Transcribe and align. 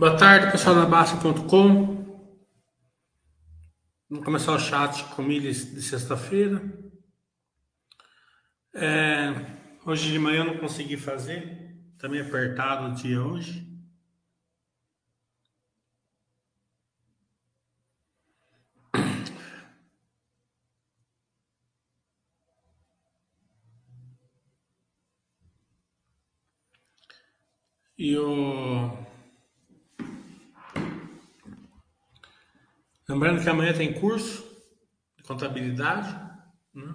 Boa 0.00 0.16
tarde, 0.16 0.50
pessoal 0.50 0.76
da 0.76 0.86
Baixa.com. 0.86 2.32
Vamos 4.08 4.24
começar 4.24 4.52
o 4.52 4.58
chat 4.58 5.04
com 5.14 5.20
milhas 5.20 5.74
de 5.74 5.82
sexta-feira. 5.82 6.58
É, 8.74 9.28
hoje 9.84 10.10
de 10.10 10.18
manhã 10.18 10.38
eu 10.38 10.46
não 10.46 10.56
consegui 10.56 10.96
fazer, 10.96 11.76
também 11.98 12.18
apertado 12.18 12.86
o 12.86 12.94
dia 12.94 13.22
hoje. 13.22 13.68
E 27.98 28.16
o 28.16 29.09
Lembrando 33.10 33.42
que 33.42 33.48
amanhã 33.48 33.72
tem 33.72 33.92
curso 33.92 34.46
de 35.16 35.24
contabilidade. 35.24 36.16
Né? 36.72 36.94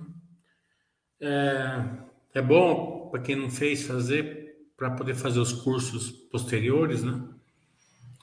É, 1.19 2.39
é 2.39 2.41
bom 2.41 3.09
para 3.09 3.21
quem 3.21 3.35
não 3.35 3.49
fez 3.49 3.83
fazer, 3.83 4.55
para 4.77 4.91
poder 4.91 5.13
fazer 5.13 5.39
os 5.39 5.51
cursos 5.51 6.09
posteriores, 6.09 7.03
né? 7.03 7.21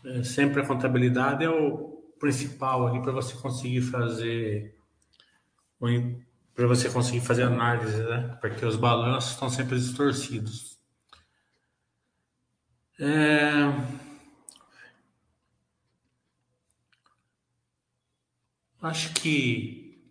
É, 0.07 0.23
sempre 0.23 0.63
a 0.63 0.67
contabilidade 0.67 1.45
é 1.45 1.51
o 1.51 2.03
principal 2.19 2.87
ali 2.87 3.03
para 3.03 3.13
você 3.13 3.35
conseguir 3.35 3.83
fazer 3.83 4.75
para 6.55 6.67
você 6.67 6.89
conseguir 6.89 7.21
fazer 7.21 7.43
análise, 7.43 8.03
né? 8.05 8.39
Porque 8.41 8.65
os 8.65 8.77
balanços 8.77 9.33
estão 9.33 9.51
sempre 9.51 9.77
distorcidos. 9.77 10.79
É, 12.99 13.65
Acho 18.83 19.15
que 19.15 20.03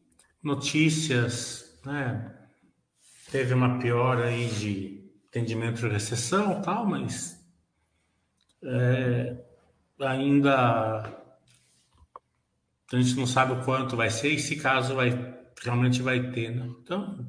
notícias, 0.41 1.77
né? 1.85 2.33
Teve 3.29 3.53
uma 3.53 3.79
piora 3.79 4.27
aí 4.27 4.47
de 4.47 5.11
entendimento 5.27 5.81
de 5.81 5.89
recessão 5.89 6.61
tal, 6.61 6.85
mas 6.85 7.45
é, 8.63 9.37
ainda 9.99 11.01
a 12.93 12.95
gente 12.95 13.15
não 13.15 13.27
sabe 13.27 13.53
o 13.53 13.63
quanto 13.65 13.97
vai 13.97 14.09
ser 14.09 14.29
e 14.29 14.39
se 14.39 14.55
caso 14.55 14.95
vai 14.95 15.09
realmente 15.61 16.01
vai 16.01 16.31
ter, 16.31 16.55
né? 16.55 16.65
Então, 16.81 17.27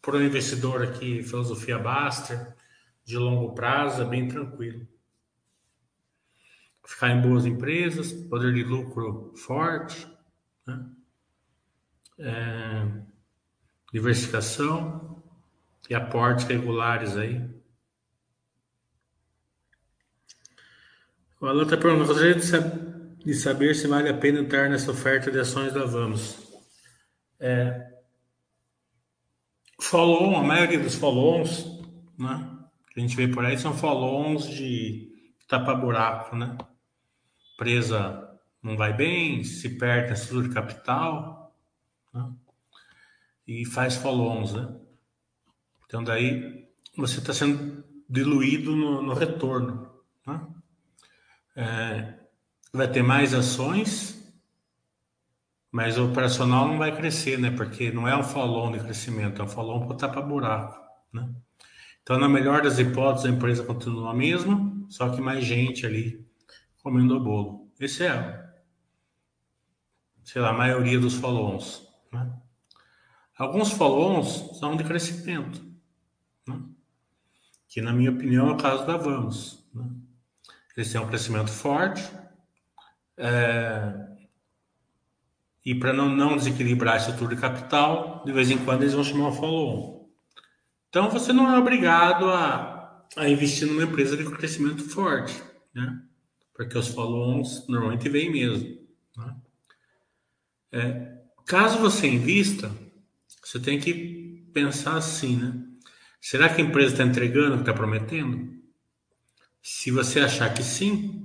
para 0.00 0.16
o 0.16 0.22
investidor 0.22 0.82
aqui, 0.82 1.22
filosofia 1.22 1.78
Baster, 1.78 2.54
de 3.04 3.16
longo 3.16 3.54
prazo, 3.54 4.02
é 4.02 4.04
bem 4.04 4.26
tranquilo. 4.26 4.86
Ficar 6.84 7.10
em 7.10 7.22
boas 7.22 7.46
empresas, 7.46 8.12
poder 8.12 8.52
de 8.52 8.64
lucro 8.64 9.32
forte, 9.36 10.11
né? 10.66 10.86
É, 12.18 12.88
diversificação 13.92 15.22
e 15.88 15.94
aportes 15.94 16.44
regulares 16.46 17.16
aí. 17.16 17.42
O 21.40 21.46
Alan 21.46 21.64
está 21.64 21.76
perguntando, 21.76 22.06
gostaria 22.06 22.36
de, 22.36 23.34
saber 23.34 23.74
se 23.74 23.88
vale 23.88 24.08
a 24.08 24.16
pena 24.16 24.40
entrar 24.40 24.70
nessa 24.70 24.92
oferta 24.92 25.30
de 25.30 25.40
ações 25.40 25.72
da 25.72 25.84
Vamos. 25.84 26.38
É, 27.40 27.92
follow, 29.80 30.36
a 30.36 30.42
maioria 30.42 30.78
dos 30.78 30.94
follows, 30.94 31.82
né, 32.16 32.58
que 32.92 33.00
a 33.00 33.02
gente 33.02 33.16
vê 33.16 33.26
por 33.26 33.44
aí 33.44 33.58
são 33.58 33.76
follows 33.76 34.46
de 34.46 35.10
tapa-buraco, 35.48 36.36
né? 36.36 36.56
Presa 37.58 38.31
não 38.62 38.76
vai 38.76 38.92
bem, 38.92 39.42
se 39.42 39.70
perde 39.70 40.10
a 40.10 40.14
estrutura 40.14 40.48
de 40.48 40.54
capital 40.54 41.54
né? 42.14 42.32
e 43.46 43.64
faz 43.66 43.96
follow-ons, 43.96 44.52
né? 44.52 44.76
Então 45.86 46.04
daí 46.04 46.68
você 46.96 47.18
está 47.18 47.34
sendo 47.34 47.84
diluído 48.08 48.76
no, 48.76 49.02
no 49.02 49.14
retorno, 49.14 49.90
né? 50.26 50.46
É, 51.56 52.14
vai 52.72 52.88
ter 52.88 53.02
mais 53.02 53.34
ações, 53.34 54.32
mas 55.70 55.98
o 55.98 56.08
operacional 56.08 56.68
não 56.68 56.78
vai 56.78 56.94
crescer, 56.96 57.38
né? 57.38 57.50
Porque 57.50 57.90
não 57.90 58.06
é 58.06 58.16
um 58.16 58.22
follow 58.22 58.70
de 58.70 58.78
crescimento, 58.78 59.42
é 59.42 59.44
um 59.44 59.48
follow 59.48 59.86
para 59.86 59.96
tapar 59.96 60.26
buraco, 60.26 60.80
né? 61.12 61.28
Então, 62.02 62.18
na 62.18 62.28
melhor 62.28 62.62
das 62.62 62.78
hipóteses, 62.78 63.26
a 63.26 63.34
empresa 63.34 63.64
continua 63.64 64.10
a 64.10 64.14
mesma, 64.14 64.72
só 64.88 65.08
que 65.08 65.20
mais 65.20 65.44
gente 65.44 65.86
ali 65.86 66.26
comendo 66.82 67.16
o 67.16 67.20
bolo. 67.20 67.70
Esse 67.78 68.04
é 68.04 68.51
sei 70.24 70.40
lá, 70.40 70.50
a 70.50 70.54
maioria 70.54 70.98
dos 70.98 71.14
follow-ons. 71.14 71.88
Né? 72.12 72.32
Alguns 73.36 73.72
follow-ons 73.72 74.58
são 74.58 74.76
de 74.76 74.84
crescimento, 74.84 75.64
né? 76.46 76.60
que 77.68 77.80
na 77.80 77.92
minha 77.92 78.10
opinião 78.10 78.48
é 78.48 78.52
o 78.52 78.56
caso 78.56 78.86
da 78.86 78.96
Vamos. 78.96 79.66
Né? 79.74 79.88
Eles 80.76 80.90
têm 80.90 81.00
um 81.00 81.08
crescimento 81.08 81.50
forte 81.50 82.02
é... 83.16 83.92
e 85.64 85.74
para 85.74 85.92
não, 85.92 86.08
não 86.08 86.36
desequilibrar 86.36 86.94
a 86.94 86.98
estrutura 86.98 87.34
de 87.34 87.40
capital, 87.40 88.22
de 88.24 88.32
vez 88.32 88.50
em 88.50 88.58
quando 88.64 88.82
eles 88.82 88.94
vão 88.94 89.04
chamar 89.04 89.28
um 89.28 89.32
follow-on. 89.32 90.08
Então 90.88 91.10
você 91.10 91.32
não 91.32 91.50
é 91.50 91.58
obrigado 91.58 92.28
a, 92.28 93.06
a 93.16 93.28
investir 93.28 93.66
numa 93.66 93.82
empresa 93.82 94.16
de 94.16 94.24
crescimento 94.30 94.88
forte, 94.88 95.42
né? 95.74 96.02
porque 96.54 96.76
os 96.76 96.88
follow-ons 96.88 97.66
normalmente 97.66 98.08
vêm 98.08 98.30
mesmo. 98.30 98.81
É, 100.72 101.18
caso 101.46 101.78
você 101.78 102.06
invista, 102.06 102.72
você 103.44 103.60
tem 103.60 103.78
que 103.78 104.48
pensar 104.52 104.96
assim, 104.96 105.36
né? 105.36 105.62
Será 106.20 106.48
que 106.48 106.62
a 106.62 106.64
empresa 106.64 106.92
está 106.92 107.04
entregando 107.04 107.52
o 107.52 107.56
que 107.56 107.62
está 107.62 107.74
prometendo? 107.74 108.52
Se 109.62 109.90
você 109.90 110.20
achar 110.20 110.52
que 110.54 110.62
sim, 110.62 111.22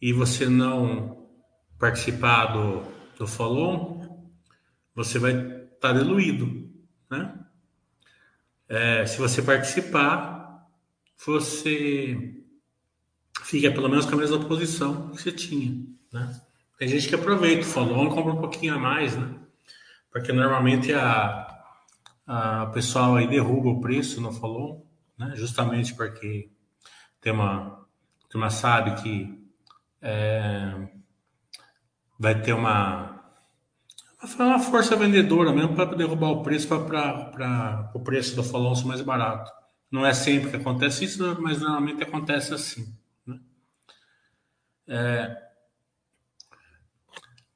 e 0.00 0.12
você 0.12 0.48
não 0.48 1.28
participar 1.78 2.46
do, 2.46 2.82
do 3.18 3.26
follow 3.26 4.00
você 4.94 5.18
vai 5.18 5.32
estar 5.32 5.78
tá 5.80 5.92
diluído, 5.92 6.70
né? 7.10 7.38
É, 8.68 9.06
se 9.06 9.18
você 9.18 9.42
participar, 9.42 10.68
você 11.24 12.44
fica 13.44 13.70
pelo 13.72 13.88
menos 13.88 14.04
com 14.04 14.14
a 14.14 14.18
mesma 14.18 14.44
posição 14.46 15.10
que 15.10 15.22
você 15.22 15.32
tinha, 15.32 15.86
né? 16.12 16.40
Tem 16.80 16.88
gente 16.88 17.10
que 17.10 17.14
aproveita 17.14 17.60
o 17.60 17.68
follow 17.68 18.06
e 18.06 18.08
compra 18.08 18.32
um 18.32 18.40
pouquinho 18.40 18.74
a 18.74 18.78
mais, 18.78 19.14
né? 19.14 19.34
Porque 20.10 20.32
normalmente 20.32 20.94
a, 20.94 21.62
a 22.26 22.66
pessoal 22.72 23.16
aí 23.16 23.28
derruba 23.28 23.68
o 23.68 23.82
preço 23.82 24.18
no 24.18 24.32
follow, 24.32 24.90
né? 25.18 25.34
Justamente 25.36 25.92
porque 25.94 26.50
tem 27.20 27.34
uma 27.34 27.86
turma 28.30 28.48
sabe 28.48 28.94
que 29.02 29.46
é, 30.00 30.88
vai 32.18 32.40
ter 32.40 32.54
uma 32.54 33.26
uma 34.38 34.58
força 34.58 34.96
vendedora 34.96 35.52
mesmo 35.52 35.76
para 35.76 35.94
derrubar 35.94 36.30
o 36.30 36.42
preço 36.42 36.66
para 36.66 37.90
o 37.94 38.00
preço 38.00 38.34
do 38.34 38.42
follow 38.42 38.74
ser 38.74 38.86
mais 38.86 39.02
barato. 39.02 39.52
Não 39.90 40.06
é 40.06 40.14
sempre 40.14 40.48
que 40.48 40.56
acontece 40.56 41.04
isso, 41.04 41.38
mas 41.42 41.60
normalmente 41.60 42.02
acontece 42.02 42.54
assim. 42.54 42.96
Né? 43.26 43.38
É, 44.88 45.49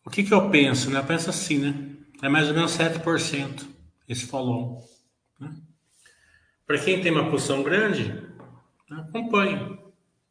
o 0.05 0.11
que, 0.11 0.23
que 0.23 0.35
eu 0.35 0.51
penso? 0.51 0.91
Né? 0.91 0.99
Eu 0.99 1.05
penso 1.05 1.31
assim, 1.31 1.59
né? 1.59 1.97
É 2.23 2.29
mais 2.29 2.49
ou 2.49 2.55
menos 2.55 2.77
7% 2.77 3.67
esse 4.09 4.27
follow. 4.27 4.83
Né? 5.41 5.55
Para 6.67 6.79
quem 6.79 7.01
tem 7.01 7.13
uma 7.13 7.31
posição 7.31 7.63
grande, 7.63 8.13
né? 8.91 9.07
acompanhe. 9.09 9.79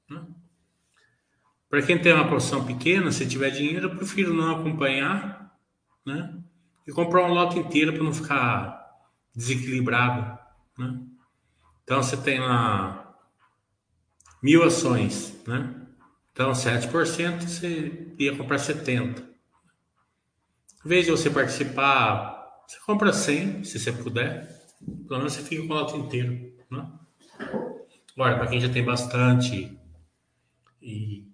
Né? 0.09 0.25
Para 1.69 1.81
quem 1.81 1.99
tem 1.99 2.13
uma 2.13 2.29
posição 2.29 2.65
pequena, 2.65 3.11
se 3.11 3.27
tiver 3.27 3.49
dinheiro, 3.49 3.89
eu 3.89 3.95
prefiro 3.95 4.33
não 4.33 4.59
acompanhar 4.59 5.55
né? 6.05 6.37
e 6.85 6.91
comprar 6.91 7.25
um 7.25 7.33
lote 7.33 7.57
inteiro 7.57 7.93
para 7.93 8.03
não 8.03 8.13
ficar 8.13 8.99
desequilibrado. 9.35 10.37
Né? 10.77 10.99
Então 11.83 12.01
você 12.01 12.15
tem 12.15 12.39
lá 12.39 13.15
mil 14.41 14.63
ações, 14.63 15.41
né? 15.47 15.73
Então 16.31 16.51
7% 16.51 17.41
você 17.41 18.13
ia 18.17 18.35
comprar 18.35 18.57
70. 18.57 19.32
Em 20.85 20.89
vez 20.89 21.05
de 21.05 21.11
você 21.11 21.29
participar, 21.29 22.63
você 22.67 22.77
compra 22.85 23.13
100, 23.13 23.63
se 23.63 23.79
você 23.79 23.91
puder. 23.91 24.47
Pelo 25.07 25.19
menos 25.19 25.33
você 25.33 25.41
fica 25.41 25.65
com 25.65 25.73
o 25.73 25.77
lote 25.77 25.95
inteiro. 25.95 26.53
Né? 26.69 26.91
Agora, 28.15 28.37
para 28.37 28.47
quem 28.47 28.59
já 28.59 28.67
tem 28.67 28.83
bastante 28.83 29.79
e, 30.81 31.25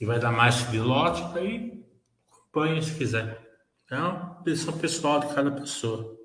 e 0.00 0.06
vai 0.06 0.20
dar 0.20 0.30
mais 0.30 0.72
lote, 0.72 1.22
aí 1.36 1.84
acompanha 2.30 2.80
se 2.80 2.94
quiser. 2.94 3.42
É 3.90 3.98
uma 3.98 4.40
decisão 4.44 4.78
pessoal 4.78 5.20
de 5.20 5.34
cada 5.34 5.50
pessoa. 5.50 6.16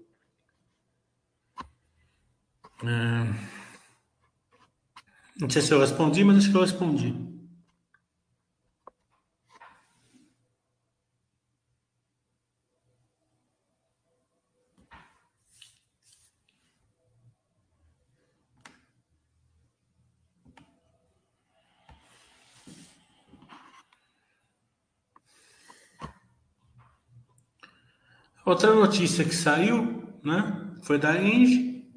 É... 2.83 3.49
Não 5.39 5.49
sei 5.49 5.61
se 5.61 5.71
eu 5.71 5.79
respondi, 5.79 6.23
mas 6.23 6.37
acho 6.37 6.51
que 6.51 6.57
eu 6.57 6.61
respondi. 6.61 7.38
Outra 28.49 28.73
notícia 28.73 29.23
que 29.23 29.35
saiu, 29.35 30.03
né, 30.23 30.59
foi 30.81 30.97
da 30.97 31.15
Engie. 31.21 31.87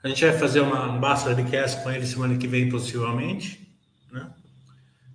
A 0.00 0.06
gente 0.06 0.24
vai 0.24 0.38
fazer 0.38 0.60
uma, 0.60 0.92
um 0.92 1.00
Basta 1.00 1.28
Webcast 1.28 1.82
com 1.82 1.90
ele 1.90 2.06
semana 2.06 2.38
que 2.38 2.46
vem, 2.46 2.68
possivelmente. 2.68 3.68
Né? 4.12 4.30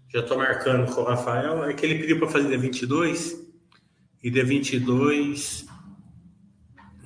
Já 0.09 0.19
estou 0.19 0.38
marcando 0.38 0.94
com 0.94 1.00
o 1.00 1.06
Rafael. 1.06 1.63
É 1.63 1.74
que 1.74 1.85
ele 1.85 2.00
pediu 2.00 2.19
para 2.19 2.27
fazer 2.27 2.50
dia 2.50 2.57
22. 2.57 3.33
E 4.21 4.30
dia 4.30 4.44
22 4.44 5.65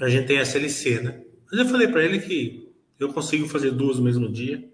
a 0.02 0.10
gente 0.10 0.26
tem 0.26 0.40
a 0.40 0.42
SLC, 0.42 1.02
né? 1.02 1.22
Mas 1.52 1.60
eu 1.60 1.68
falei 1.68 1.88
para 1.88 2.04
ele 2.04 2.18
que 2.18 2.74
eu 3.00 3.14
consigo 3.14 3.48
fazer 3.48 3.70
duas 3.70 4.00
no 4.00 4.06
mesmo 4.06 4.28
dia. 4.28 4.68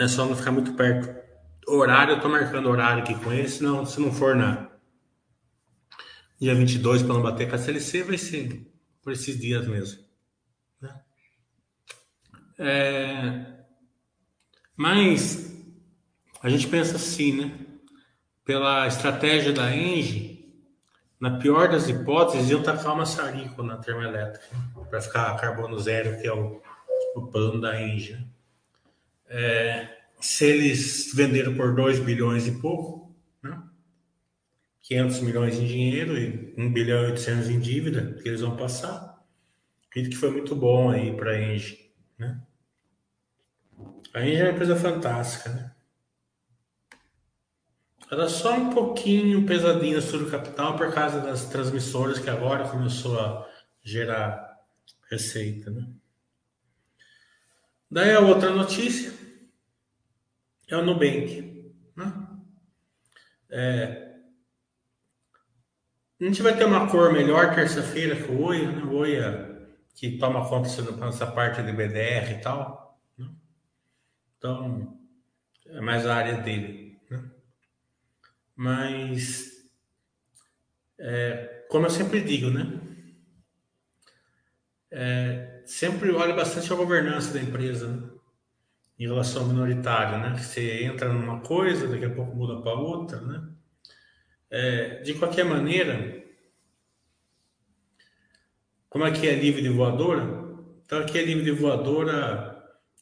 É 0.00 0.08
só 0.08 0.26
não 0.26 0.34
ficar 0.34 0.50
muito 0.50 0.74
perto. 0.74 1.14
Horário, 1.68 2.14
eu 2.14 2.20
tô 2.20 2.28
marcando 2.28 2.68
horário 2.68 3.04
aqui 3.04 3.14
com 3.14 3.32
ele, 3.32 3.48
senão, 3.48 3.86
se 3.86 4.00
não 4.00 4.10
for 4.10 4.34
na 4.34 4.68
dia 6.40 6.54
22 6.54 7.02
para 7.02 7.14
não 7.14 7.22
bater 7.22 7.48
com 7.48 7.54
a 7.54 7.58
CLC, 7.58 8.02
vai 8.02 8.16
ser 8.16 8.66
por 9.02 9.12
esses 9.12 9.38
dias 9.38 9.66
mesmo. 9.66 10.02
Né? 10.80 11.00
É... 12.58 13.46
Mas 14.74 15.54
a 16.42 16.48
gente 16.48 16.66
pensa 16.68 16.96
assim, 16.96 17.32
né? 17.32 17.66
Pela 18.44 18.86
estratégia 18.86 19.52
da 19.52 19.74
Engie, 19.76 20.40
na 21.20 21.38
pior 21.38 21.68
das 21.70 21.88
hipóteses, 21.88 22.50
iam 22.50 22.62
tacar 22.62 22.86
uma 22.86 22.96
maçarico 22.96 23.62
na 23.62 23.76
termoelétrica 23.76 24.46
para 24.88 25.02
ficar 25.02 25.36
carbono 25.36 25.78
zero, 25.78 26.18
que 26.20 26.26
é 26.26 26.32
o, 26.32 26.60
o 27.14 27.26
plano 27.26 27.60
da 27.60 27.80
Engie. 27.80 28.14
Né? 28.14 28.26
É, 29.28 29.98
se 30.20 30.46
eles 30.46 31.12
venderam 31.14 31.54
por 31.54 31.74
2 31.74 32.00
bilhões 32.00 32.46
e 32.46 32.52
pouco, 32.52 33.14
né? 33.42 33.62
500 34.90 35.20
milhões 35.20 35.56
em 35.56 35.66
dinheiro 35.66 36.18
e 36.18 36.52
1 36.58 36.72
bilhão 36.72 37.04
e 37.04 37.10
800 37.12 37.48
em 37.48 37.60
dívida 37.60 38.20
que 38.20 38.28
eles 38.28 38.40
vão 38.40 38.56
passar, 38.56 39.24
acredito 39.86 40.14
que 40.14 40.18
foi 40.18 40.32
muito 40.32 40.56
bom 40.56 40.90
aí 40.90 41.16
para 41.16 41.30
a 41.30 41.40
Engie. 41.40 41.94
Né? 42.18 42.42
A 44.12 44.26
Engie 44.26 44.40
é 44.40 44.42
uma 44.42 44.50
empresa 44.50 44.74
fantástica. 44.74 45.48
Né? 45.50 45.72
Ela 48.10 48.28
só 48.28 48.52
um 48.52 48.70
pouquinho 48.70 49.46
pesadinha 49.46 50.00
sobre 50.00 50.26
o 50.26 50.30
capital 50.30 50.76
por 50.76 50.92
causa 50.92 51.20
das 51.20 51.44
transmissoras 51.44 52.18
que 52.18 52.28
agora 52.28 52.68
começou 52.68 53.16
a 53.20 53.48
gerar 53.84 54.58
receita. 55.08 55.70
Né? 55.70 55.86
Daí 57.88 58.10
a 58.10 58.18
outra 58.18 58.50
notícia 58.50 59.12
é 60.66 60.76
o 60.76 60.84
Nubank. 60.84 61.72
Né? 61.94 62.26
É, 63.48 63.99
a 66.20 66.24
gente 66.24 66.42
vai 66.42 66.56
ter 66.56 66.64
uma 66.64 66.88
cor 66.88 67.12
melhor 67.12 67.54
terça-feira 67.54 68.16
com 68.24 68.34
o 68.34 68.44
Oia, 68.44 68.70
né? 68.70 68.84
Oia 68.84 69.50
que 69.94 70.18
toma 70.18 70.48
conta 70.48 70.68
dessa 70.82 71.26
parte 71.26 71.62
de 71.62 71.72
BDR 71.72 72.32
e 72.32 72.40
tal. 72.40 72.98
Né? 73.18 73.28
Então, 74.38 74.98
é 75.66 75.80
mais 75.80 76.06
a 76.06 76.14
área 76.14 76.38
dele. 76.38 76.98
Né? 77.10 77.30
Mas, 78.54 79.68
é, 80.98 81.66
como 81.68 81.86
eu 81.86 81.90
sempre 81.90 82.20
digo, 82.22 82.50
né? 82.50 82.80
É, 84.90 85.62
sempre 85.66 86.10
olha 86.12 86.34
bastante 86.34 86.72
a 86.72 86.76
governança 86.76 87.34
da 87.34 87.42
empresa. 87.42 87.88
Né? 87.88 88.10
em 89.00 89.06
relação 89.06 89.42
ao 89.42 89.48
minoritário, 89.48 90.18
né? 90.18 90.36
Você 90.36 90.84
entra 90.84 91.10
numa 91.10 91.40
coisa, 91.40 91.88
daqui 91.88 92.04
a 92.04 92.10
pouco 92.10 92.36
muda 92.36 92.60
para 92.60 92.74
outra, 92.74 93.18
né? 93.22 93.48
É, 94.50 95.00
de 95.00 95.14
qualquer 95.14 95.44
maneira, 95.44 96.19
como 98.90 99.04
aqui 99.04 99.26
é 99.26 99.34
livre 99.34 99.62
de 99.62 99.70
voadora, 99.70 100.22
então 100.84 100.98
aqui 100.98 101.18
é 101.18 101.24
livre 101.24 101.44
de 101.44 101.52
voadora 101.52 102.50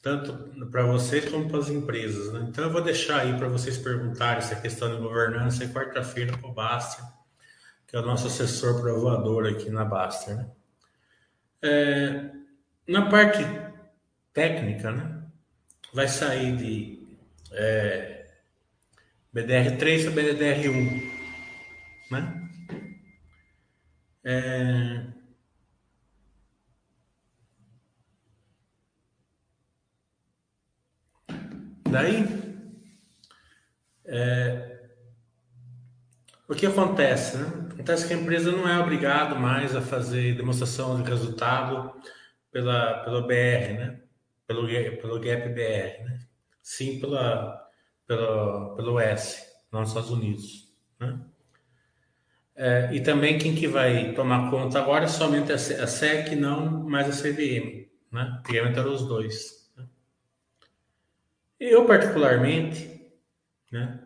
tanto 0.01 0.33
para 0.71 0.87
vocês 0.87 1.29
como 1.29 1.49
para 1.49 1.59
as 1.59 1.69
empresas, 1.69 2.33
né? 2.33 2.47
Então 2.49 2.63
eu 2.63 2.71
vou 2.71 2.81
deixar 2.81 3.23
aí 3.23 3.37
para 3.37 3.49
vocês 3.49 3.77
perguntarem 3.77 4.39
essa 4.39 4.55
questão 4.55 4.95
de 4.95 5.03
governança 5.03 5.65
e 5.65 5.69
quarta-feira 5.69 6.39
com 6.39 6.49
o 6.49 6.55
Bastian, 6.55 7.05
que 7.87 7.97
é 7.97 7.99
o 7.99 8.07
nosso 8.07 8.29
assessor 8.29 8.81
para 8.81 8.93
voadora 8.93 9.51
aqui 9.51 9.69
na 9.71 9.85
Bastian, 9.85 10.37
né? 10.37 10.51
É, 11.61 12.31
na 12.87 13.11
parte 13.11 13.45
técnica, 14.33 14.93
né? 14.93 15.19
vai 15.93 16.09
sair 16.09 16.57
de 16.57 17.17
é, 17.53 18.27
BDR3 19.35 20.05
para 20.05 20.23
BDR1, 20.23 21.03
né? 22.11 22.49
É, 24.25 25.07
daí, 31.91 32.27
é, 34.05 34.79
o 36.49 36.55
que 36.55 36.67
acontece? 36.67 37.37
Né? 37.37 37.69
Acontece 37.73 38.09
que 38.09 38.15
a 38.15 38.17
empresa 38.17 38.51
não 38.51 38.69
é 38.69 38.79
obrigada 38.79 39.35
mais 39.35 39.77
a 39.77 39.83
fazer 39.83 40.35
demonstração 40.35 41.03
de 41.03 41.09
resultado 41.09 41.93
pela, 42.51 43.05
pelo 43.05 43.27
BR, 43.27 43.79
né? 43.79 44.01
pelo, 44.47 44.67
pelo 44.67 45.21
Gap 45.21 45.49
BR, 45.51 46.05
né? 46.05 46.21
sim 46.63 46.99
pela, 46.99 47.69
pela, 48.07 48.75
pelo 48.77 48.99
S, 48.99 49.45
nos 49.71 49.89
Estados 49.89 50.11
Unidos. 50.11 50.73
Né? 50.99 51.21
É, 52.57 52.89
e 52.93 53.01
também 53.01 53.39
quem 53.39 53.55
que 53.55 53.69
vai 53.69 54.13
tomar 54.15 54.51
conta 54.51 54.79
agora 54.79 55.05
é 55.05 55.09
somente 55.09 55.53
a 55.53 55.59
SEC, 55.59 56.35
não 56.35 56.89
mais 56.89 57.09
a 57.09 57.23
CVM. 57.23 57.87
Né? 58.11 58.39
Antigamente 58.41 58.79
eram 58.79 58.93
os 58.93 59.07
dois. 59.07 59.58
Eu, 61.61 61.85
particularmente, 61.87 63.13
né? 63.73 64.05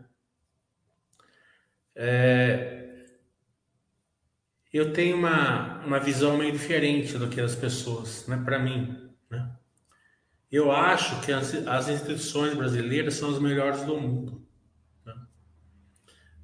É, 1.95 2.83
eu 4.73 4.93
tenho 4.93 5.17
uma, 5.17 5.85
uma 5.85 6.01
visão 6.01 6.37
meio 6.39 6.53
diferente 6.53 7.19
do 7.19 7.29
que 7.29 7.41
as 7.41 7.55
pessoas, 7.55 8.27
né? 8.27 8.41
para 8.43 8.59
mim. 8.59 9.11
Né? 9.31 9.55
Eu 10.51 10.73
acho 10.73 11.21
que 11.21 11.31
as, 11.31 11.55
as 11.67 11.89
instituições 11.89 12.55
brasileiras 12.55 13.15
são 13.15 13.31
as 13.31 13.39
melhores 13.39 13.83
do 13.83 14.01
mundo. 14.01 14.49
Né? 15.05 15.15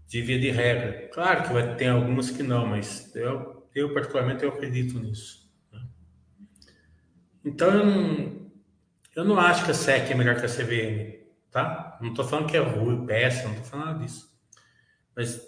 De 0.07 0.21
via 0.21 0.39
de 0.39 0.51
regra. 0.51 1.09
Claro 1.09 1.45
que 1.45 1.53
vai 1.55 1.75
ter 1.77 1.89
algumas 1.89 2.31
que 2.31 2.43
não, 2.43 2.67
mas 2.67 3.15
eu, 3.17 3.67
eu 3.75 3.95
particularmente 3.95 4.45
eu 4.45 4.51
acredito 4.51 5.01
nisso. 5.01 5.51
Né? 5.73 5.81
Então 7.47 7.71
eu 7.73 7.87
não, 7.87 8.48
eu 9.19 9.25
não 9.25 9.37
acho 9.37 9.65
que 9.65 9.73
a 9.73 9.75
SEC 9.75 10.13
é 10.13 10.15
melhor 10.15 10.37
que 10.37 10.47
a 10.47 10.49
CVM, 10.49 11.27
tá? 11.51 11.99
Não 12.01 12.11
estou 12.11 12.25
falando 12.25 12.49
que 12.49 12.57
é 12.57 12.61
ruim, 12.61 13.05
péssimo, 13.05 13.49
não 13.49 13.55
estou 13.55 13.65
falando 13.65 13.87
nada 13.87 13.99
disso. 13.99 14.33
Mas 15.17 15.45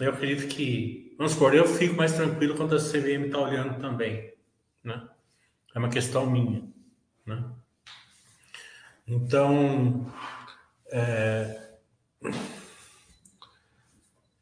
eu 0.00 0.10
acredito 0.10 0.48
que, 0.48 1.14
vamos 1.16 1.34
supor, 1.34 1.54
eu 1.54 1.64
fico 1.64 1.94
mais 1.94 2.12
tranquilo 2.12 2.56
quando 2.56 2.74
a 2.74 2.80
CVM 2.80 3.26
está 3.26 3.38
olhando 3.38 3.80
também, 3.80 4.34
né? 4.82 5.08
É 5.72 5.78
uma 5.78 5.90
questão 5.90 6.28
minha, 6.28 6.68
né? 7.24 7.52
Então, 9.06 10.12
é, 10.90 11.70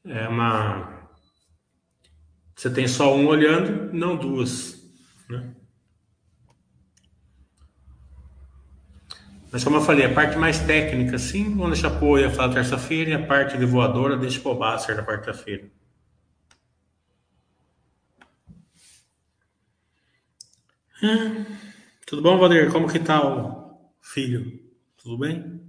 é 0.07 0.29
uma. 0.29 1.11
Você 2.57 2.71
tem 2.71 2.89
só 2.89 3.15
um 3.15 3.27
olhando, 3.27 3.93
não 3.93 4.17
duas. 4.17 4.83
Né? 5.29 5.57
Mas 9.53 9.63
como 9.63 9.77
eu 9.77 9.83
falei, 9.83 10.07
a 10.07 10.15
parte 10.15 10.39
mais 10.39 10.59
técnica, 10.61 11.19
sim, 11.19 11.55
vamos 11.55 11.79
deixar 11.79 11.91
para 11.91 12.07
o 12.07 12.31
falar 12.31 12.55
terça-feira 12.55 13.11
e 13.11 13.15
a 13.15 13.27
parte 13.27 13.59
de 13.59 13.67
voadora 13.67 14.17
deixa 14.17 14.41
para 14.41 14.51
o 14.51 14.55
Basser 14.55 14.97
na 14.97 15.05
quarta-feira. 15.05 15.71
Hum, 21.03 21.45
tudo 22.07 22.23
bom, 22.23 22.39
Valdir? 22.39 22.73
Como 22.73 22.91
que 22.91 22.99
tá 22.99 23.23
o 23.23 23.93
Filho, 24.01 24.59
tudo 24.97 25.19
bem? 25.19 25.61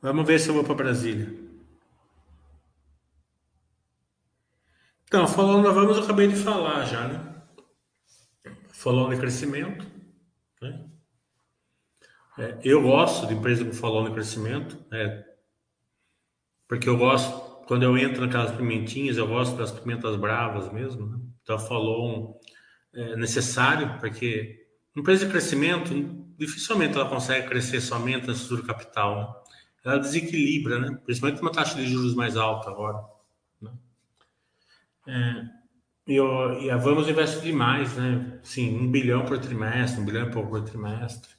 Vamos 0.00 0.24
ver 0.24 0.38
se 0.38 0.50
eu 0.50 0.54
vou 0.54 0.62
para 0.62 0.76
Brasília. 0.76 1.34
Então, 5.04 5.26
falando 5.26 5.72
vamos, 5.72 5.96
eu 5.96 6.04
acabei 6.04 6.28
de 6.28 6.36
falar 6.36 6.84
já, 6.84 7.08
né? 7.08 7.35
Falando 8.86 9.12
de 9.12 9.20
crescimento, 9.20 9.84
né? 10.62 10.88
É, 12.38 12.58
eu 12.62 12.80
gosto 12.80 13.26
de 13.26 13.34
empresa 13.34 13.64
com 13.64 13.72
falando 13.72 14.10
de 14.10 14.14
crescimento, 14.14 14.78
é, 14.92 15.24
porque 16.68 16.88
eu 16.88 16.96
gosto, 16.96 17.66
quando 17.66 17.82
eu 17.82 17.98
entro 17.98 18.24
naquelas 18.24 18.52
pimentinhas, 18.52 19.16
eu 19.16 19.26
gosto 19.26 19.56
das 19.56 19.72
pimentas 19.72 20.14
bravas 20.14 20.72
mesmo, 20.72 21.04
né? 21.04 21.18
Então, 21.42 21.58
falou 21.58 22.40
é, 22.94 23.16
necessário, 23.16 23.98
porque 23.98 24.68
empresa 24.96 25.26
de 25.26 25.32
crescimento, 25.32 25.92
dificilmente 26.38 26.94
ela 26.94 27.08
consegue 27.08 27.48
crescer 27.48 27.80
somente 27.80 28.28
na 28.28 28.34
estrutura 28.34 28.68
capital. 28.68 29.16
Né? 29.16 29.90
Ela 29.90 29.98
desequilibra, 29.98 30.78
né? 30.78 30.96
principalmente 31.04 31.42
uma 31.42 31.50
taxa 31.50 31.74
de 31.74 31.88
juros 31.88 32.14
mais 32.14 32.36
alta 32.36 32.70
agora. 32.70 33.04
Né? 33.60 33.72
É, 35.08 35.65
e, 36.06 36.14
e 36.14 36.70
a 36.70 36.76
Vamos 36.76 37.08
investe 37.08 37.40
demais, 37.40 37.96
né? 37.96 38.38
Sim, 38.42 38.78
um 38.78 38.90
bilhão 38.90 39.24
por 39.24 39.38
trimestre, 39.38 40.00
um 40.00 40.04
bilhão 40.04 40.28
e 40.28 40.30
pouco 40.30 40.50
por 40.50 40.62
trimestre. 40.62 41.30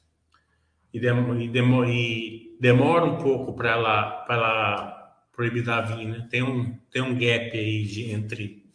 E, 0.92 1.00
dem, 1.00 1.40
e, 1.40 1.46
e 1.46 2.58
demora 2.60 3.04
um 3.04 3.16
pouco 3.16 3.54
para 3.54 3.70
ela, 3.70 4.10
para 4.26 4.34
ela 4.36 4.98
proibir 5.32 5.64
da 5.64 5.80
vir, 5.80 6.06
né? 6.06 6.26
Tem 6.30 6.42
um, 6.42 6.76
tem 6.90 7.00
um 7.00 7.14
gap 7.14 7.56
aí 7.56 7.84
de, 7.84 8.10
entre, 8.10 8.66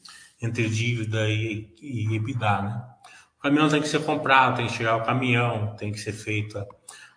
entre 0.42 0.70
dívida 0.70 1.30
e, 1.30 1.74
e 1.82 2.16
EBITDA, 2.16 2.62
né? 2.62 2.86
O 3.38 3.42
caminhão 3.42 3.70
tem 3.70 3.82
que 3.82 3.88
ser 3.88 4.04
comprado, 4.04 4.58
tem 4.58 4.68
que 4.68 4.74
chegar 4.74 4.96
o 4.96 5.04
caminhão, 5.04 5.76
tem 5.76 5.92
que 5.92 6.00
ser 6.00 6.14
feita 6.14 6.66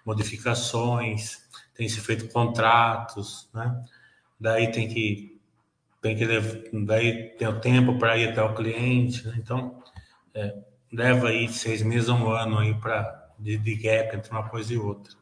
modificações, 0.04 1.38
tem 1.74 1.86
que 1.86 1.92
ser 1.92 2.00
feito 2.00 2.28
contratos, 2.28 3.48
né? 3.54 3.84
Daí 4.38 4.70
tem 4.70 4.88
que 4.88 5.35
tem 6.06 6.16
que 6.16 6.84
daí 6.84 7.30
tem 7.36 7.48
o 7.48 7.60
tempo 7.60 7.98
para 7.98 8.16
ir 8.16 8.28
até 8.28 8.42
o 8.42 8.54
cliente, 8.54 9.26
né? 9.26 9.34
então 9.38 9.82
é, 10.34 10.54
leva 10.92 11.28
aí 11.28 11.48
seis 11.48 11.82
meses 11.82 12.08
a 12.08 12.14
um 12.14 12.30
ano 12.30 12.58
aí 12.58 12.74
para 12.74 13.26
de, 13.38 13.58
de, 13.58 13.74
gap 13.74 14.16
entre 14.16 14.30
uma 14.30 14.48
coisa 14.48 14.72
e 14.72 14.76
outra. 14.76 15.12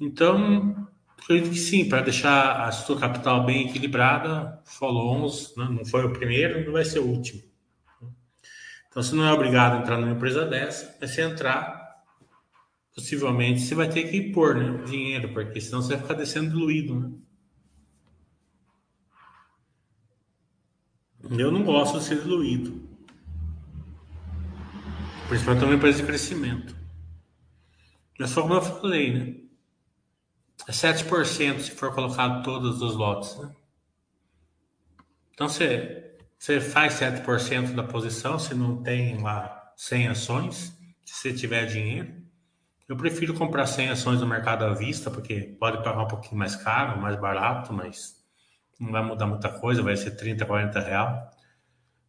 Então 0.00 0.88
acredito 1.20 1.52
que 1.52 1.58
sim, 1.58 1.88
para 1.88 2.02
deixar 2.02 2.64
a 2.66 2.72
sua 2.72 2.98
capital 2.98 3.44
bem 3.44 3.68
equilibrada, 3.68 4.60
follow-ons, 4.64 5.54
né? 5.56 5.68
não 5.70 5.84
foi 5.84 6.04
o 6.04 6.12
primeiro, 6.12 6.64
não 6.64 6.72
vai 6.72 6.84
ser 6.84 7.00
o 7.00 7.06
último. 7.06 7.42
Então 8.88 9.02
você 9.02 9.14
não 9.14 9.26
é 9.26 9.32
obrigado 9.32 9.76
a 9.76 9.80
entrar 9.80 9.98
numa 9.98 10.12
empresa 10.12 10.46
dessa, 10.46 10.96
mas 11.00 11.10
se 11.10 11.20
entrar, 11.20 12.02
possivelmente 12.94 13.60
você 13.60 13.74
vai 13.74 13.88
ter 13.88 14.04
que 14.04 14.32
pôr 14.32 14.54
né, 14.54 14.82
dinheiro, 14.84 15.28
porque 15.34 15.60
senão 15.60 15.82
você 15.82 15.94
vai 15.94 16.02
ficar 16.02 16.14
descendo 16.14 16.50
diluído, 16.50 16.98
né? 16.98 17.10
Eu 21.30 21.52
não 21.52 21.62
gosto 21.62 21.98
de 21.98 22.04
ser 22.04 22.22
diluído. 22.22 22.88
Principalmente 25.28 25.64
uma 25.64 25.74
empresa 25.74 25.98
de 25.98 26.06
crescimento. 26.06 26.74
Mas 28.18 28.30
só 28.30 28.42
como 28.42 28.54
eu 28.54 28.62
falei, 28.62 29.12
né? 29.12 29.34
É 30.66 30.72
7% 30.72 31.60
se 31.60 31.70
for 31.70 31.94
colocado 31.94 32.42
todos 32.42 32.82
os 32.82 32.96
lotes, 32.96 33.36
né? 33.38 33.54
Então 35.32 35.48
você, 35.48 36.16
você 36.38 36.60
faz 36.60 36.94
7% 36.94 37.74
da 37.74 37.84
posição, 37.84 38.38
se 38.38 38.54
não 38.54 38.82
tem 38.82 39.22
lá 39.22 39.72
100 39.76 40.08
ações, 40.08 40.76
se 41.04 41.14
você 41.14 41.32
tiver 41.32 41.66
dinheiro. 41.66 42.12
Eu 42.88 42.96
prefiro 42.96 43.34
comprar 43.34 43.66
100 43.66 43.90
ações 43.90 44.20
no 44.20 44.26
mercado 44.26 44.64
à 44.64 44.72
vista, 44.72 45.10
porque 45.10 45.56
pode 45.60 45.84
pagar 45.84 46.02
um 46.02 46.08
pouquinho 46.08 46.38
mais 46.38 46.56
caro, 46.56 47.00
mais 47.00 47.20
barato, 47.20 47.72
mas 47.72 48.17
não 48.78 48.92
vai 48.92 49.02
mudar 49.02 49.26
muita 49.26 49.48
coisa, 49.50 49.82
vai 49.82 49.96
ser 49.96 50.12
30, 50.12 50.46
40 50.46 50.80
real. 50.80 51.30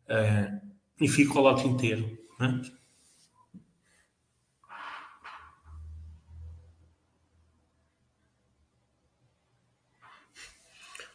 É, 0.07 0.59
e 0.99 1.07
fica 1.07 1.37
o 1.37 1.41
lote 1.41 1.67
inteiro. 1.67 2.17
Né? 2.39 2.61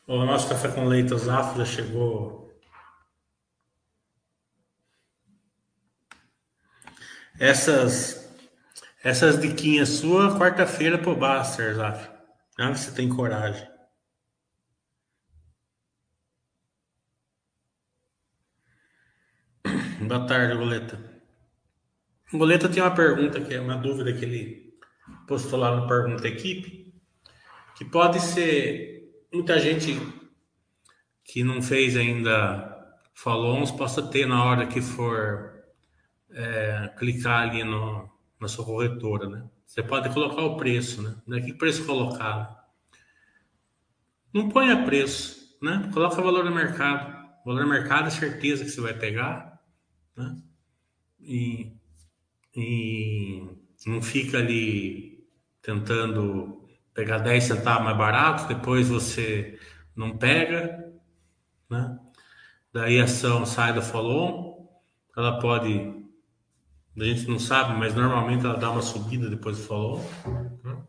O 0.06 0.25
nosso 0.25 0.49
café 0.49 0.68
com 0.68 0.84
leite 0.84 1.16
Zafra 1.16 1.64
já 1.64 1.73
chegou. 1.73 2.52
Essas 7.38 8.25
essas 9.02 9.38
diquinhas 9.38 9.90
sua 9.90 10.38
quarta-feira 10.38 10.96
pro 10.99 11.14
Baster, 11.14 11.75
Zaf. 11.75 12.08
Ah, 12.58 12.70
você 12.70 12.90
tem 12.90 13.08
coragem. 13.08 13.74
Boa 20.01 20.27
tarde, 20.27 20.57
Goleta. 20.57 20.99
O 22.33 22.37
Goleta 22.39 22.69
tem 22.69 22.83
uma 22.83 22.95
pergunta, 22.95 23.41
que 23.41 23.55
é 23.55 23.61
uma 23.61 23.77
dúvida 23.77 24.13
que 24.13 24.25
ele 24.25 24.75
postou 25.27 25.59
lá 25.59 25.77
no 25.77 25.87
Pergunta 25.87 26.27
Equipe, 26.27 26.93
que 27.77 27.85
pode 27.85 28.21
ser 28.21 29.25
muita 29.33 29.59
gente 29.61 29.97
que 31.25 31.45
não 31.45 31.63
fez 31.63 31.97
ainda 31.97 32.99
follow-ons 33.15 33.71
possa 33.71 34.03
ter 34.03 34.27
na 34.27 34.45
hora 34.45 34.67
que 34.67 34.81
for 34.81 35.63
é, 36.33 36.93
clicar 36.99 37.43
ali 37.43 37.63
no, 37.63 38.11
na 38.41 38.49
sua 38.49 38.65
corretora, 38.65 39.29
né? 39.29 39.49
Você 39.65 39.83
pode 39.83 40.13
colocar 40.13 40.43
o 40.43 40.57
preço, 40.57 41.03
né? 41.03 41.39
É 41.39 41.41
que 41.41 41.55
preço 41.55 41.87
colocar? 41.87 42.69
Não 44.33 44.49
ponha 44.49 44.85
preço, 44.85 45.57
né? 45.63 45.89
Coloca 45.95 46.21
valor 46.21 46.45
no 46.45 46.55
mercado. 46.55 47.15
Valor 47.47 47.63
no 47.63 47.71
mercado 47.71 48.09
é 48.09 48.11
certeza 48.11 48.65
que 48.65 48.71
você 48.71 48.81
vai 48.81 48.95
pegar 48.95 49.53
né? 50.16 50.37
E, 51.21 51.73
e 52.54 53.49
não 53.87 54.02
fica 54.02 54.38
ali 54.38 55.26
tentando 55.62 56.68
pegar 56.92 57.18
10 57.18 57.44
centavos 57.44 57.85
mais 57.85 57.97
barato, 57.97 58.47
depois 58.47 58.88
você 58.88 59.59
não 59.97 60.16
pega, 60.16 60.92
né? 61.68 61.99
Daí 62.73 63.00
a 63.00 63.04
ação 63.04 63.47
sai 63.47 63.73
do 63.73 63.80
follow, 63.80 64.68
ela 65.16 65.38
pode, 65.38 65.71
a 66.99 67.04
gente 67.04 67.28
não 67.28 67.38
sabe, 67.38 67.78
mas 67.78 67.94
normalmente 67.94 68.44
ela 68.44 68.56
dá 68.56 68.71
uma 68.71 68.83
subida 68.83 69.30
depois 69.30 69.59
do 69.59 69.64
follow. 69.64 70.04
Né? 70.64 70.83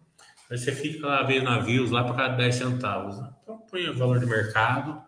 Aí 0.49 0.57
você 0.57 0.71
fica 0.71 1.05
lá 1.05 1.23
vendo 1.23 1.45
navios 1.45 1.91
lá 1.91 2.03
para 2.03 2.15
cada 2.15 2.35
10 2.37 2.55
centavos. 2.55 3.19
Né? 3.19 3.31
Então 3.43 3.59
põe 3.69 3.87
o 3.87 3.97
valor 3.97 4.19
de 4.19 4.25
mercado 4.25 4.99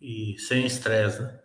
e 0.00 0.36
sem 0.38 0.64
estresse, 0.64 1.20
né? 1.20 1.39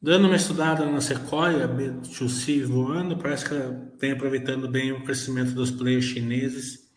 Dando 0.00 0.26
uma 0.26 0.36
estudada 0.36 0.84
na 0.84 1.00
Sequoia, 1.00 1.68
B2C 1.68 2.64
voando, 2.64 3.16
parece 3.16 3.48
que 3.48 3.54
ela 3.54 3.92
vem 4.00 4.12
aproveitando 4.12 4.68
bem 4.68 4.92
o 4.92 5.04
crescimento 5.04 5.52
dos 5.52 5.70
players 5.70 6.04
chineses 6.04 6.90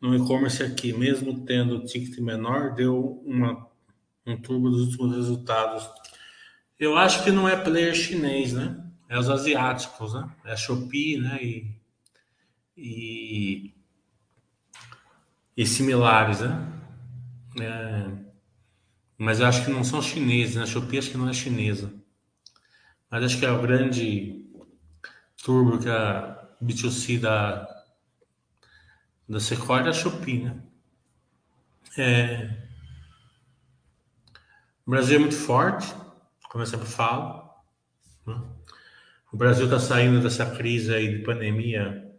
no 0.00 0.16
e-commerce 0.16 0.62
aqui, 0.62 0.92
mesmo 0.92 1.44
tendo 1.44 1.84
ticket 1.84 2.18
menor, 2.18 2.74
deu 2.74 3.22
uma, 3.24 3.68
um 4.26 4.36
turbo 4.36 4.68
dos 4.68 4.88
últimos 4.88 5.16
resultados. 5.16 5.88
Eu 6.78 6.96
acho 6.96 7.22
que 7.22 7.30
não 7.30 7.48
é 7.48 7.56
player 7.56 7.94
chinês, 7.94 8.52
né? 8.52 8.84
É 9.08 9.16
os 9.16 9.30
asiáticos, 9.30 10.14
né? 10.14 10.28
É 10.44 10.52
a 10.52 10.56
Shopee, 10.56 11.18
né? 11.18 11.38
E, 11.40 11.70
e, 12.76 13.74
e 15.56 15.66
similares, 15.66 16.40
né? 16.40 16.68
É, 17.60 18.31
mas 19.22 19.38
eu 19.38 19.46
acho 19.46 19.64
que 19.64 19.70
não 19.70 19.84
são 19.84 20.02
chineses, 20.02 20.56
né? 20.56 20.64
A 20.64 20.66
Shopee 20.66 20.98
acho 20.98 21.12
que 21.12 21.16
não 21.16 21.28
é 21.28 21.32
chinesa. 21.32 21.94
Mas 23.08 23.22
acho 23.22 23.38
que 23.38 23.46
é 23.46 23.52
o 23.52 23.62
grande 23.62 24.50
turbo 25.44 25.78
que 25.78 25.88
a 25.88 26.48
B2C 26.60 27.20
da, 27.20 27.68
da 29.28 29.38
Sequoia 29.38 29.82
é 29.82 29.88
a 29.90 29.92
Shopee, 29.92 30.42
né? 30.42 30.60
É... 31.96 32.66
O 34.84 34.90
Brasil 34.90 35.14
é 35.14 35.20
muito 35.20 35.36
forte, 35.36 35.86
como 36.50 36.62
eu 36.62 36.66
sempre 36.66 36.88
falo. 36.88 37.48
Né? 38.26 38.42
O 39.32 39.36
Brasil 39.36 39.66
está 39.66 39.78
saindo 39.78 40.20
dessa 40.20 40.50
crise 40.56 40.92
aí 40.92 41.18
de 41.18 41.22
pandemia 41.22 42.12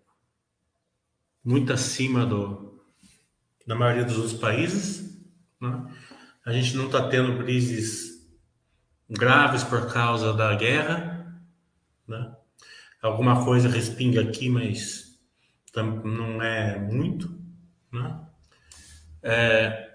muito 1.44 1.74
acima 1.74 2.26
do, 2.26 2.82
da 3.68 3.76
maioria 3.76 4.06
dos 4.06 4.16
outros 4.16 4.40
países. 4.40 5.22
Né? 5.60 5.86
A 6.46 6.52
gente 6.52 6.76
não 6.76 6.88
está 6.88 7.08
tendo 7.08 7.38
crises 7.44 8.28
graves 9.10 9.64
por 9.64 9.92
causa 9.92 10.34
da 10.34 10.56
guerra, 10.56 11.42
né? 12.08 12.36
Alguma 13.02 13.44
coisa 13.44 13.68
respinga 13.70 14.22
aqui, 14.22 14.50
mas 14.50 15.20
não 15.76 16.42
é 16.42 16.80
muito, 16.80 17.38
né? 17.92 18.20
É, 19.22 19.94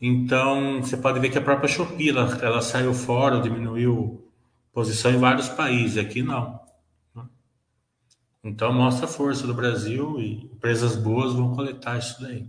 então, 0.00 0.80
você 0.80 0.96
pode 0.96 1.18
ver 1.18 1.28
que 1.28 1.38
a 1.38 1.42
própria 1.42 1.68
Shopee, 1.68 2.10
ela, 2.10 2.38
ela 2.40 2.62
saiu 2.62 2.94
fora, 2.94 3.40
diminuiu 3.40 4.30
posição 4.72 5.10
em 5.10 5.18
vários 5.18 5.48
países, 5.48 5.98
aqui 5.98 6.22
não. 6.22 6.60
Né? 7.14 7.24
Então, 8.44 8.72
mostra 8.72 9.06
a 9.06 9.08
força 9.08 9.46
do 9.46 9.54
Brasil 9.54 10.20
e 10.20 10.44
empresas 10.44 10.94
boas 10.94 11.34
vão 11.34 11.54
coletar 11.54 11.98
isso 11.98 12.20
daí. 12.22 12.48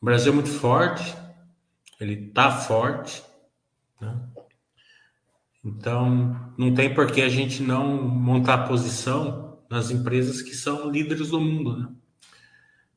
O 0.00 0.04
Brasil 0.06 0.32
é 0.32 0.34
muito 0.34 0.50
forte, 0.50 1.14
ele 2.00 2.28
está 2.28 2.50
forte, 2.50 3.22
né? 4.00 4.18
então 5.62 6.52
não 6.56 6.72
tem 6.72 6.94
por 6.94 7.12
que 7.12 7.20
a 7.20 7.28
gente 7.28 7.62
não 7.62 8.02
montar 8.02 8.66
posição 8.66 9.58
nas 9.68 9.90
empresas 9.90 10.40
que 10.40 10.54
são 10.54 10.90
líderes 10.90 11.28
do 11.28 11.40
mundo, 11.40 11.76
né? 11.76 11.88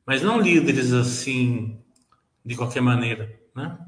mas 0.06 0.22
não 0.22 0.40
líderes 0.40 0.92
assim 0.92 1.78
de 2.44 2.56
qualquer 2.56 2.80
maneira, 2.80 3.38
né? 3.54 3.78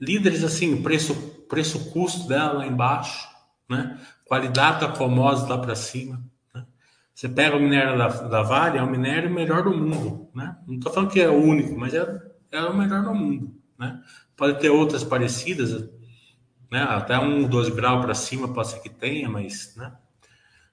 líderes 0.00 0.44
assim, 0.44 0.80
preço 0.80 1.14
preço 1.48 1.90
custo 1.90 2.28
dela 2.28 2.52
lá 2.52 2.66
embaixo, 2.68 3.28
né? 3.68 3.98
qualidade 4.24 4.86
da 4.86 5.46
lá 5.48 5.58
para 5.58 5.74
cima, 5.74 6.24
né? 6.54 6.64
Você 7.12 7.28
pega 7.28 7.56
o 7.56 7.60
minério 7.60 7.98
da, 7.98 8.06
da 8.06 8.42
Vale, 8.42 8.78
é 8.78 8.82
o 8.82 8.88
minério 8.88 9.28
melhor 9.28 9.64
do 9.64 9.76
mundo, 9.76 10.30
né? 10.32 10.56
Não 10.68 10.76
estou 10.76 10.92
falando 10.92 11.10
que 11.10 11.20
é 11.20 11.28
o 11.28 11.34
único, 11.34 11.76
mas 11.76 11.92
é, 11.92 12.29
é 12.50 12.62
o 12.62 12.76
melhor 12.76 13.02
do 13.02 13.14
mundo, 13.14 13.54
né? 13.78 14.02
Pode 14.36 14.58
ter 14.58 14.70
outras 14.70 15.04
parecidas, 15.04 15.88
né? 16.70 16.82
Até 16.82 17.18
um, 17.18 17.48
dois 17.48 17.68
graus 17.68 18.04
para 18.04 18.14
cima 18.14 18.52
pode 18.52 18.68
ser 18.68 18.80
que 18.80 18.90
tenha, 18.90 19.28
mas, 19.28 19.74
né? 19.76 19.96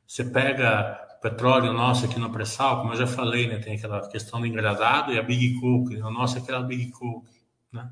Você 0.06 0.24
pega 0.24 1.08
petróleo 1.22 1.74
nosso 1.74 2.06
aqui 2.06 2.20
no 2.20 2.32
pré-sal, 2.32 2.80
como 2.80 2.94
eu 2.94 2.98
já 2.98 3.08
falei, 3.08 3.48
né? 3.48 3.58
Tem 3.60 3.76
aquela 3.76 4.08
questão 4.08 4.40
do 4.40 4.46
engradado 4.46 5.12
e 5.12 5.20
a 5.20 5.24
Big 5.24 5.60
Coke, 5.60 5.98
né? 5.98 6.06
o 6.06 6.12
nosso 6.12 6.38
é 6.38 6.42
aquela 6.42 6.62
Big 6.62 6.92
Coke, 6.92 7.30
né? 7.72 7.92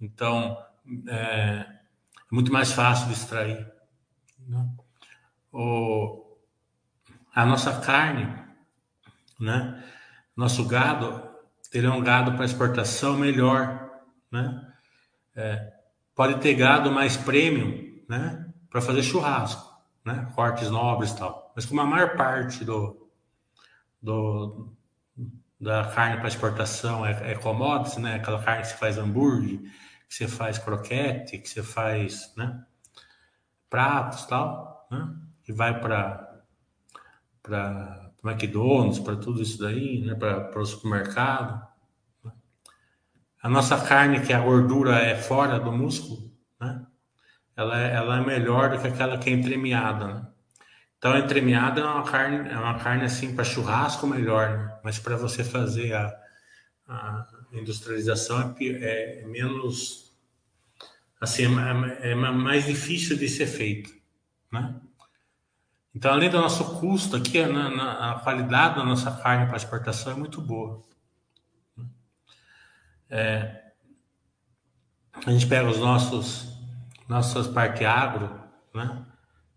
Então, 0.00 0.56
é, 1.08 1.14
é 1.14 1.66
muito 2.30 2.52
mais 2.52 2.72
fácil 2.72 3.06
de 3.06 3.14
extrair. 3.14 3.66
Né? 4.46 4.68
O, 5.52 6.36
a 7.34 7.46
nossa 7.46 7.80
carne, 7.80 8.32
né? 9.40 9.82
Nosso 10.36 10.66
gado, 10.66 11.22
ele 11.74 11.88
é 11.88 12.00
gado 12.00 12.32
para 12.32 12.44
exportação 12.44 13.16
melhor, 13.16 13.90
né? 14.30 14.72
É, 15.34 15.72
pode 16.14 16.36
ter 16.40 16.54
gado 16.54 16.90
mais 16.92 17.16
premium, 17.16 18.00
né? 18.08 18.46
Para 18.70 18.80
fazer 18.80 19.02
churrasco, 19.02 19.76
né? 20.04 20.30
Cortes 20.36 20.70
nobres 20.70 21.10
e 21.10 21.18
tal. 21.18 21.52
Mas 21.56 21.66
como 21.66 21.80
a 21.80 21.86
maior 21.86 22.16
parte 22.16 22.64
do, 22.64 23.10
do 24.00 24.72
da 25.60 25.84
carne 25.86 26.18
para 26.18 26.28
exportação 26.28 27.04
é, 27.04 27.32
é 27.32 28.00
né? 28.00 28.14
Aquela 28.14 28.40
carne 28.40 28.62
que 28.62 28.68
você 28.68 28.76
faz 28.76 28.96
hambúrguer, 28.96 29.60
que 30.08 30.14
você 30.14 30.28
faz 30.28 30.58
croquete, 30.58 31.38
que 31.38 31.48
você 31.48 31.62
faz, 31.62 32.32
né? 32.36 32.64
Pratos, 33.68 34.24
tal, 34.26 34.86
né? 34.90 35.12
Que 35.42 35.52
vai 35.52 35.80
para 35.80 36.30
para 37.42 38.03
McDonald's, 38.24 38.98
para 38.98 39.16
tudo 39.16 39.42
isso 39.42 39.58
daí, 39.58 40.00
né? 40.00 40.14
Para 40.14 40.58
o 40.58 40.66
supermercado. 40.66 41.66
A 43.42 43.48
nossa 43.48 43.78
carne, 43.78 44.20
que 44.20 44.32
a 44.32 44.40
gordura 44.40 44.98
é 44.98 45.14
fora 45.16 45.60
do 45.60 45.70
músculo, 45.70 46.32
né? 46.58 46.86
Ela 47.56 47.80
é, 47.80 47.94
ela 47.94 48.18
é 48.18 48.24
melhor 48.24 48.70
do 48.70 48.80
que 48.80 48.86
aquela 48.86 49.18
que 49.18 49.28
é 49.28 49.32
entremeada, 49.32 50.06
né? 50.06 50.26
Então, 50.96 51.18
entremeada 51.18 51.82
é 51.82 51.84
uma 51.84 52.02
carne, 52.02 52.48
é 52.48 52.56
uma 52.56 52.78
carne 52.78 53.04
assim 53.04 53.34
para 53.34 53.44
churrasco 53.44 54.06
melhor, 54.06 54.56
né? 54.56 54.78
mas 54.82 54.98
para 54.98 55.16
você 55.16 55.44
fazer 55.44 55.92
a, 55.92 56.18
a 56.88 57.26
industrialização 57.52 58.56
é, 58.58 59.20
é, 59.20 59.26
menos 59.26 60.16
assim 61.20 61.44
é, 61.44 62.12
é, 62.12 62.14
mais 62.14 62.64
difícil 62.64 63.18
de 63.18 63.28
ser 63.28 63.46
feito, 63.46 63.92
né? 64.50 64.80
Então, 65.94 66.12
além 66.12 66.28
do 66.28 66.40
nosso 66.40 66.80
custo 66.80 67.16
aqui, 67.16 67.44
na, 67.46 68.12
a 68.12 68.18
qualidade 68.18 68.76
da 68.76 68.84
nossa 68.84 69.12
carne 69.12 69.46
para 69.46 69.56
exportação 69.56 70.12
é 70.12 70.16
muito 70.16 70.40
boa. 70.40 70.82
Né? 71.76 71.86
É, 73.08 73.64
a 75.24 75.30
gente 75.30 75.46
pega 75.46 75.70
os 75.70 75.78
nossos 75.78 76.52
nossas 77.08 77.46
parques 77.46 77.86
agro, 77.86 78.30
né? 78.74 79.04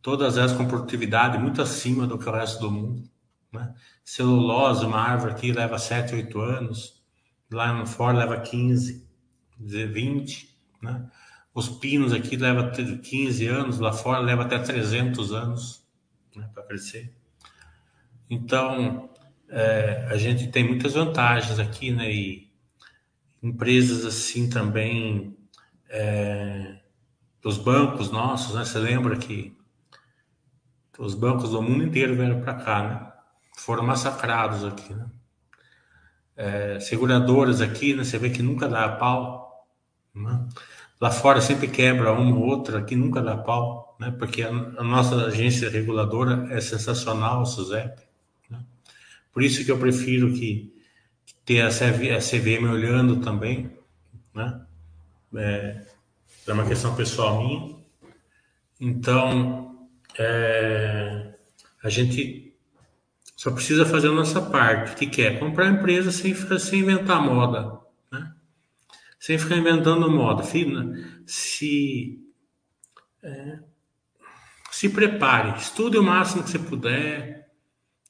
todas 0.02 0.38
elas 0.38 0.52
com 0.52 0.68
produtividade 0.68 1.38
muito 1.38 1.62
acima 1.62 2.06
do 2.06 2.20
que 2.20 2.28
o 2.28 2.32
resto 2.32 2.60
do 2.60 2.72
mundo. 2.72 3.10
Né? 3.52 3.74
Celulose, 4.04 4.86
uma 4.86 5.00
árvore 5.00 5.32
aqui 5.32 5.52
leva 5.52 5.80
7, 5.80 6.14
8 6.14 6.40
anos, 6.40 7.02
lá 7.50 7.74
no 7.74 7.88
fora 7.88 8.18
leva 8.18 8.40
15, 8.40 9.08
20. 9.58 10.56
Né? 10.82 11.10
Os 11.54 11.70
pinos 11.70 12.14
aqui 12.14 12.36
levam 12.36 12.70
15 12.70 13.48
anos, 13.48 13.80
lá 13.80 13.92
fora 13.92 14.20
leva 14.20 14.44
até 14.44 14.60
300 14.60 15.32
anos 15.32 15.87
né, 16.38 16.50
para 16.54 16.64
crescer. 16.64 17.14
Então, 18.30 19.10
é, 19.50 20.08
a 20.10 20.18
gente 20.18 20.48
tem 20.48 20.64
muitas 20.64 20.94
vantagens 20.94 21.60
aqui, 21.60 21.92
né? 21.92 22.12
E 22.12 22.48
empresas 23.42 24.06
assim 24.06 24.50
também, 24.50 25.38
é, 25.90 26.80
os 27.44 27.58
bancos 27.58 28.12
nossos, 28.12 28.56
né? 28.56 28.66
Você 28.66 28.78
lembra 28.80 29.16
que 29.16 29.56
os 31.00 31.14
bancos 31.14 31.52
do 31.52 31.62
mundo 31.62 31.84
inteiro 31.84 32.16
vieram 32.16 32.42
para 32.42 32.56
cá, 32.56 32.84
né? 32.84 33.12
Foram 33.58 33.84
massacrados 33.84 34.66
aqui, 34.66 34.94
né? 34.94 35.06
É, 36.36 36.80
seguradoras 36.80 37.62
aqui, 37.62 37.94
né? 37.94 38.04
Você 38.04 38.18
vê 38.18 38.30
que 38.30 38.44
nunca 38.44 38.68
dá 38.68 38.90
pau, 38.90 39.66
né? 40.14 40.48
Lá 41.00 41.12
fora 41.12 41.40
sempre 41.40 41.68
quebra 41.68 42.12
uma 42.12 42.36
ou 42.36 42.44
outra, 42.44 42.80
aqui 42.80 42.96
nunca 42.96 43.22
dá 43.22 43.38
pau, 43.38 43.87
né? 44.00 44.12
Porque 44.18 44.44
a, 44.44 44.50
a 44.50 44.84
nossa 44.84 45.16
agência 45.26 45.70
reguladora 45.70 46.48
é 46.52 46.62
sensacional, 46.62 47.42
a 47.42 47.46
SUSEP. 47.46 48.02
Né? 48.50 48.60
Por 49.32 49.44
isso 49.44 49.64
que 49.66 49.72
eu 49.72 49.78
prefiro 49.78 50.34
que, 50.34 50.74
que 51.26 51.34
ter 51.46 51.62
a, 51.62 51.70
CV, 51.70 52.12
a 52.12 52.20
CVM 52.20 52.70
olhando 52.72 53.18
também, 53.22 53.72
né? 54.34 54.62
É, 55.36 55.86
é 56.48 56.54
uma 56.54 56.68
questão 56.68 56.96
pessoal 56.96 57.44
minha. 57.44 57.76
Então, 58.80 59.88
é, 60.18 61.34
a 61.84 61.90
gente 61.90 62.56
só 63.36 63.52
precisa 63.52 63.86
fazer 63.86 64.08
a 64.08 64.14
nossa 64.14 64.42
parte, 64.42 64.96
que, 64.96 65.08
que 65.08 65.22
é 65.22 65.38
comprar 65.38 65.70
empresa 65.70 66.12
sem, 66.12 66.34
sem 66.34 66.80
inventar 66.80 67.22
moda, 67.22 67.80
né? 68.12 68.34
sem 69.20 69.38
ficar 69.38 69.58
inventando 69.58 70.10
moda. 70.10 70.44
Se, 71.26 72.20
é, 73.22 73.60
se 74.78 74.90
prepare, 74.90 75.58
estude 75.58 75.98
o 75.98 76.04
máximo 76.04 76.44
que 76.44 76.52
você 76.52 76.60
puder, 76.60 77.50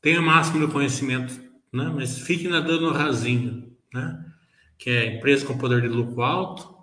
tenha 0.01 0.19
o 0.19 0.23
máximo 0.23 0.67
de 0.67 0.73
conhecimento, 0.73 1.33
né? 1.71 1.89
mas 1.95 2.19
fique 2.19 2.45
nadando 2.45 2.91
rasinho, 2.91 3.73
né? 3.93 4.33
que 4.77 4.89
é 4.89 5.15
empresa 5.15 5.45
com 5.45 5.57
poder 5.57 5.81
de 5.81 5.87
lucro 5.87 6.21
alto, 6.21 6.77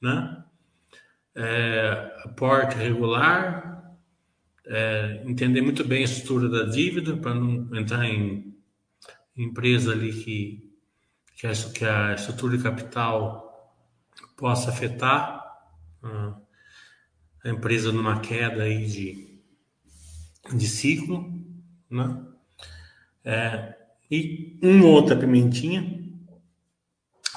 né? 0.00 0.44
É, 1.34 2.22
aporte 2.24 2.76
regular, 2.76 3.96
é, 4.64 5.24
entender 5.26 5.60
muito 5.60 5.82
bem 5.82 6.02
a 6.02 6.04
estrutura 6.04 6.48
da 6.48 6.70
dívida 6.70 7.16
para 7.16 7.34
não 7.34 7.74
entrar 7.76 8.04
em 8.04 8.56
empresa 9.36 9.90
ali 9.90 10.12
que, 10.12 10.72
que, 11.34 11.48
a, 11.48 11.52
que 11.52 11.84
a 11.84 12.14
estrutura 12.14 12.56
de 12.56 12.62
capital 12.62 13.74
possa 14.36 14.70
afetar 14.70 15.44
a, 16.00 16.45
a 17.46 17.52
empresa 17.52 17.92
numa 17.92 18.20
queda 18.20 18.64
aí 18.64 18.86
de, 18.86 19.40
de 20.52 20.66
ciclo, 20.66 21.32
né? 21.88 22.22
É, 23.24 23.76
e 24.10 24.58
uma 24.62 24.86
outra 24.86 25.16
pimentinha 25.16 26.04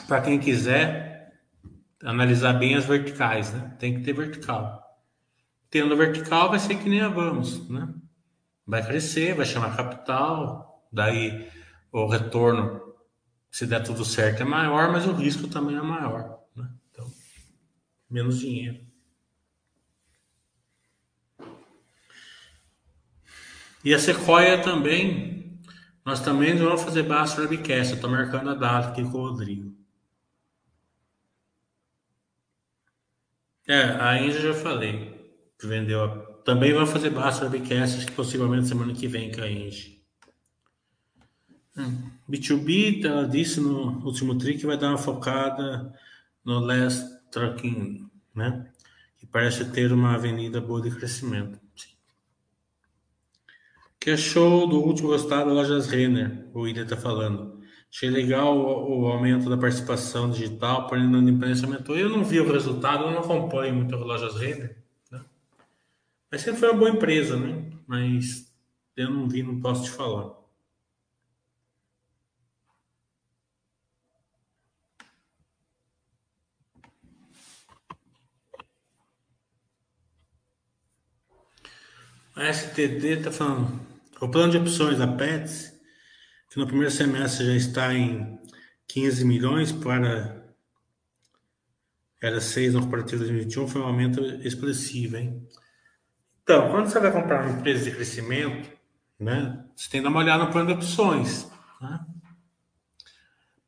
para 0.08 0.22
quem 0.22 0.40
quiser 0.40 1.34
analisar 2.04 2.54
bem 2.54 2.76
as 2.76 2.86
verticais, 2.86 3.54
né? 3.54 3.76
Tem 3.78 3.96
que 3.96 4.02
ter 4.02 4.14
vertical. 4.14 4.84
Tendo 5.70 5.96
vertical, 5.96 6.50
vai 6.50 6.60
ser 6.60 6.76
que 6.76 6.90
nem 6.90 7.02
a 7.02 7.10
Vamos, 7.10 7.70
né? 7.70 7.94
Vai 8.66 8.86
crescer, 8.86 9.36
vai 9.36 9.46
chamar 9.46 9.76
capital, 9.76 10.88
daí 10.92 11.48
o 11.92 12.08
retorno, 12.08 12.82
se 13.52 13.66
der 13.68 13.84
tudo 13.84 14.04
certo, 14.04 14.42
é 14.42 14.46
maior, 14.46 14.92
mas 14.92 15.06
o 15.06 15.14
risco 15.14 15.48
também 15.48 15.76
é 15.76 15.82
maior, 15.82 16.40
né? 16.56 16.68
Então, 16.92 17.12
menos 18.10 18.40
dinheiro. 18.40 18.89
E 23.90 23.94
a 23.96 23.98
Sequoia 23.98 24.62
também, 24.62 25.60
nós 26.06 26.20
também 26.20 26.56
vamos 26.56 26.84
fazer 26.84 27.02
Basta 27.02 27.42
Webcast. 27.42 27.96
Estou 27.96 28.08
marcando 28.08 28.52
a 28.52 28.54
data 28.54 28.90
aqui 28.90 29.02
com 29.02 29.18
o 29.18 29.30
Rodrigo. 29.30 29.76
É, 33.68 33.82
a 34.00 34.22
Índia 34.22 34.42
já 34.42 34.54
falei 34.54 35.20
vendeu. 35.64 36.04
A... 36.04 36.10
Também 36.44 36.72
vai 36.72 36.86
fazer 36.86 37.10
Basta 37.10 37.46
Webcast, 37.46 38.06
que 38.06 38.12
possivelmente 38.12 38.68
semana 38.68 38.94
que 38.94 39.08
vem 39.08 39.32
com 39.32 39.42
a 39.42 39.50
Engie. 39.50 40.04
Hum. 41.76 42.12
B2B, 42.30 43.04
ela 43.04 43.28
disse 43.28 43.60
no 43.60 44.06
último 44.06 44.38
trick 44.38 44.60
que 44.60 44.68
vai 44.68 44.78
dar 44.78 44.90
uma 44.90 45.00
focada 45.00 45.92
no 46.46 46.60
last 46.60 47.08
trucking, 47.32 48.08
né? 48.36 48.72
Que 49.18 49.26
parece 49.26 49.66
ter 49.72 49.92
uma 49.92 50.14
avenida 50.14 50.62
boa 50.62 50.80
de 50.80 50.92
crescimento. 50.92 51.60
Sim. 51.76 51.99
Que 54.00 54.12
é 54.12 54.18
show 54.18 54.68
do 54.68 54.80
último 54.80 55.16
da 55.18 55.44
Lojas 55.44 55.88
Renner, 55.88 56.48
o 56.54 56.62
William 56.62 56.84
está 56.84 56.96
falando. 56.96 57.60
Achei 57.92 58.10
legal 58.10 58.56
o, 58.56 59.02
o, 59.02 59.08
aumento 59.08 59.50
da 59.50 59.58
participação 59.58 60.30
digital, 60.30 60.88
porém 60.88 61.10
na 61.10 61.20
imprensa 61.20 61.66
aumentou. 61.66 61.98
Eu 61.98 62.10
não 62.10 62.24
vi 62.24 62.40
o 62.40 62.52
resultado, 62.52 63.06
eu 63.06 63.12
não 63.12 63.20
acompanho 63.20 63.76
muito 63.76 63.96
as 63.96 64.02
Lojas 64.02 64.36
Renner. 64.36 64.78
Mas 66.32 66.42
sempre 66.42 66.60
foi 66.60 66.70
uma 66.70 66.78
boa 66.78 66.92
empresa, 66.92 67.38
né? 67.38 67.72
Mas 67.88 68.54
eu 68.96 69.10
não 69.10 69.28
vi, 69.28 69.44
não 69.44 69.60
posso 69.60 69.84
te 69.86 69.90
falar. 69.92 70.38
A 82.36 82.50
STD 82.54 83.18
tá 83.24 83.32
falando. 83.32 83.89
O 84.22 84.28
plano 84.28 84.52
de 84.52 84.58
opções 84.58 84.98
da 84.98 85.08
Pets, 85.08 85.74
que 86.50 86.60
no 86.60 86.68
primeiro 86.68 86.92
semestre 86.92 87.46
já 87.46 87.56
está 87.56 87.94
em 87.94 88.38
15 88.88 89.24
milhões 89.24 89.72
para 89.72 90.40
era 92.22 92.42
6 92.42 92.74
no 92.74 92.82
comparativo 92.82 93.24
de 93.24 93.30
2021, 93.30 93.68
foi 93.68 93.82
um 93.82 93.86
aumento 93.86 94.22
expressivo, 94.46 95.16
hein? 95.16 95.48
Então, 96.44 96.70
quando 96.70 96.88
você 96.88 97.00
vai 97.00 97.14
comprar 97.14 97.46
uma 97.46 97.60
empresa 97.60 97.86
de 97.86 97.96
crescimento, 97.96 98.70
né, 99.18 99.64
você 99.74 99.90
tem 99.90 100.02
que 100.02 100.04
dar 100.04 100.10
uma 100.10 100.20
olhada 100.20 100.44
no 100.44 100.52
plano 100.52 100.68
de 100.68 100.74
opções, 100.74 101.50
né? 101.80 102.06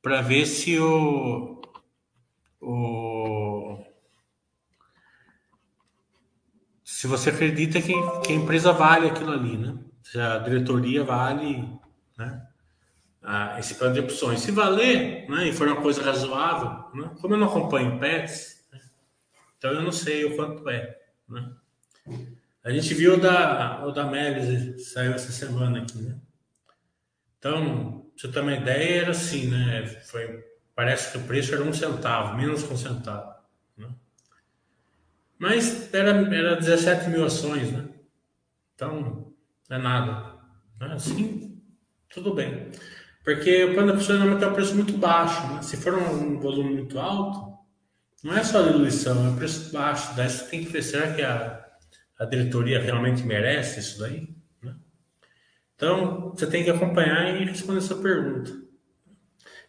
Para 0.01 0.21
ver 0.21 0.45
se 0.45 0.77
o, 0.79 1.61
o 2.59 3.77
se 6.83 7.07
você 7.07 7.29
acredita 7.29 7.81
que, 7.81 7.93
que 8.25 8.33
a 8.33 8.35
empresa 8.35 8.73
vale 8.73 9.07
aquilo 9.07 9.31
ali, 9.31 9.57
né? 9.57 9.77
Se 10.03 10.19
a 10.19 10.39
diretoria 10.39 11.03
vale, 11.03 11.79
né? 12.17 12.47
Ah, 13.21 13.57
esse 13.59 13.75
plano 13.75 13.93
de 13.93 13.99
opções. 13.99 14.39
Se 14.39 14.51
valer, 14.51 15.29
né, 15.29 15.47
e 15.47 15.53
for 15.53 15.67
uma 15.67 15.81
coisa 15.81 16.01
razoável, 16.01 16.89
né, 16.95 17.11
como 17.21 17.35
eu 17.35 17.37
não 17.37 17.47
acompanho 17.47 17.99
pets, 17.99 18.65
né, 18.73 18.81
então 19.57 19.71
eu 19.71 19.83
não 19.83 19.91
sei 19.91 20.25
o 20.25 20.35
quanto 20.35 20.67
é. 20.67 20.99
Né? 21.29 21.51
A 22.63 22.71
gente 22.71 22.93
viu 22.93 23.19
da, 23.19 23.85
o 23.85 23.91
da 23.91 24.05
Melis, 24.05 24.91
saiu 24.91 25.13
essa 25.13 25.31
semana 25.31 25.81
aqui, 25.81 25.99
né? 25.99 26.15
Então, 27.37 28.01
pra 28.01 28.11
você 28.15 28.27
ter 28.27 28.39
uma 28.39 28.53
ideia, 28.53 29.01
era 29.01 29.11
assim, 29.11 29.47
né? 29.49 29.85
Foi, 30.05 30.43
parece 30.75 31.11
que 31.11 31.17
o 31.17 31.23
preço 31.23 31.55
era 31.55 31.63
um 31.63 31.73
centavo, 31.73 32.37
menos 32.37 32.61
que 32.61 32.71
um 32.71 32.77
centavo. 32.77 33.33
Né? 33.75 33.89
Mas 35.39 35.91
era, 35.91 36.11
era 36.35 36.55
17 36.55 37.09
mil 37.09 37.25
ações, 37.25 37.71
né? 37.71 37.89
Então, 38.75 39.20
é 39.75 39.77
nada. 39.77 40.35
Assim, 40.79 41.61
tudo 42.13 42.33
bem. 42.33 42.71
Porque 43.23 43.65
o 43.65 43.73
plano 43.73 43.91
da 43.91 43.97
pessoa 43.97 44.17
normalmente 44.17 44.43
é 44.43 44.47
um 44.47 44.53
preço 44.53 44.75
muito 44.75 44.97
baixo. 44.97 45.47
Né? 45.53 45.61
Se 45.61 45.77
for 45.77 45.93
um 45.93 46.39
volume 46.39 46.75
muito 46.75 46.99
alto, 46.99 47.57
não 48.23 48.35
é 48.35 48.43
só 48.43 48.61
diluição, 48.61 49.25
é 49.25 49.29
um 49.29 49.35
preço 49.35 49.71
baixo. 49.71 50.15
Daí 50.15 50.29
você 50.29 50.45
tem 50.45 50.63
que 50.63 50.71
ver, 50.71 50.81
será 50.81 51.13
que 51.13 51.21
a, 51.21 51.65
a 52.19 52.25
diretoria 52.25 52.81
realmente 52.81 53.23
merece 53.23 53.79
isso 53.79 53.99
daí? 53.99 54.35
Né? 54.61 54.75
Então, 55.75 56.31
você 56.31 56.47
tem 56.47 56.63
que 56.63 56.69
acompanhar 56.69 57.39
e 57.39 57.45
responder 57.45 57.79
essa 57.79 57.95
pergunta. 57.95 58.51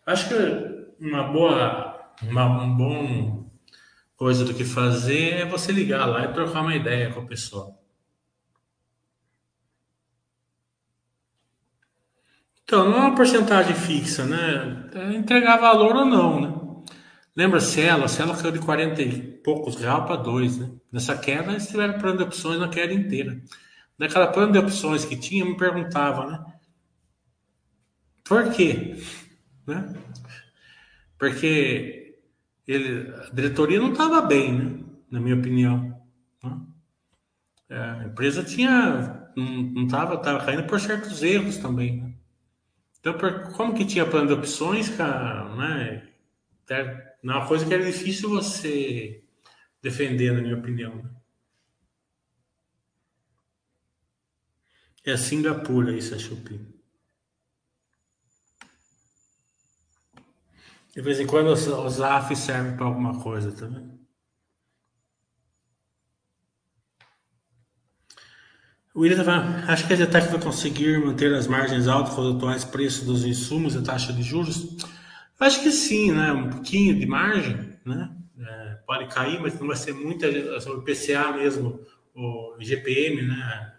Acho 0.06 0.28
que 0.28 0.34
uma 0.98 1.24
boa, 1.24 2.14
uma 2.22 2.64
um 2.64 2.76
bom 2.76 3.50
coisa 4.16 4.44
do 4.44 4.54
que 4.54 4.64
fazer 4.64 5.34
é 5.34 5.44
você 5.44 5.72
ligar 5.72 6.06
lá 6.06 6.24
e 6.24 6.32
trocar 6.32 6.62
uma 6.62 6.74
ideia 6.74 7.12
com 7.12 7.20
a 7.20 7.26
pessoa. 7.26 7.81
Então, 12.64 12.88
não 12.88 12.96
é 12.96 13.00
uma 13.00 13.14
porcentagem 13.14 13.74
fixa, 13.74 14.24
né? 14.24 14.90
É 14.94 15.14
entregar 15.14 15.58
valor 15.58 15.96
ou 15.96 16.04
não, 16.04 16.40
né? 16.40 16.62
Lembra 17.36 17.58
a 17.58 17.60
Cielo? 17.60 18.04
A 18.04 18.08
Cielo 18.08 18.36
caiu 18.36 18.52
de 18.52 18.58
40 18.60 19.02
e 19.02 19.22
poucos 19.42 19.76
real 19.76 20.04
para 20.04 20.16
2, 20.16 20.58
né? 20.58 20.70
Nessa 20.90 21.16
queda, 21.16 21.50
eles 21.50 21.66
tiveram 21.66 21.98
plano 21.98 22.18
de 22.18 22.24
opções 22.24 22.58
na 22.58 22.68
queda 22.68 22.92
inteira. 22.92 23.42
Naquela 23.98 24.26
plano 24.28 24.52
de 24.52 24.58
opções 24.58 25.04
que 25.04 25.16
tinha, 25.16 25.44
me 25.44 25.56
perguntava, 25.56 26.26
né? 26.26 26.44
Por 28.24 28.52
quê? 28.52 28.96
Né? 29.66 29.94
Porque 31.18 32.16
ele, 32.66 33.12
a 33.14 33.34
diretoria 33.34 33.80
não 33.80 33.92
estava 33.92 34.20
bem, 34.22 34.52
né? 34.52 34.84
Na 35.10 35.20
minha 35.20 35.36
opinião. 35.36 36.00
Né? 36.42 36.60
É, 37.70 37.78
a 37.78 38.04
empresa 38.04 38.42
tinha. 38.42 39.30
Não 39.36 39.84
estava 39.84 40.18
tava 40.18 40.44
caindo 40.44 40.64
por 40.64 40.78
certos 40.78 41.22
erros 41.22 41.56
também, 41.56 42.02
né? 42.02 42.11
Então, 43.04 43.18
como 43.54 43.74
que 43.74 43.84
tinha 43.84 44.08
plano 44.08 44.28
de 44.28 44.32
opções, 44.34 44.88
cara, 44.88 45.52
né? 45.56 46.08
É 46.70 47.10
uma 47.20 47.48
coisa 47.48 47.66
que 47.66 47.74
era 47.74 47.84
difícil 47.84 48.30
você 48.30 49.24
defender, 49.82 50.32
na 50.32 50.40
minha 50.40 50.56
opinião. 50.56 50.94
Né? 50.94 51.10
É 55.04 55.16
Singapura 55.16 55.90
isso, 55.90 56.14
a 56.14 56.18
Shopee. 56.18 56.64
De 60.94 61.00
vez 61.00 61.18
em 61.18 61.26
quando 61.26 61.48
os 61.48 62.00
AF 62.00 62.36
servem 62.36 62.76
para 62.76 62.86
alguma 62.86 63.20
coisa 63.20 63.50
também. 63.50 63.88
Tá 63.88 64.01
O 68.94 69.00
William 69.00 69.24
falando, 69.24 69.70
acho 69.70 69.86
que 69.86 69.92
a 69.94 69.96
Zetec 69.96 70.28
vai 70.28 70.40
conseguir 70.40 70.98
manter 70.98 71.32
as 71.34 71.46
margens 71.46 71.88
altas 71.88 72.14
com 72.14 72.20
os 72.20 72.36
atuais 72.36 72.62
preços 72.62 73.06
dos 73.06 73.24
insumos 73.24 73.74
e 73.74 73.82
taxa 73.82 74.12
de 74.12 74.22
juros? 74.22 74.76
Acho 75.40 75.62
que 75.62 75.70
sim, 75.70 76.12
né? 76.12 76.30
Um 76.32 76.50
pouquinho 76.50 76.98
de 76.98 77.06
margem, 77.06 77.56
né? 77.86 78.14
É, 78.38 78.74
pode 78.86 79.08
cair, 79.08 79.40
mas 79.40 79.58
não 79.58 79.66
vai 79.66 79.76
ser 79.76 79.94
muita. 79.94 80.28
O 80.28 80.82
PCA 80.82 81.32
mesmo, 81.32 81.80
o 82.14 82.56
GPM, 82.60 83.22
né? 83.22 83.72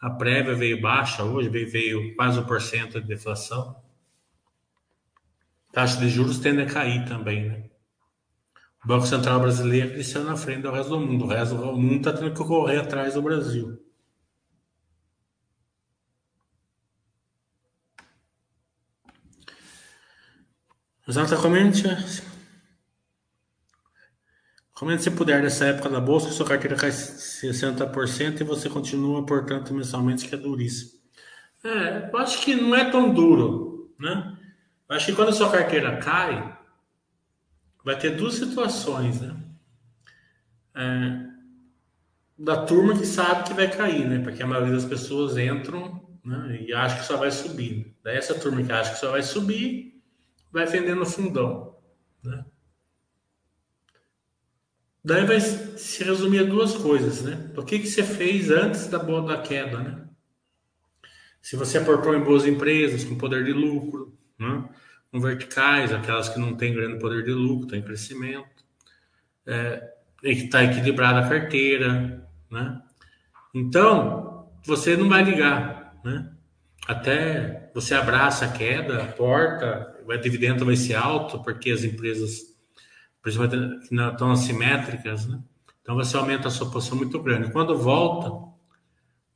A 0.00 0.10
prévia 0.10 0.54
veio 0.54 0.80
baixa 0.80 1.24
hoje, 1.24 1.48
veio, 1.48 2.14
quase 2.14 2.38
1% 2.38 2.92
de 2.92 3.00
deflação. 3.00 3.74
Taxa 5.72 5.98
de 5.98 6.08
juros 6.08 6.38
tende 6.38 6.62
a 6.62 6.66
cair 6.66 7.04
também, 7.06 7.48
né? 7.48 7.64
O 8.84 8.86
Banco 8.86 9.06
Central 9.06 9.40
brasileiro 9.40 9.96
desceu 9.96 10.22
na 10.22 10.36
frente 10.36 10.62
do 10.62 10.70
resto 10.70 10.90
do 10.90 11.00
mundo. 11.00 11.24
O 11.24 11.28
resto 11.28 11.56
do 11.56 11.72
mundo 11.72 11.96
está 11.96 12.12
tendo 12.12 12.32
que 12.32 12.44
correr 12.44 12.78
atrás 12.78 13.14
do 13.14 13.22
Brasil. 13.22 13.82
Exatamente. 21.06 21.84
Comente 24.72 25.04
se 25.04 25.10
puder 25.10 25.42
nessa 25.42 25.66
época 25.66 25.88
da 25.88 26.00
bolsa, 26.00 26.30
sua 26.30 26.46
carteira 26.46 26.76
cai 26.76 26.90
60% 26.90 28.40
e 28.40 28.44
você 28.44 28.68
continua, 28.68 29.24
portanto, 29.24 29.72
mensalmente, 29.72 30.26
que 30.26 30.34
é 30.34 30.38
duríssimo. 30.38 31.00
É, 31.62 32.10
eu 32.12 32.18
acho 32.18 32.42
que 32.42 32.54
não 32.54 32.74
é 32.74 32.90
tão 32.90 33.14
duro, 33.14 33.94
né? 33.98 34.36
Eu 34.88 34.96
acho 34.96 35.06
que 35.06 35.12
quando 35.12 35.28
a 35.28 35.32
sua 35.32 35.50
carteira 35.50 35.96
cai, 35.98 36.58
vai 37.84 37.96
ter 37.96 38.16
duas 38.16 38.34
situações, 38.34 39.20
né? 39.20 39.36
É, 40.74 41.24
da 42.36 42.64
turma 42.64 42.98
que 42.98 43.06
sabe 43.06 43.44
que 43.44 43.54
vai 43.54 43.70
cair, 43.70 44.08
né? 44.08 44.18
Porque 44.18 44.42
a 44.42 44.46
maioria 44.46 44.74
das 44.74 44.84
pessoas 44.84 45.38
entram 45.38 46.04
né, 46.24 46.64
e 46.66 46.74
acha 46.74 46.98
que 46.98 47.04
só 47.04 47.16
vai 47.16 47.30
subir. 47.30 47.96
Daí 48.02 48.16
essa 48.16 48.34
turma 48.34 48.62
que 48.62 48.72
acha 48.72 48.92
que 48.94 48.98
só 48.98 49.12
vai 49.12 49.22
subir 49.22 49.93
vai 50.54 50.66
vendendo 50.66 51.04
fundão. 51.04 51.76
Né? 52.22 52.44
Daí 55.04 55.26
vai 55.26 55.40
se 55.40 56.04
resumir 56.04 56.38
a 56.38 56.44
duas 56.44 56.76
coisas, 56.76 57.22
né? 57.22 57.50
O 57.56 57.64
que, 57.64 57.80
que 57.80 57.88
você 57.88 58.04
fez 58.04 58.50
antes 58.50 58.86
da 58.86 58.98
da 58.98 59.42
queda, 59.42 59.78
né? 59.80 60.08
Se 61.42 61.56
você 61.56 61.78
aportou 61.78 62.14
em 62.14 62.22
boas 62.22 62.46
empresas 62.46 63.04
com 63.04 63.18
poder 63.18 63.44
de 63.44 63.52
lucro, 63.52 64.16
né? 64.38 64.66
com 65.10 65.20
verticais, 65.20 65.92
aquelas 65.92 66.28
que 66.28 66.38
não 66.38 66.56
têm 66.56 66.72
grande 66.72 67.00
poder 67.00 67.24
de 67.24 67.32
lucro, 67.32 67.64
estão 67.64 67.78
em 67.78 67.82
crescimento, 67.82 68.64
é, 69.44 69.92
está 70.22 70.62
equilibrada 70.62 71.18
a 71.18 71.28
carteira, 71.28 72.26
né? 72.48 72.80
Então, 73.52 74.48
você 74.64 74.96
não 74.96 75.08
vai 75.08 75.24
ligar, 75.24 76.00
né? 76.04 76.33
Até 76.86 77.70
você 77.74 77.94
abraça 77.94 78.44
a 78.44 78.52
queda, 78.52 79.02
aporta, 79.02 79.96
o 80.06 80.16
dividendo 80.16 80.66
vai 80.66 80.76
ser 80.76 80.94
alto, 80.94 81.42
porque 81.42 81.70
as 81.70 81.82
empresas, 81.82 82.54
principalmente 83.22 83.88
estão 83.90 84.30
assimétricas, 84.30 85.26
né? 85.26 85.42
Então 85.80 85.94
você 85.94 86.16
aumenta 86.16 86.48
a 86.48 86.50
sua 86.50 86.70
posição 86.70 86.96
muito 86.96 87.22
grande. 87.22 87.52
Quando 87.52 87.76
volta, 87.76 88.30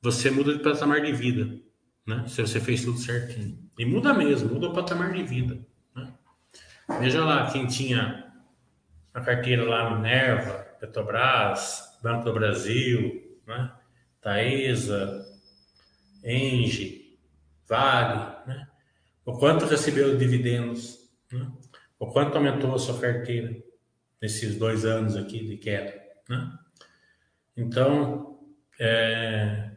você 0.01 0.31
muda 0.31 0.55
de 0.55 0.63
patamar 0.63 1.01
de 1.01 1.13
vida, 1.13 1.59
né? 2.07 2.25
Se 2.27 2.41
você 2.41 2.61
fez 2.61 2.85
tudo 2.85 2.99
certinho. 2.99 3.59
E 3.79 3.85
muda 3.85 4.13
mesmo, 4.13 4.53
muda 4.53 4.69
o 4.69 4.75
patamar 4.75 5.13
de 5.13 5.23
vida. 5.23 5.59
Né? 5.95 6.13
Veja 7.01 7.25
lá, 7.25 7.51
quem 7.51 7.67
tinha 7.67 8.31
a 9.13 9.21
carteira 9.21 9.65
lá 9.65 9.95
Minerva, 9.97 10.67
Petrobras, 10.81 11.99
Banco 12.03 12.25
do 12.25 12.33
Brasil, 12.33 13.39
né? 13.47 13.73
Taesa, 14.21 15.25
Engie, 16.25 16.98
Vale, 17.69 18.47
né? 18.47 18.69
o 19.25 19.35
quanto 19.35 19.67
recebeu 19.67 20.13
de 20.13 20.19
dividendos, 20.19 21.11
né? 21.31 21.51
o 21.99 22.07
quanto 22.07 22.37
aumentou 22.37 22.75
a 22.75 22.79
sua 22.79 22.99
carteira 22.99 23.55
nesses 24.21 24.57
dois 24.57 24.85
anos 24.85 25.17
aqui 25.17 25.47
de 25.47 25.59
queda. 25.59 25.95
Né? 26.29 26.59
Então, 27.57 28.41
é, 28.81 29.71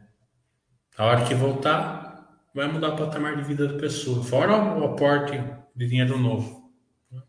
a 0.97 1.05
hora 1.05 1.25
que 1.25 1.33
voltar, 1.33 2.47
vai 2.53 2.67
mudar 2.71 2.89
o 2.89 2.95
patamar 2.95 3.35
de 3.35 3.43
vida 3.43 3.67
da 3.67 3.77
pessoa, 3.77 4.23
fora 4.23 4.55
o 4.55 4.85
aporte 4.85 5.33
de 5.75 5.87
dinheiro 5.87 6.17
novo. 6.17 6.71
Né? 7.11 7.21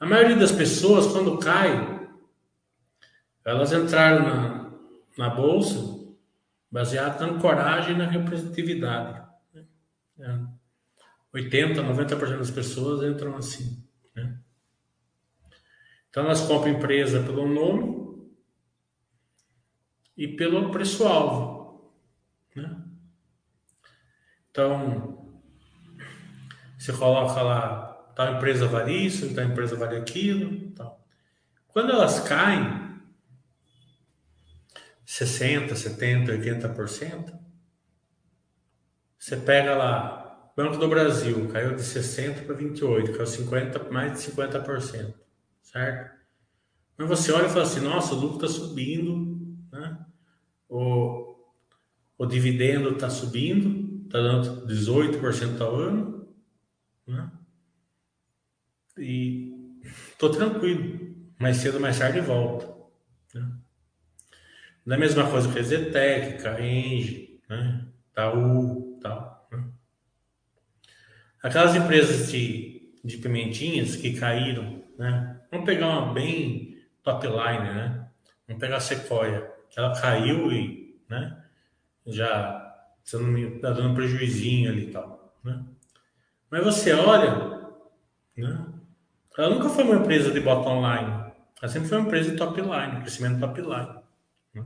A 0.00 0.06
maioria 0.06 0.36
das 0.36 0.52
pessoas, 0.52 1.06
quando 1.06 1.38
cai, 1.38 2.08
elas 3.44 3.72
entraram 3.72 4.26
na, 4.26 4.72
na 5.16 5.30
bolsa 5.30 6.02
baseado 6.70 7.20
na 7.20 7.26
ancoragem 7.26 7.94
e 7.94 7.98
na 7.98 8.06
representatividade. 8.06 9.21
Né? 10.16 10.48
80, 11.32 11.82
90% 11.82 12.38
das 12.38 12.50
pessoas 12.50 13.02
entram 13.02 13.36
assim. 13.36 13.82
Né? 14.14 14.38
Então, 16.10 16.24
nós 16.24 16.40
compramos 16.40 16.78
empresa 16.78 17.22
pelo 17.22 17.48
nome 17.48 18.30
e 20.16 20.28
pelo 20.28 20.70
preço-alvo. 20.70 21.90
Né? 22.54 22.84
Então, 24.50 25.34
você 26.78 26.92
coloca 26.92 27.40
lá, 27.40 27.92
tal 28.14 28.34
empresa 28.34 28.66
vale 28.66 28.92
isso, 28.92 29.34
tal 29.34 29.44
empresa 29.44 29.76
vale 29.76 29.96
aquilo. 29.96 30.70
Tal. 30.72 31.02
Quando 31.68 31.92
elas 31.92 32.20
caem, 32.20 33.00
60, 35.06 35.74
70, 35.74 36.32
80%, 36.32 37.41
você 39.22 39.36
pega 39.36 39.76
lá, 39.76 40.50
Banco 40.56 40.78
do 40.78 40.88
Brasil 40.88 41.48
caiu 41.52 41.76
de 41.76 41.82
60 41.84 42.42
para 42.42 42.56
28, 42.56 43.12
caiu 43.12 43.24
50, 43.24 43.88
mais 43.88 44.14
de 44.14 44.32
50%, 44.32 45.14
certo? 45.62 46.10
Mas 46.98 47.08
você 47.08 47.30
olha 47.30 47.46
e 47.46 47.48
fala 47.48 47.62
assim, 47.62 47.78
nossa, 47.82 48.16
o 48.16 48.18
lucro 48.18 48.44
está 48.44 48.48
subindo, 48.48 49.56
né? 49.70 50.04
O, 50.68 51.36
o 52.18 52.26
dividendo 52.26 52.94
está 52.94 53.08
subindo, 53.08 54.02
está 54.06 54.20
dando 54.20 54.66
18% 54.66 55.60
ao 55.60 55.76
ano, 55.76 56.28
né? 57.06 57.30
E 58.98 59.52
estou 59.84 60.30
tranquilo, 60.30 61.14
mais 61.38 61.58
cedo 61.58 61.76
ou 61.76 61.80
mais 61.80 61.96
tarde 61.96 62.20
volta. 62.20 62.74
Né? 63.32 63.52
Da 64.84 64.98
mesma 64.98 65.30
coisa 65.30 65.52
que 65.52 65.62
Zetec, 65.62 66.42
Carenge, 66.42 67.40
né? 67.48 67.86
Taú, 68.12 68.91
tal. 69.02 69.48
Né? 69.50 69.64
Aquelas 71.42 71.74
empresas 71.74 72.30
de, 72.30 72.94
de 73.04 73.16
pimentinhas 73.18 73.96
que 73.96 74.18
caíram, 74.18 74.82
né? 74.98 75.40
Vamos 75.50 75.66
pegar 75.66 75.88
uma 75.88 76.12
bem 76.12 76.78
top 77.02 77.26
line, 77.26 77.74
né? 77.74 78.08
Vamos 78.46 78.60
pegar 78.60 78.76
a 78.76 78.80
Sequoia, 78.80 79.52
que 79.68 79.78
ela 79.78 80.00
caiu 80.00 80.52
e, 80.52 81.00
né? 81.08 81.44
Já, 82.06 82.74
se 83.04 83.16
não 83.16 83.24
me 83.24 83.58
tá 83.58 83.70
dando 83.70 83.94
prejuizinho 83.94 84.70
ali 84.70 84.88
e 84.88 84.90
tal, 84.92 85.36
né? 85.44 85.64
Mas 86.50 86.64
você 86.64 86.92
olha, 86.92 87.68
né? 88.36 88.66
Ela 89.38 89.50
nunca 89.50 89.68
foi 89.68 89.84
uma 89.84 89.96
empresa 89.96 90.30
de 90.30 90.40
bottom 90.40 90.80
line. 90.86 91.32
Ela 91.60 91.72
sempre 91.72 91.88
foi 91.88 91.98
uma 91.98 92.06
empresa 92.06 92.30
de 92.30 92.36
top 92.36 92.60
line, 92.60 93.00
crescimento 93.00 93.40
top 93.40 93.60
line. 93.60 94.02
Né? 94.54 94.64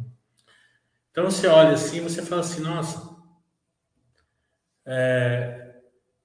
Então 1.11 1.25
você 1.25 1.47
olha 1.47 1.73
assim, 1.73 2.01
você 2.01 2.23
fala 2.23 2.41
assim, 2.41 2.63
nossa, 2.63 3.16
é, 4.87 5.75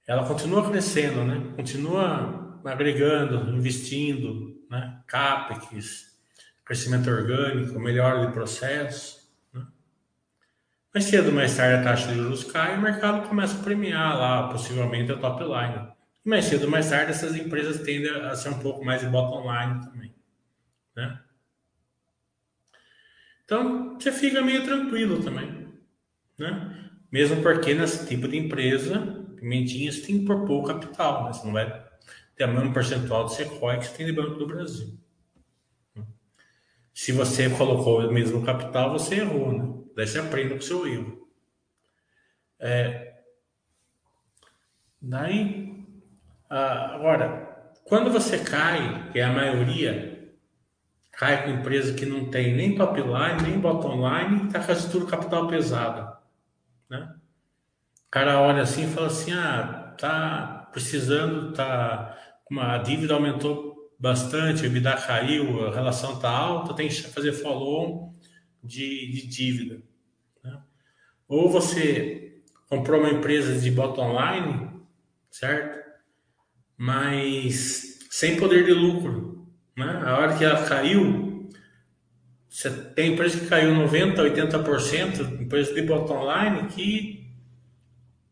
ela 0.07 0.25
continua 0.27 0.69
crescendo, 0.69 1.23
né? 1.23 1.53
Continua 1.55 2.59
agregando, 2.63 3.49
investindo, 3.55 4.63
né? 4.69 5.01
CAPEX, 5.07 6.17
crescimento 6.63 7.09
orgânico, 7.09 7.79
melhora 7.79 8.25
de 8.25 8.33
processo. 8.33 9.31
Né? 9.53 9.65
Mas 10.93 11.05
cedo 11.05 11.27
ou 11.27 11.33
mais 11.33 11.55
tarde 11.55 11.81
a 11.81 11.83
taxa 11.83 12.07
de 12.07 12.15
juros 12.15 12.43
cai 12.43 12.75
e 12.75 12.77
o 12.77 12.81
mercado 12.81 13.27
começa 13.27 13.59
a 13.59 13.63
premiar 13.63 14.17
lá, 14.17 14.47
possivelmente, 14.49 15.11
a 15.11 15.17
top 15.17 15.43
line. 15.43 15.91
Mais 16.23 16.45
cedo 16.45 16.65
ou 16.65 16.69
mais 16.69 16.89
tarde 16.89 17.11
essas 17.11 17.35
empresas 17.35 17.81
tendem 17.81 18.11
a 18.11 18.35
ser 18.35 18.49
um 18.49 18.59
pouco 18.59 18.85
mais 18.85 19.01
de 19.01 19.07
bottom 19.07 19.51
line 19.51 19.83
também. 19.85 20.15
Né? 20.95 21.19
Então, 23.43 23.99
você 23.99 24.11
fica 24.11 24.41
meio 24.41 24.63
tranquilo 24.63 25.23
também. 25.23 25.67
Né? 26.37 26.90
Mesmo 27.11 27.41
porque 27.41 27.73
nesse 27.73 28.07
tipo 28.07 28.27
de 28.27 28.37
empresa, 28.37 29.25
Pimentinhas 29.35 29.99
tem 29.99 30.19
que 30.19 30.25
pôr 30.25 30.45
pouco 30.45 30.67
capital, 30.67 31.25
né? 31.25 31.33
Você 31.33 31.45
não 31.45 31.53
vai 31.53 31.83
ter 32.35 32.45
o 32.45 32.53
mesmo 32.53 32.73
percentual 32.73 33.25
de 33.25 33.33
Sequoia 33.33 33.79
que 33.79 33.87
você 33.87 33.97
tem 33.97 34.05
de 34.05 34.13
Banco 34.13 34.35
do 34.35 34.47
Brasil. 34.47 34.97
Se 36.93 37.11
você 37.11 37.49
colocou 37.49 38.07
o 38.07 38.13
mesmo 38.13 38.45
capital, 38.45 38.91
você 38.91 39.15
errou, 39.15 39.51
né? 39.51 39.83
Daí 39.95 40.07
você 40.07 40.19
aprende 40.19 40.53
com 40.53 40.59
o 40.59 40.61
seu 40.61 40.87
erro. 40.87 41.27
É... 42.59 43.19
Daí, 45.01 45.83
agora, 46.47 47.73
quando 47.85 48.11
você 48.11 48.37
cai, 48.37 49.09
que 49.11 49.19
é 49.19 49.23
a 49.23 49.33
maioria, 49.33 50.31
cai 51.11 51.43
com 51.43 51.49
empresa 51.49 51.93
que 51.93 52.05
não 52.05 52.29
tem 52.29 52.55
nem 52.55 52.75
top 52.75 53.01
line, 53.01 53.41
nem 53.41 53.59
bottom 53.59 54.07
line, 54.07 54.45
está 54.45 54.59
com 54.59 54.71
a 54.71 54.75
estrutura 54.75 55.09
capital 55.09 55.47
pesada. 55.47 56.20
Né? 56.91 57.09
O 58.05 58.11
cara 58.11 58.41
olha 58.41 58.61
assim 58.61 58.83
e 58.83 58.93
fala 58.93 59.07
assim, 59.07 59.31
ah, 59.31 59.95
tá 59.97 60.69
precisando, 60.73 61.53
tá, 61.53 62.17
a 62.59 62.77
dívida 62.79 63.13
aumentou 63.13 63.89
bastante, 63.97 64.63
o 64.63 64.65
EBITDA 64.65 64.97
caiu, 64.97 65.67
a 65.67 65.73
relação 65.73 66.19
tá 66.19 66.29
alta, 66.29 66.73
tem 66.73 66.89
que 66.89 67.01
fazer 67.03 67.31
follow 67.31 68.13
de, 68.61 69.09
de 69.09 69.25
dívida. 69.25 69.81
Né? 70.43 70.61
Ou 71.29 71.49
você 71.49 72.41
comprou 72.67 72.99
uma 72.99 73.09
empresa 73.11 73.57
de 73.57 73.71
bottom 73.71 74.11
line, 74.19 74.81
certo? 75.29 75.79
Mas 76.75 77.99
sem 78.09 78.35
poder 78.35 78.65
de 78.65 78.73
lucro. 78.73 79.47
Né? 79.77 80.03
A 80.05 80.17
hora 80.17 80.37
que 80.37 80.43
ela 80.43 80.67
caiu, 80.67 81.30
você 82.51 82.69
tem 82.69 83.13
empresa 83.13 83.39
que 83.39 83.47
caiu 83.47 83.73
90%, 83.73 84.15
80%, 84.17 85.41
empresa 85.41 85.73
de 85.73 85.81
bottom 85.81 86.27
line 86.29 86.67
que 86.67 87.21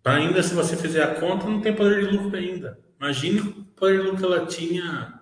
Ainda 0.03 0.41
se 0.41 0.53
você 0.53 0.75
fizer 0.75 1.03
a 1.03 1.15
conta, 1.15 1.47
não 1.47 1.61
tem 1.61 1.75
poder 1.75 2.07
de 2.07 2.15
lucro 2.15 2.35
ainda. 2.35 2.79
Imagine 2.99 3.41
o 3.41 3.63
poder 3.75 3.99
de 3.99 4.03
lucro 4.03 4.17
que 4.17 4.25
ela 4.25 4.45
tinha 4.45 5.19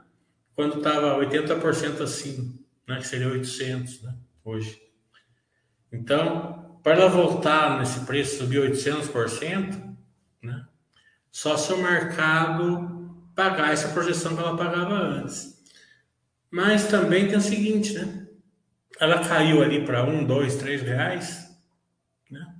quando 0.56 0.78
estava 0.78 1.18
80% 1.20 2.02
acima, 2.02 2.54
né? 2.88 2.98
que 2.98 3.08
seria 3.08 3.28
800 3.28 4.04
né? 4.04 4.16
hoje. 4.44 4.82
Então, 5.92 6.80
para 6.84 6.94
ela 6.94 7.10
voltar 7.10 7.80
nesse 7.80 8.02
preço, 8.02 8.38
subir 8.38 8.62
800%, 8.72 9.96
né? 10.42 10.66
só 11.32 11.58
se 11.58 11.74
o 11.74 11.78
mercado 11.78 13.28
pagar 13.36 13.74
essa 13.74 13.90
projeção 13.90 14.36
que 14.36 14.42
ela 14.42 14.58
pagava 14.58 14.96
antes. 14.96 15.64
Mas 16.50 16.88
também 16.88 17.28
tem 17.28 17.38
o 17.38 17.42
seguinte, 17.42 17.94
né? 17.94 18.27
Ela 19.00 19.28
caiu 19.28 19.62
ali 19.62 19.86
para 19.86 20.04
um, 20.04 20.26
dois, 20.26 20.56
três 20.56 20.82
reais, 20.82 21.48
né? 22.30 22.56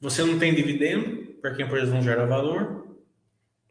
Você 0.00 0.24
não 0.24 0.38
tem 0.38 0.54
dividendo, 0.54 1.34
porque 1.40 1.62
a 1.62 1.66
empresa 1.66 1.92
não 1.92 2.02
gera 2.02 2.26
valor, 2.26 2.98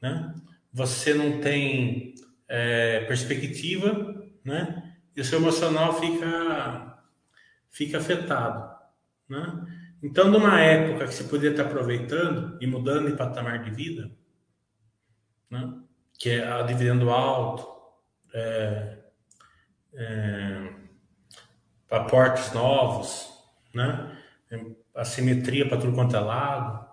né? 0.01 0.33
Você 0.71 1.13
não 1.13 1.41
tem 1.41 2.13
é, 2.47 3.05
perspectiva, 3.05 4.23
né? 4.43 4.95
E 5.15 5.21
o 5.21 5.25
seu 5.25 5.39
emocional 5.39 5.99
fica 5.99 6.99
fica 7.69 7.97
afetado, 7.97 8.75
né? 9.27 9.65
Então, 10.01 10.29
numa 10.29 10.59
época 10.61 11.07
que 11.07 11.13
você 11.13 11.23
poderia 11.25 11.51
estar 11.51 11.63
aproveitando 11.63 12.57
e 12.61 12.67
mudando 12.67 13.09
de 13.09 13.17
patamar 13.17 13.63
de 13.63 13.71
vida, 13.71 14.11
né? 15.49 15.73
Que 16.17 16.31
é 16.31 16.47
a 16.47 16.61
dividendo 16.61 17.09
alto, 17.09 17.67
é, 18.33 18.97
é, 19.93 20.73
aportes 21.89 22.51
novos, 22.53 23.29
né? 23.73 24.17
Assimetria 24.95 25.67
para 25.67 25.77
tudo 25.77 25.93
quanto 25.93 26.15
é 26.15 26.19
lado, 26.19 26.85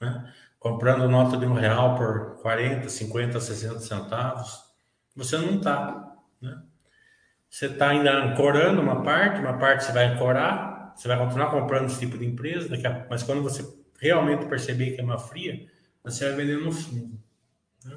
né? 0.00 0.32
comprando 0.58 1.08
nota 1.08 1.36
de 1.36 1.46
um 1.46 1.54
real 1.54 1.96
por 1.96 2.38
40, 2.42 2.88
50, 2.88 3.38
60 3.38 3.78
centavos, 3.80 4.64
você 5.14 5.38
não 5.38 5.56
está. 5.56 6.16
Né? 6.40 6.60
Você 7.48 7.66
está 7.66 7.90
ainda 7.90 8.12
ancorando 8.12 8.80
uma 8.80 9.02
parte, 9.02 9.40
uma 9.40 9.58
parte 9.58 9.84
você 9.84 9.92
vai 9.92 10.06
ancorar, 10.06 10.92
você 10.96 11.06
vai 11.06 11.18
continuar 11.18 11.50
comprando 11.50 11.86
esse 11.86 12.00
tipo 12.00 12.18
de 12.18 12.26
empresa, 12.26 12.74
a, 12.74 13.06
mas 13.08 13.22
quando 13.22 13.42
você 13.42 13.64
realmente 14.00 14.46
perceber 14.46 14.92
que 14.92 15.00
é 15.00 15.04
uma 15.04 15.18
fria, 15.18 15.66
você 16.02 16.26
vai 16.26 16.44
vender 16.44 16.58
no 16.58 16.72
fundo. 16.72 17.18
Né? 17.84 17.96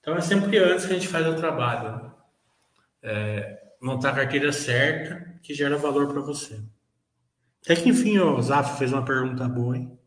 Então 0.00 0.16
é 0.16 0.20
sempre 0.20 0.58
antes 0.58 0.86
que 0.86 0.92
a 0.92 0.96
gente 0.96 1.08
faz 1.08 1.26
o 1.26 1.36
trabalho. 1.36 1.92
Né? 1.92 2.10
É, 3.02 3.59
montar 3.80 4.10
a 4.10 4.16
carteira 4.16 4.52
certa 4.52 5.38
que 5.42 5.54
gera 5.54 5.76
valor 5.76 6.08
para 6.08 6.20
você. 6.20 6.62
Até 7.64 7.76
que 7.76 7.88
enfim 7.88 8.18
o 8.18 8.40
Zaf 8.40 8.78
fez 8.78 8.92
uma 8.92 9.04
pergunta 9.04 9.48
boa, 9.48 9.76
hein? 9.76 9.98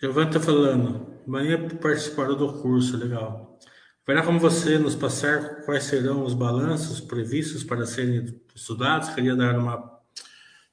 Giovanni 0.00 0.28
está 0.28 0.40
falando, 0.40 1.20
amanhã 1.26 1.68
participará 1.68 2.32
do 2.32 2.62
curso, 2.62 2.96
legal. 2.96 3.58
Verá 4.06 4.22
como 4.22 4.38
você 4.38 4.78
nos 4.78 4.94
passar 4.94 5.64
quais 5.66 5.84
serão 5.84 6.24
os 6.24 6.32
balanços 6.32 7.00
previstos 7.00 7.62
para 7.62 7.84
serem 7.84 8.40
estudados? 8.54 9.10
Queria 9.10 9.36
dar 9.36 9.58
uma. 9.58 10.00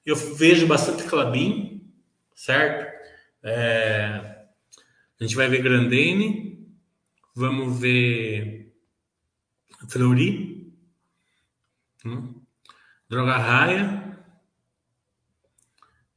Eu 0.05 0.15
vejo 0.15 0.67
bastante 0.67 1.03
Clabin, 1.03 1.91
certo? 2.33 2.93
É... 3.43 4.45
A 5.19 5.23
gente 5.23 5.35
vai 5.35 5.49
ver 5.49 5.61
Grandene, 5.61 6.54
vamos 7.35 7.79
ver 7.79 8.73
Fleury, 9.89 10.73
hum? 12.05 12.41
Droga 13.09 13.37
Raia. 13.37 14.05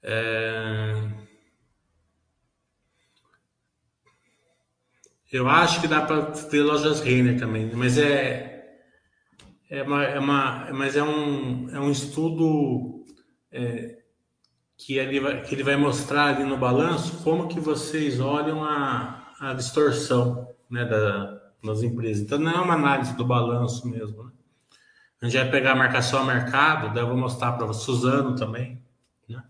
É... 0.02 1.18
Eu 5.30 5.46
acho 5.46 5.82
que 5.82 5.88
dá 5.88 6.00
para 6.00 6.20
ver 6.30 6.62
lojas 6.62 7.00
Renner 7.00 7.38
também, 7.38 7.70
mas 7.74 7.98
é 7.98 8.48
é 9.68 9.82
uma, 9.82 10.04
é 10.04 10.18
uma 10.18 10.72
mas 10.72 10.96
é 10.96 11.02
um 11.02 11.68
é 11.68 11.78
um 11.78 11.90
estudo 11.90 13.04
é, 13.52 13.98
que 14.78 14.96
ele 14.96 15.20
vai 15.20 15.42
que 15.42 15.54
ele 15.54 15.62
vai 15.62 15.76
mostrar 15.76 16.34
ali 16.34 16.44
no 16.44 16.56
balanço 16.56 17.22
como 17.22 17.48
que 17.48 17.60
vocês 17.60 18.18
olham 18.20 18.64
a, 18.64 19.34
a 19.38 19.52
distorção 19.52 20.48
né 20.70 20.84
da 20.84 21.48
nas 21.62 21.82
empresas. 21.82 22.22
Então 22.22 22.38
não 22.38 22.52
é 22.52 22.60
uma 22.60 22.74
análise 22.74 23.16
do 23.16 23.24
balanço 23.24 23.88
mesmo. 23.88 24.24
Né? 24.24 24.30
A 25.20 25.26
gente 25.26 25.42
vai 25.42 25.50
pegar 25.50 25.72
a 25.72 25.76
marcação 25.76 26.20
a 26.20 26.24
mercado, 26.24 26.94
daí 26.94 27.02
eu 27.02 27.08
vou 27.08 27.16
mostrar 27.16 27.52
para 27.52 27.66
você, 27.66 27.84
Suzano 27.84 28.36
também. 28.36 28.80
Né? 29.28 29.42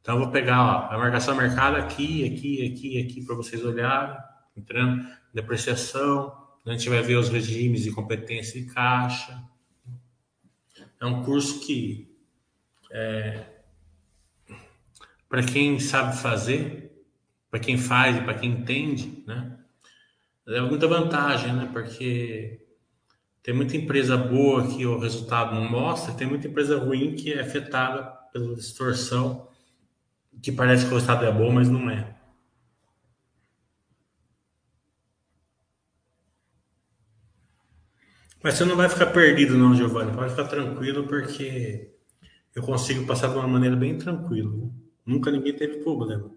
Então 0.00 0.16
eu 0.16 0.22
vou 0.22 0.30
pegar 0.30 0.62
ó, 0.62 0.94
a 0.94 0.98
marcação 0.98 1.34
a 1.34 1.36
mercado 1.36 1.76
aqui, 1.76 2.26
aqui, 2.26 2.66
aqui, 2.66 3.00
aqui 3.02 3.24
para 3.24 3.34
vocês 3.34 3.64
olharem, 3.64 4.16
entrando, 4.56 5.06
depreciação, 5.32 6.44
a 6.66 6.70
gente 6.72 6.88
vai 6.88 7.02
ver 7.02 7.16
os 7.16 7.28
regimes 7.28 7.82
de 7.82 7.90
competência 7.90 8.60
de 8.60 8.72
caixa. 8.72 9.42
É 11.00 11.06
um 11.06 11.22
curso 11.22 11.60
que 11.60 12.10
é, 12.90 13.44
para 15.28 15.42
quem 15.42 15.78
sabe 15.78 16.16
fazer, 16.16 17.04
para 17.50 17.60
quem 17.60 17.76
faz 17.76 18.16
e 18.16 18.22
para 18.22 18.34
quem 18.34 18.52
entende, 18.52 19.22
né? 19.26 19.53
É 20.46 20.60
muita 20.60 20.86
vantagem, 20.86 21.54
né? 21.54 21.68
Porque 21.72 22.60
tem 23.42 23.54
muita 23.54 23.76
empresa 23.76 24.16
boa 24.16 24.66
que 24.66 24.86
o 24.86 24.98
resultado 24.98 25.54
não 25.54 25.70
mostra, 25.70 26.14
tem 26.14 26.26
muita 26.26 26.48
empresa 26.48 26.78
ruim 26.78 27.14
que 27.14 27.32
é 27.32 27.40
afetada 27.40 28.02
pela 28.32 28.54
distorção, 28.54 29.48
que 30.42 30.52
parece 30.52 30.84
que 30.86 30.90
o 30.90 30.94
resultado 30.94 31.24
é 31.24 31.32
bom, 31.32 31.50
mas 31.52 31.68
não 31.68 31.88
é. 31.90 32.14
Mas 38.42 38.54
você 38.54 38.64
não 38.66 38.76
vai 38.76 38.90
ficar 38.90 39.06
perdido, 39.06 39.56
não, 39.56 39.74
Giovanni. 39.74 40.12
Pode 40.14 40.30
ficar 40.30 40.44
tranquilo, 40.48 41.06
porque 41.06 41.90
eu 42.54 42.62
consigo 42.62 43.06
passar 43.06 43.28
de 43.28 43.36
uma 43.36 43.48
maneira 43.48 43.74
bem 43.74 43.96
tranquila. 43.96 44.70
Nunca 45.06 45.30
ninguém 45.30 45.56
teve 45.56 45.78
problema. 45.78 46.30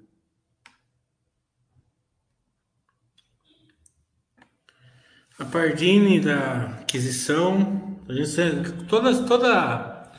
A 5.40 5.46
Pardini 5.46 6.20
da 6.20 6.66
aquisição, 6.82 8.00
a 8.10 8.14
gente, 8.14 8.86
toda, 8.88 9.24
toda 9.24 10.12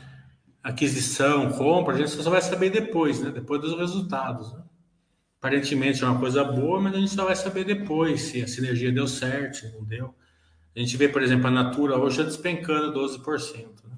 aquisição, 0.63 1.51
compra, 1.51 1.93
a 1.93 1.97
gente 1.97 2.11
só 2.11 2.29
vai 2.29 2.41
saber 2.41 2.69
depois, 2.69 3.19
né? 3.19 3.29
Depois 3.29 3.59
dos 3.59 3.77
resultados. 3.77 4.53
Né? 4.53 4.63
Aparentemente 5.37 6.01
é 6.01 6.07
uma 6.07 6.17
coisa 6.17 6.41
boa, 6.45 6.79
mas 6.79 6.95
a 6.95 6.99
gente 6.99 7.11
só 7.11 7.25
vai 7.25 7.35
saber 7.35 7.65
depois 7.65 8.21
se 8.21 8.41
a 8.41 8.47
sinergia 8.47 8.93
deu 8.93 9.07
certo, 9.07 9.57
se 9.57 9.73
não 9.73 9.83
deu. 9.83 10.15
A 10.73 10.79
gente 10.79 10.95
vê, 10.95 11.09
por 11.09 11.21
exemplo, 11.21 11.47
a 11.47 11.51
Natura 11.51 11.97
hoje 11.97 12.23
despencando 12.23 12.97
12%. 12.97 13.65
Né? 13.83 13.97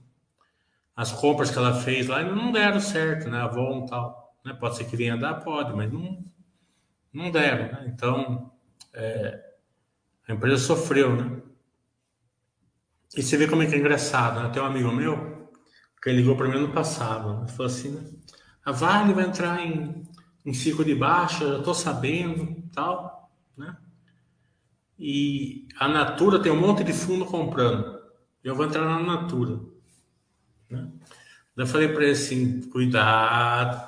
As 0.95 1.12
compras 1.12 1.51
que 1.51 1.57
ela 1.60 1.75
fez 1.81 2.07
lá 2.07 2.23
não 2.23 2.51
deram 2.51 2.79
certo, 2.79 3.29
né? 3.29 3.38
A 3.38 3.43
Avon 3.43 3.86
tal. 3.86 4.36
Né? 4.43 4.55
Pode 4.60 4.75
ser 4.75 4.86
que 4.86 4.97
venha 4.97 5.15
dar, 5.15 5.36
pode, 5.36 5.71
mas 5.75 5.91
não, 5.91 6.25
não 7.13 7.29
deram. 7.29 7.65
Né? 7.65 7.91
Então, 7.93 8.51
é, 8.91 9.51
a 10.32 10.36
empresa 10.36 10.63
sofreu, 10.63 11.13
né? 11.13 11.41
E 13.17 13.22
você 13.22 13.36
vê 13.36 13.48
como 13.48 13.63
é 13.63 13.65
que 13.65 13.76
é 13.76 13.78
engraçado, 13.78 14.41
né? 14.41 14.50
Tem 14.50 14.62
um 14.62 14.65
amigo 14.65 14.89
meu 14.89 15.50
que 16.02 16.12
ligou 16.12 16.38
para 16.38 16.48
mim 16.48 16.56
ano 16.56 16.74
passado. 16.74 17.41
Né? 17.41 17.48
Falou 17.50 17.65
assim, 17.65 17.91
né? 17.91 18.10
A 18.63 18.72
Vale 18.72 19.13
vai 19.13 19.26
entrar 19.26 19.60
em, 19.65 20.04
em 20.46 20.54
ciclo 20.54 20.86
de 20.86 20.96
baixa, 20.96 21.46
já 21.46 21.58
estou 21.58 21.74
sabendo, 21.74 22.63
tal, 22.72 23.30
né? 23.58 23.76
E 24.98 25.67
a 25.78 25.89
Natura 25.89 26.39
tem 26.39 26.52
um 26.52 26.62
monte 26.62 26.84
de 26.84 26.94
fundo 26.94 27.26
comprando. 27.26 28.00
Eu 28.41 28.56
vou 28.56 28.66
entrar 28.66 28.86
na 28.86 28.99
Natura. 28.99 29.60
Né? 30.70 30.89
Eu 31.58 31.68
falei 31.68 31.89
para 31.89 32.03
ele 32.03 32.14
assim: 32.14 32.62
cuidado, 32.70 33.86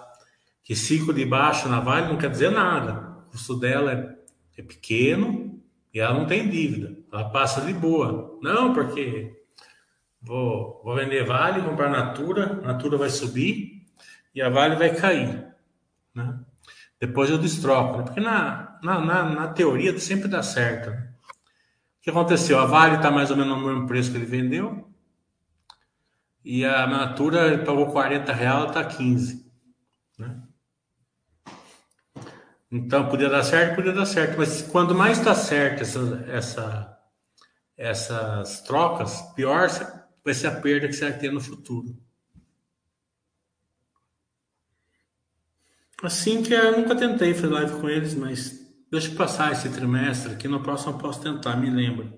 que 0.62 0.76
ciclo 0.76 1.14
de 1.14 1.26
baixa 1.26 1.70
na 1.70 1.80
Vale 1.80 2.10
não 2.10 2.18
quer 2.18 2.30
dizer 2.30 2.52
nada. 2.52 3.18
O 3.28 3.32
custo 3.32 3.56
dela 3.56 3.94
é, 3.94 4.18
é 4.58 4.62
pequeno 4.62 5.53
e 5.94 6.00
ela 6.00 6.18
não 6.18 6.26
tem 6.26 6.50
dívida. 6.50 6.98
Ela 7.12 7.30
passa 7.30 7.62
de 7.62 7.74
boa. 7.74 8.40
Não, 8.42 8.74
porque 8.74 9.32
vou, 10.20 10.82
vou 10.84 10.96
vender 10.96 11.24
Vale, 11.24 11.62
comprar 11.62 11.90
Natura, 11.90 12.56
Natura 12.62 12.98
vai 12.98 13.10
subir 13.10 13.86
e 14.34 14.42
a 14.42 14.50
Vale 14.50 14.76
vai 14.76 14.96
cair. 14.96 15.46
Né? 16.16 16.40
Depois 17.00 17.30
eu 17.30 17.38
destroco, 17.38 17.98
né? 17.98 18.04
porque 18.04 18.20
na, 18.20 18.80
na, 18.82 19.00
na, 19.00 19.24
na, 19.30 19.48
teoria 19.50 19.98
sempre 20.00 20.28
dá 20.28 20.42
certo. 20.42 20.90
Né? 20.90 21.10
O 22.00 22.02
que 22.02 22.10
aconteceu? 22.10 22.60
A 22.60 22.66
Vale 22.66 22.96
está 22.96 23.12
mais 23.12 23.30
ou 23.30 23.38
menos 23.38 23.56
no 23.56 23.66
mesmo 23.66 23.88
preço 23.88 24.12
que 24.12 24.18
ele 24.18 24.26
vendeu. 24.26 24.90
E 26.44 26.66
a 26.66 26.88
Natura 26.88 27.58
pagou 27.60 27.92
40 27.92 28.34
reais, 28.34 28.66
está 28.66 28.84
15. 28.84 29.50
Né? 30.18 30.42
Então 32.74 33.08
podia 33.08 33.30
dar 33.30 33.44
certo, 33.44 33.76
podia 33.76 33.94
dar 33.94 34.08
certo. 34.08 34.36
Mas 34.36 34.64
quando 34.64 34.96
mais 34.96 35.20
está 35.20 35.36
certo 35.36 35.84
essa, 35.84 36.26
essa, 36.28 37.00
essas 37.78 38.62
trocas, 38.62 39.22
pior 39.36 39.70
vai 40.26 40.34
ser 40.34 40.48
a 40.48 40.60
perda 40.60 40.88
que 40.88 40.94
você 40.94 41.08
vai 41.08 41.20
ter 41.20 41.32
no 41.32 41.40
futuro. 41.40 41.96
Assim 46.02 46.42
que 46.42 46.52
eu 46.52 46.80
nunca 46.80 46.96
tentei 46.96 47.36
fazer 47.36 47.54
live 47.54 47.80
com 47.80 47.88
eles, 47.88 48.16
mas 48.16 48.60
deixa 48.90 49.12
eu 49.12 49.16
passar 49.16 49.52
esse 49.52 49.70
trimestre, 49.70 50.36
que 50.36 50.48
no 50.48 50.64
próximo 50.64 50.94
eu 50.94 50.98
posso 50.98 51.22
tentar, 51.22 51.56
me 51.56 51.70
lembra. 51.70 52.12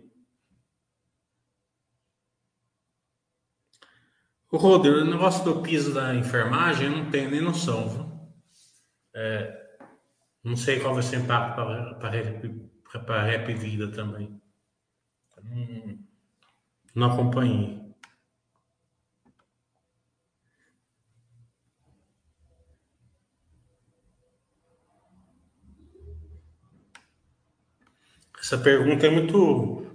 O 4.50 4.56
Roder, 4.56 5.04
o 5.04 5.06
negócio 5.06 5.44
do 5.44 5.62
piso 5.62 5.94
da 5.94 6.16
enfermagem, 6.16 6.88
eu 6.88 6.98
não 6.98 7.12
tenho 7.12 7.30
nem 7.30 7.42
noção. 7.42 7.90
Viu? 7.90 8.06
É, 9.14 9.65
não 10.46 10.56
sei 10.56 10.80
qual 10.80 10.94
vai 10.94 11.04
ser 11.04 11.18
o 11.18 11.24
impacto 11.24 11.56
para 11.56 13.16
a 13.22 13.24
Rap 13.26 13.54
Vida 13.54 13.92
também. 13.92 14.40
Não, 16.96 17.12
acompanhei. 17.12 17.94
Essa 28.40 28.58
pergunta 28.58 29.08
é 29.08 29.10
muito 29.10 29.86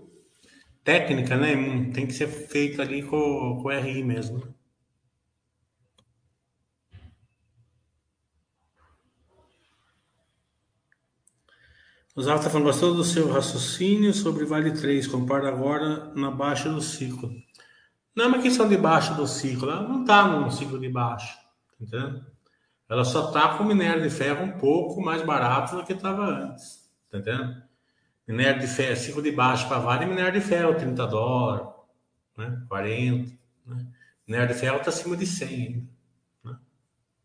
técnica, 0.84 1.36
né? 1.36 1.55
Tem 1.94 2.07
que 2.07 2.12
ser 2.12 2.26
feita 2.28 2.82
ali 2.82 3.03
com 3.03 3.16
o 3.16 3.70
RI 3.70 4.03
mesmo. 4.05 4.55
O 12.20 12.22
Zaf 12.22 12.40
está 12.40 12.50
falando, 12.50 12.66
gostou 12.66 12.94
do 12.94 13.02
seu 13.02 13.32
raciocínio 13.32 14.12
sobre 14.12 14.44
Vale 14.44 14.72
3, 14.72 15.06
compara 15.06 15.48
agora 15.48 16.12
na 16.14 16.30
baixa 16.30 16.68
do 16.68 16.82
ciclo. 16.82 17.32
Não 18.14 18.26
é 18.26 18.28
uma 18.28 18.42
questão 18.42 18.68
de 18.68 18.76
baixa 18.76 19.14
do 19.14 19.26
ciclo, 19.26 19.70
ela 19.70 19.88
não 19.88 20.02
está 20.02 20.28
num 20.28 20.50
ciclo 20.50 20.78
de 20.78 20.90
baixa, 20.90 21.34
tá 21.34 21.76
entendeu? 21.80 22.20
Ela 22.90 23.06
só 23.06 23.28
está 23.28 23.56
com 23.56 23.64
minério 23.64 24.02
de 24.02 24.10
ferro 24.10 24.44
um 24.44 24.58
pouco 24.58 25.00
mais 25.00 25.22
barato 25.22 25.76
do 25.76 25.82
que 25.82 25.94
estava 25.94 26.26
antes, 26.26 26.92
tá 27.10 27.16
entendendo? 27.16 27.62
Minério 28.28 28.60
de 28.60 28.66
ferro, 28.66 28.96
ciclo 28.98 29.22
de 29.22 29.32
baixo 29.32 29.66
para 29.66 29.78
Vale, 29.78 30.04
minério 30.04 30.38
de 30.38 30.46
ferro, 30.46 30.74
30 30.74 31.06
dólares, 31.06 31.68
né? 32.36 32.62
40. 32.68 33.32
Né? 33.64 33.86
Minério 34.28 34.54
de 34.54 34.60
ferro 34.60 34.76
está 34.76 34.90
acima 34.90 35.16
de 35.16 35.26
100 35.26 35.48
ainda. 35.48 35.88
Né? 36.44 36.58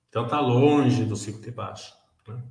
Então 0.08 0.24
está 0.24 0.40
longe 0.40 1.04
do 1.04 1.18
ciclo 1.18 1.42
de 1.42 1.52
baixa. 1.52 1.94
Né? 2.26 2.42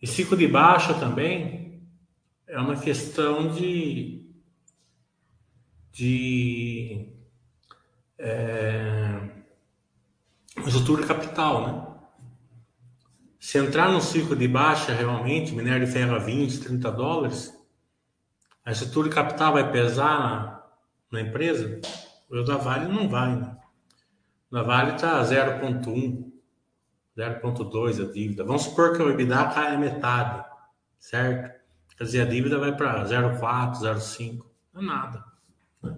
E 0.00 0.06
ciclo 0.06 0.36
de 0.36 0.46
baixa 0.46 0.94
também 0.94 1.82
é 2.46 2.58
uma 2.58 2.76
questão 2.76 3.48
de, 3.48 4.30
de 5.90 7.08
é, 8.18 9.20
estrutura 10.66 11.06
capital, 11.06 11.66
né? 11.66 11.86
Se 13.38 13.58
entrar 13.58 13.90
no 13.90 14.00
ciclo 14.00 14.34
de 14.34 14.48
baixa, 14.48 14.92
realmente, 14.92 15.54
minério 15.54 15.86
de 15.86 15.92
ferro 15.92 16.16
a 16.16 16.18
20, 16.18 16.60
30 16.60 16.90
dólares, 16.92 17.56
a 18.64 18.72
estrutura 18.72 19.08
capital 19.08 19.52
vai 19.52 19.70
pesar 19.70 20.18
na, 20.18 20.62
na 21.12 21.20
empresa? 21.20 21.80
O 22.28 22.42
da 22.42 22.56
Vale 22.56 22.92
não 22.92 23.08
vai, 23.08 23.36
né? 23.36 23.56
Da 24.50 24.62
Vale 24.62 24.96
está 24.96 25.22
0,1, 25.22 26.25
0,2 27.16 28.08
a 28.08 28.12
dívida. 28.12 28.44
Vamos 28.44 28.62
supor 28.62 28.96
que 28.96 29.02
o 29.02 29.10
EBITDA 29.10 29.48
cai 29.48 29.74
a 29.74 29.78
metade, 29.78 30.44
certo? 30.98 31.56
Quer 31.96 32.04
dizer, 32.04 32.22
a 32.22 32.26
dívida 32.26 32.58
vai 32.58 32.76
para 32.76 33.04
0,4, 33.04 33.80
0,5. 33.80 34.44
Não 34.74 34.82
é 34.82 34.84
nada. 34.84 35.24
Né? 35.82 35.96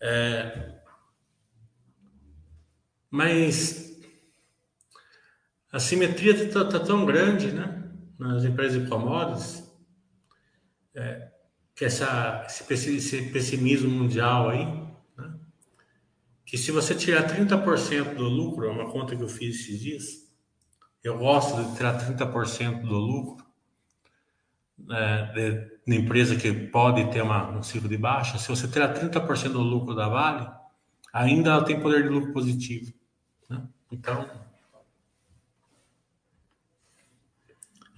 É, 0.00 0.74
Mas 3.10 4.00
a 5.72 5.80
simetria 5.80 6.32
está 6.32 6.64
tá 6.64 6.78
tão 6.78 7.04
grande, 7.04 7.50
né? 7.50 7.90
Nas 8.16 8.44
empresas 8.44 8.80
de 8.80 8.88
commodities, 8.88 9.68
é, 10.94 11.28
que 11.74 11.84
essa, 11.84 12.46
esse 12.48 13.30
pessimismo 13.32 13.90
mundial 13.90 14.50
aí? 14.50 14.83
Que 16.54 16.58
se 16.58 16.70
você 16.70 16.94
tirar 16.94 17.26
30% 17.26 18.14
do 18.14 18.28
lucro, 18.28 18.64
é 18.66 18.70
uma 18.70 18.88
conta 18.88 19.16
que 19.16 19.22
eu 19.24 19.28
fiz 19.28 19.56
esses 19.56 19.80
dias, 19.80 20.04
eu 21.02 21.18
gosto 21.18 21.60
de 21.60 21.76
tirar 21.76 21.98
30% 21.98 22.82
do 22.82 22.94
lucro 22.94 23.44
é, 24.88 25.66
de, 25.84 25.96
empresa 25.96 26.36
que 26.36 26.52
pode 26.52 27.10
ter 27.10 27.22
uma, 27.22 27.50
um 27.50 27.60
ciclo 27.60 27.88
de 27.88 27.96
baixa, 27.96 28.38
se 28.38 28.48
você 28.48 28.68
tirar 28.68 28.94
30% 28.94 29.48
do 29.48 29.62
lucro 29.62 29.96
da 29.96 30.08
Vale, 30.08 30.48
ainda 31.12 31.50
ela 31.50 31.64
tem 31.64 31.80
poder 31.80 32.04
de 32.04 32.08
lucro 32.08 32.32
positivo. 32.32 32.92
Né? 33.50 33.60
Então, 33.90 34.30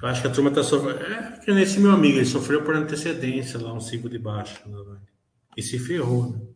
eu 0.01 0.09
acho 0.09 0.23
que 0.23 0.29
a 0.29 0.33
turma 0.33 0.49
está 0.49 0.63
sofrendo. 0.63 1.03
É 1.05 1.41
que 1.45 1.53
nesse 1.53 1.79
meu 1.79 1.93
amigo, 1.93 2.17
ele 2.17 2.25
sofreu 2.25 2.65
por 2.65 2.75
antecedência 2.75 3.61
lá 3.61 3.75
um 3.75 3.81
ciclo 3.81 4.09
de 4.09 4.19
baixa. 4.19 4.67
Né? 4.67 4.99
E 5.59 5.63
se 5.63 5.79
ferrou. 5.79 6.31
Né? 6.31 6.56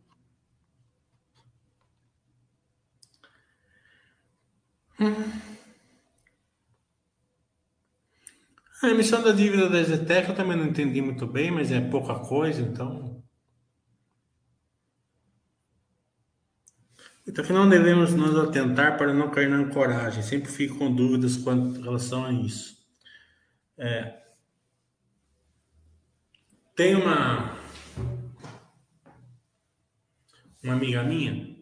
A 8.83 8.89
emissão 8.89 9.23
da 9.23 9.31
dívida 9.31 9.69
da 9.69 9.81
Zetec 9.83 10.29
eu 10.29 10.35
também 10.35 10.57
não 10.57 10.67
entendi 10.67 11.01
muito 11.01 11.25
bem, 11.25 11.51
mas 11.51 11.71
é 11.71 11.81
pouca 11.81 12.15
coisa, 12.19 12.61
então. 12.61 13.23
Então, 17.27 17.45
que 17.45 17.53
não 17.53 17.69
devemos 17.69 18.13
nos 18.13 18.35
atentar 18.37 18.97
para 18.97 19.13
não 19.13 19.29
cair 19.29 19.49
na 19.49 19.57
ancoragem. 19.57 20.23
Sempre 20.23 20.51
fico 20.51 20.77
com 20.77 20.93
dúvidas 20.93 21.37
quanto 21.37 21.79
em 21.79 21.83
relação 21.83 22.25
a 22.25 22.31
isso. 22.31 22.77
É, 23.77 24.21
tem 26.75 26.95
uma 26.95 27.59
uma 30.63 30.73
amiga 30.73 31.03
minha, 31.03 31.55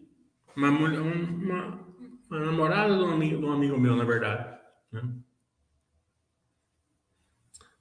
uma, 0.55 0.69
uma, 0.69 1.88
uma 2.29 2.39
namorada 2.39 2.95
de 2.95 3.03
um 3.03 3.11
amigo, 3.11 3.37
de 3.37 3.45
um 3.45 3.51
amigo 3.51 3.79
meu, 3.79 3.95
na 3.95 4.03
verdade. 4.03 4.57
Né? 4.91 5.01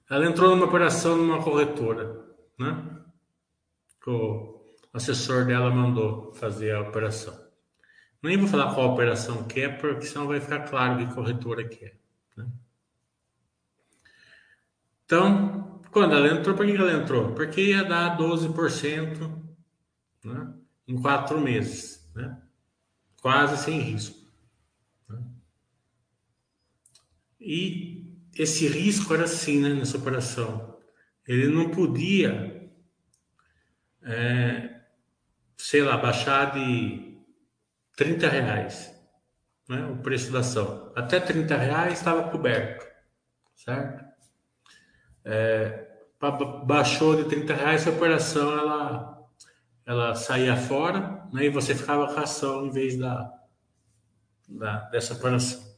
Ela 0.09 0.25
entrou 0.25 0.55
numa 0.55 0.65
operação 0.65 1.15
numa 1.15 1.43
corretora, 1.43 2.25
né? 2.57 2.99
O 4.07 4.59
assessor 4.91 5.45
dela 5.45 5.69
mandou 5.69 6.33
fazer 6.33 6.75
a 6.75 6.81
operação. 6.81 7.37
Nem 8.21 8.37
vou 8.37 8.47
falar 8.47 8.73
qual 8.73 8.93
operação 8.93 9.47
que 9.47 9.61
é, 9.61 9.69
porque 9.69 10.07
senão 10.07 10.27
vai 10.27 10.41
ficar 10.41 10.67
claro 10.67 10.97
que 10.97 11.13
corretora 11.13 11.67
que 11.67 11.85
é. 11.85 11.95
Né? 12.35 12.51
Então, 15.05 15.79
quando 15.91 16.15
ela 16.15 16.27
entrou, 16.27 16.55
por 16.55 16.65
que 16.65 16.75
ela 16.75 16.91
entrou? 16.91 17.33
Porque 17.33 17.61
ia 17.61 17.83
dar 17.83 18.17
12% 18.17 19.41
né? 20.23 20.53
em 20.87 21.01
quatro 21.01 21.39
meses, 21.39 22.11
né? 22.13 22.41
quase 23.21 23.63
sem 23.63 23.79
risco. 23.79 24.27
Né? 25.07 25.23
E 27.51 28.05
esse 28.37 28.67
risco 28.67 29.11
era 29.11 29.23
assim, 29.23 29.59
né, 29.59 29.73
nessa 29.73 29.97
operação. 29.97 30.77
Ele 31.27 31.47
não 31.47 31.71
podia, 31.71 32.69
é, 34.03 34.81
sei 35.57 35.81
lá, 35.81 35.97
baixar 35.97 36.53
de 36.53 37.17
30 37.97 38.29
reais 38.29 38.95
né, 39.67 39.83
o 39.87 39.97
preço 39.97 40.31
da 40.31 40.41
ação. 40.41 40.93
Até 40.95 41.19
30 41.19 41.57
reais 41.57 41.93
estava 41.93 42.29
coberto, 42.29 42.85
certo? 43.55 44.05
É, 45.25 45.87
baixou 46.65 47.15
de 47.15 47.29
30 47.29 47.55
reais, 47.55 47.87
a 47.87 47.89
operação 47.89 48.59
ela, 48.59 49.27
ela 49.87 50.13
saía 50.13 50.55
fora 50.55 51.27
né, 51.33 51.45
e 51.45 51.49
você 51.49 51.73
ficava 51.73 52.13
com 52.13 52.19
a 52.19 52.23
ação 52.23 52.67
em 52.67 52.69
vez 52.69 52.95
da, 52.95 53.33
da 54.47 54.81
dessa 54.89 55.15
operação. 55.15 55.68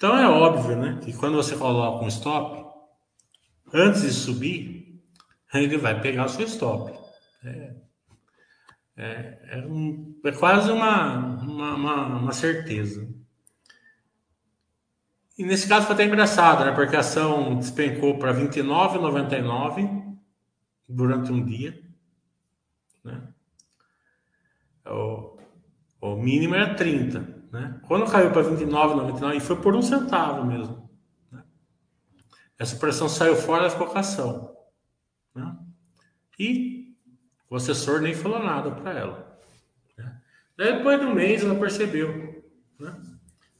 Então 0.00 0.16
é 0.16 0.26
óbvio, 0.26 0.76
né, 0.76 0.98
que 1.04 1.12
quando 1.12 1.36
você 1.36 1.54
coloca 1.54 2.02
um 2.02 2.08
stop, 2.08 2.64
antes 3.70 4.00
de 4.00 4.10
subir, 4.10 4.98
ele 5.52 5.76
vai 5.76 6.00
pegar 6.00 6.24
o 6.24 6.28
seu 6.30 6.46
stop. 6.46 6.98
É, 7.44 7.74
é, 8.96 9.38
é, 9.50 9.66
um, 9.66 10.18
é 10.24 10.32
quase 10.32 10.72
uma, 10.72 11.36
uma, 11.42 11.74
uma, 11.74 12.06
uma, 12.16 12.32
certeza. 12.32 13.06
E 15.36 15.44
nesse 15.44 15.68
caso 15.68 15.84
foi 15.84 15.94
até 15.94 16.06
engraçado, 16.06 16.64
né, 16.64 16.72
porque 16.72 16.96
a 16.96 17.00
ação 17.00 17.58
despencou 17.58 18.18
para 18.18 18.32
R$ 18.32 18.48
29,99 18.48 20.16
durante 20.88 21.30
um 21.30 21.44
dia. 21.44 21.78
Né? 23.04 23.22
O, 24.86 25.36
o 26.00 26.16
mínimo 26.16 26.54
era 26.54 26.74
30. 26.74 27.39
Né? 27.50 27.80
Quando 27.86 28.10
caiu 28.10 28.30
para 28.30 28.44
29,99, 28.44 29.36
e 29.36 29.40
foi 29.40 29.56
por 29.56 29.74
um 29.74 29.82
centavo 29.82 30.46
mesmo. 30.46 30.88
Né? 31.30 31.42
Essa 32.58 32.76
pressão 32.76 33.08
saiu 33.08 33.34
fora 33.34 33.68
da 33.68 33.76
colocação. 33.76 34.56
Né? 35.34 35.56
E 36.38 36.94
o 37.48 37.56
assessor 37.56 38.00
nem 38.00 38.14
falou 38.14 38.38
nada 38.38 38.70
para 38.70 38.92
ela. 38.92 39.38
Né? 39.98 40.22
Depois 40.56 41.00
de 41.00 41.06
um 41.06 41.14
mês, 41.14 41.42
ela 41.42 41.58
percebeu. 41.58 42.44
Né? 42.78 42.96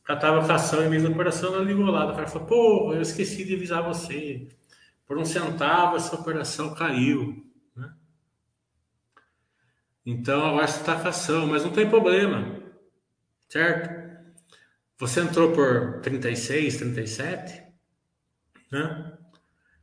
Com 0.07 0.13
a 0.13 0.55
ação 0.55 0.85
em 0.85 0.89
mesma 0.89 1.11
operação, 1.11 1.55
ela 1.55 1.65
ligou 1.65 1.87
lá. 1.87 2.11
O 2.11 2.15
cara 2.15 2.29
falou: 2.29 2.47
pô, 2.47 2.95
eu 2.95 3.03
esqueci 3.03 3.45
de 3.45 3.55
avisar 3.55 3.83
você. 3.83 4.49
Por 5.07 5.19
um 5.19 5.25
centavo, 5.25 5.97
essa 5.97 6.15
operação 6.15 6.75
caiu. 6.75 7.45
Né? 7.75 7.93
Então, 10.07 10.47
agora 10.47 10.65
está 10.65 10.93
a 10.93 11.09
ação, 11.09 11.49
mas 11.49 11.65
não 11.65 11.73
tem 11.73 11.89
problema 11.89 12.60
certo? 13.51 14.09
Você 14.99 15.21
entrou 15.21 15.53
por 15.53 16.01
36, 16.01 16.77
37, 16.79 17.63
né? 18.71 19.19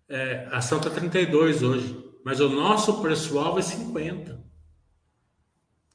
É, 0.08 0.48
a 0.52 0.58
ação 0.58 0.78
está 0.78 0.90
32 0.90 1.62
hoje, 1.62 2.20
mas 2.24 2.40
o 2.40 2.50
nosso 2.50 3.02
preço-alvo 3.02 3.60
é 3.60 3.62
50, 3.62 4.42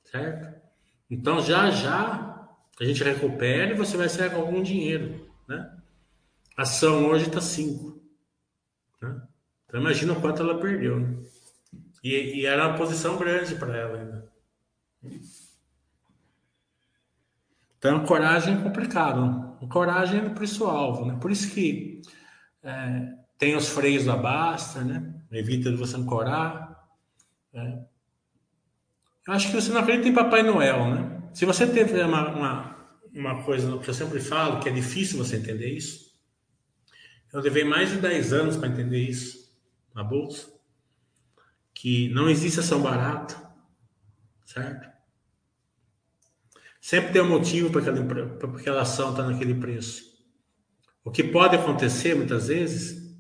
certo? 0.04 0.60
Então 1.10 1.40
já 1.40 1.70
já 1.70 2.28
a 2.78 2.84
gente 2.84 3.02
recupera 3.02 3.72
e 3.72 3.76
você 3.76 3.96
vai 3.96 4.08
sair 4.08 4.30
com 4.30 4.40
algum 4.40 4.62
dinheiro, 4.62 5.30
né? 5.48 5.78
A 6.56 6.62
ação 6.62 7.06
hoje 7.06 7.28
está 7.28 7.40
5, 7.40 8.02
né? 9.00 9.22
Então 9.66 9.80
imagina 9.80 10.12
o 10.12 10.20
quanto 10.20 10.42
ela 10.42 10.60
perdeu, 10.60 11.00
né? 11.00 11.16
E, 12.04 12.40
e 12.40 12.46
era 12.46 12.68
uma 12.68 12.76
posição 12.76 13.16
grande 13.16 13.54
para 13.54 13.76
ela 13.76 13.98
ainda. 13.98 14.32
Então, 17.82 18.04
coragem 18.04 18.54
é 18.54 18.62
complicado. 18.62 19.58
Coragem 19.68 20.20
é 20.20 20.28
preço-alvo, 20.28 21.04
né? 21.04 21.18
Por 21.20 21.32
isso 21.32 21.52
que 21.52 22.00
é, 22.62 23.12
tem 23.36 23.56
os 23.56 23.70
freios 23.70 24.04
da 24.04 24.16
basta, 24.16 24.84
né? 24.84 25.12
Evita 25.32 25.68
de 25.68 25.76
você 25.76 25.96
ancorar. 25.96 26.80
Né? 27.52 27.84
Eu 29.26 29.34
acho 29.34 29.48
que 29.48 29.54
você 29.54 29.72
não 29.72 29.80
acredita 29.80 30.08
em 30.08 30.14
Papai 30.14 30.44
Noel, 30.44 30.94
né? 30.94 31.22
Se 31.34 31.44
você 31.44 31.66
teve 31.66 32.00
uma, 32.00 32.28
uma, 32.28 32.76
uma 33.12 33.42
coisa 33.42 33.76
que 33.78 33.90
eu 33.90 33.94
sempre 33.94 34.20
falo, 34.20 34.60
que 34.60 34.68
é 34.68 34.72
difícil 34.72 35.18
você 35.18 35.36
entender 35.36 35.70
isso, 35.70 36.12
eu 37.32 37.40
levei 37.40 37.64
mais 37.64 37.90
de 37.90 37.96
10 37.96 38.32
anos 38.32 38.56
para 38.56 38.68
entender 38.68 39.00
isso 39.00 39.52
na 39.92 40.04
bolsa, 40.04 40.52
que 41.74 42.08
não 42.10 42.30
existe 42.30 42.60
ação 42.60 42.80
barata, 42.80 43.42
certo? 44.46 44.91
Sempre 46.82 47.12
tem 47.12 47.22
um 47.22 47.28
motivo 47.28 47.70
para 47.70 47.80
aquela, 47.80 48.04
para 48.04 48.48
aquela 48.58 48.82
ação 48.82 49.10
estar 49.10 49.22
tá 49.22 49.30
naquele 49.30 49.54
preço. 49.54 50.02
O 51.04 51.12
que 51.12 51.22
pode 51.22 51.54
acontecer 51.54 52.16
muitas 52.16 52.48
vezes 52.48 53.16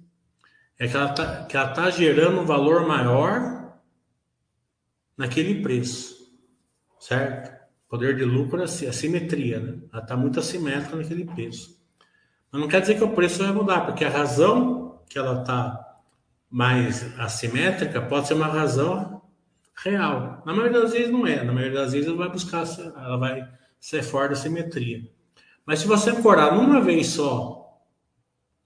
é 0.76 0.88
que 0.88 0.96
ela 0.96 1.12
está 1.12 1.68
tá 1.68 1.88
gerando 1.88 2.40
um 2.40 2.44
valor 2.44 2.88
maior 2.88 3.78
naquele 5.16 5.62
preço, 5.62 6.16
certo? 6.98 7.52
Poder 7.88 8.16
de 8.16 8.24
lucro 8.24 8.60
é 8.60 8.64
assim, 8.64 8.88
assimetria, 8.88 9.60
né? 9.60 9.78
Ela 9.92 10.02
está 10.02 10.16
muito 10.16 10.40
assimétrica 10.40 10.96
naquele 10.96 11.24
preço. 11.24 11.80
Mas 12.50 12.60
não 12.60 12.66
quer 12.66 12.80
dizer 12.80 12.96
que 12.96 13.04
o 13.04 13.14
preço 13.14 13.44
vai 13.44 13.52
mudar, 13.52 13.86
porque 13.86 14.04
a 14.04 14.10
razão 14.10 15.04
que 15.08 15.16
ela 15.16 15.40
está 15.40 16.00
mais 16.50 17.16
assimétrica 17.16 18.02
pode 18.02 18.26
ser 18.26 18.34
uma 18.34 18.48
razão 18.48 19.21
real. 19.76 20.42
Na 20.44 20.54
maioria 20.54 20.80
das 20.80 20.92
vezes 20.92 21.10
não 21.10 21.26
é. 21.26 21.42
Na 21.42 21.52
maioria 21.52 21.80
das 21.80 21.92
vezes 21.92 22.08
ela 22.08 22.16
vai 22.16 22.30
buscar, 22.30 22.64
ela 22.78 23.16
vai 23.16 23.48
ser 23.80 24.02
fora 24.02 24.30
da 24.30 24.34
simetria. 24.34 25.08
Mas 25.64 25.80
se 25.80 25.86
você 25.86 26.10
ancorar 26.10 26.54
numa 26.54 26.80
vez 26.80 27.08
só, 27.08 27.82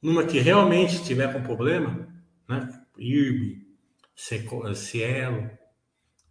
numa 0.03 0.25
que 0.25 0.39
realmente 0.39 1.03
tiver 1.05 1.33
com 1.33 1.43
problema, 1.43 2.09
né? 2.49 2.83
IRB, 2.99 3.67
Cielo, 4.75 5.51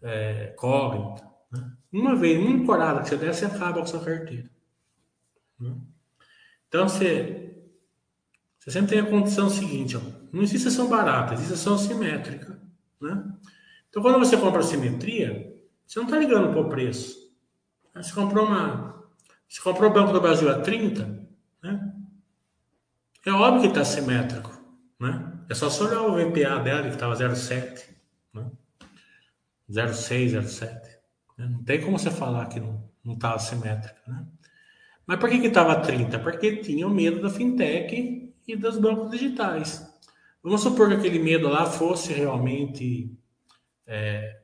é, 0.01 0.47
Cognito, 0.57 1.23
Né? 1.51 1.71
Uma 1.91 2.15
vez, 2.15 2.37
uma 2.39 2.49
encorada 2.49 3.01
que 3.01 3.09
você 3.09 3.17
der, 3.17 3.33
você 3.33 3.45
acaba 3.45 3.73
com 3.73 3.81
a 3.81 3.85
sua 3.85 4.03
carteira. 4.03 4.49
Né? 5.59 5.75
Então, 6.67 6.89
você, 6.89 7.55
você 8.59 8.71
sempre 8.71 8.89
tem 8.89 8.99
a 8.99 9.09
condição 9.09 9.49
seguinte: 9.49 9.95
ó, 9.95 10.01
não 10.31 10.41
existe 10.41 10.67
ação 10.67 10.89
barata, 10.89 11.33
existe 11.33 11.53
ação 11.53 11.77
simétrica. 11.77 12.59
Né? 12.99 13.23
Então, 13.95 14.03
quando 14.03 14.19
você 14.19 14.35
compra 14.35 14.61
simetria, 14.61 15.55
você 15.87 15.99
não 15.99 16.05
está 16.05 16.19
ligando 16.19 16.51
para 16.51 16.59
o 16.59 16.67
preço. 16.67 17.33
Você 17.95 18.11
comprou 18.13 18.45
uma. 18.45 19.01
Você 19.47 19.61
comprou 19.61 19.89
o 19.89 19.93
Banco 19.93 20.11
do 20.11 20.19
Brasil 20.19 20.49
a 20.49 20.59
30, 20.59 21.25
né? 21.63 21.93
É 23.25 23.31
óbvio 23.31 23.61
que 23.61 23.67
está 23.69 23.85
simétrico. 23.85 24.51
Né? 24.99 25.31
É 25.49 25.53
só 25.53 25.69
você 25.69 25.81
olhar 25.85 26.01
o 26.01 26.13
VPA 26.13 26.59
dela, 26.59 26.81
que 26.81 26.89
estava 26.89 27.15
0,7. 27.15 27.85
Né? 28.33 28.51
0,6, 29.71 30.41
0,7. 30.41 30.69
Né? 31.37 31.47
Não 31.47 31.63
tem 31.63 31.79
como 31.79 31.97
você 31.97 32.11
falar 32.11 32.47
que 32.47 32.59
não 32.59 33.13
estava 33.13 33.39
simétrico. 33.39 33.97
Né? 34.09 34.25
Mas 35.07 35.19
por 35.21 35.29
que 35.29 35.37
estava 35.37 35.79
30? 35.79 36.19
Porque 36.19 36.57
tinha 36.57 36.85
o 36.85 36.89
medo 36.89 37.21
da 37.21 37.29
fintech 37.29 38.33
e 38.45 38.55
dos 38.57 38.77
bancos 38.77 39.09
digitais. 39.09 39.89
Vamos 40.43 40.59
supor 40.59 40.89
que 40.89 40.95
aquele 40.95 41.19
medo 41.19 41.47
lá 41.47 41.65
fosse 41.65 42.11
realmente 42.11 43.17
é, 43.87 44.41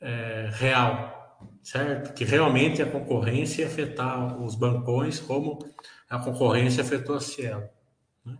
é, 0.00 0.48
real, 0.52 1.38
certo? 1.62 2.12
Que 2.14 2.24
realmente 2.24 2.82
a 2.82 2.90
concorrência 2.90 3.62
ia 3.62 3.68
afetar 3.68 4.40
os 4.40 4.54
bancões 4.54 5.20
como 5.20 5.58
a 6.08 6.18
concorrência 6.18 6.82
afetou 6.82 7.16
a 7.16 7.20
Cielo. 7.20 7.68
Né? 8.24 8.36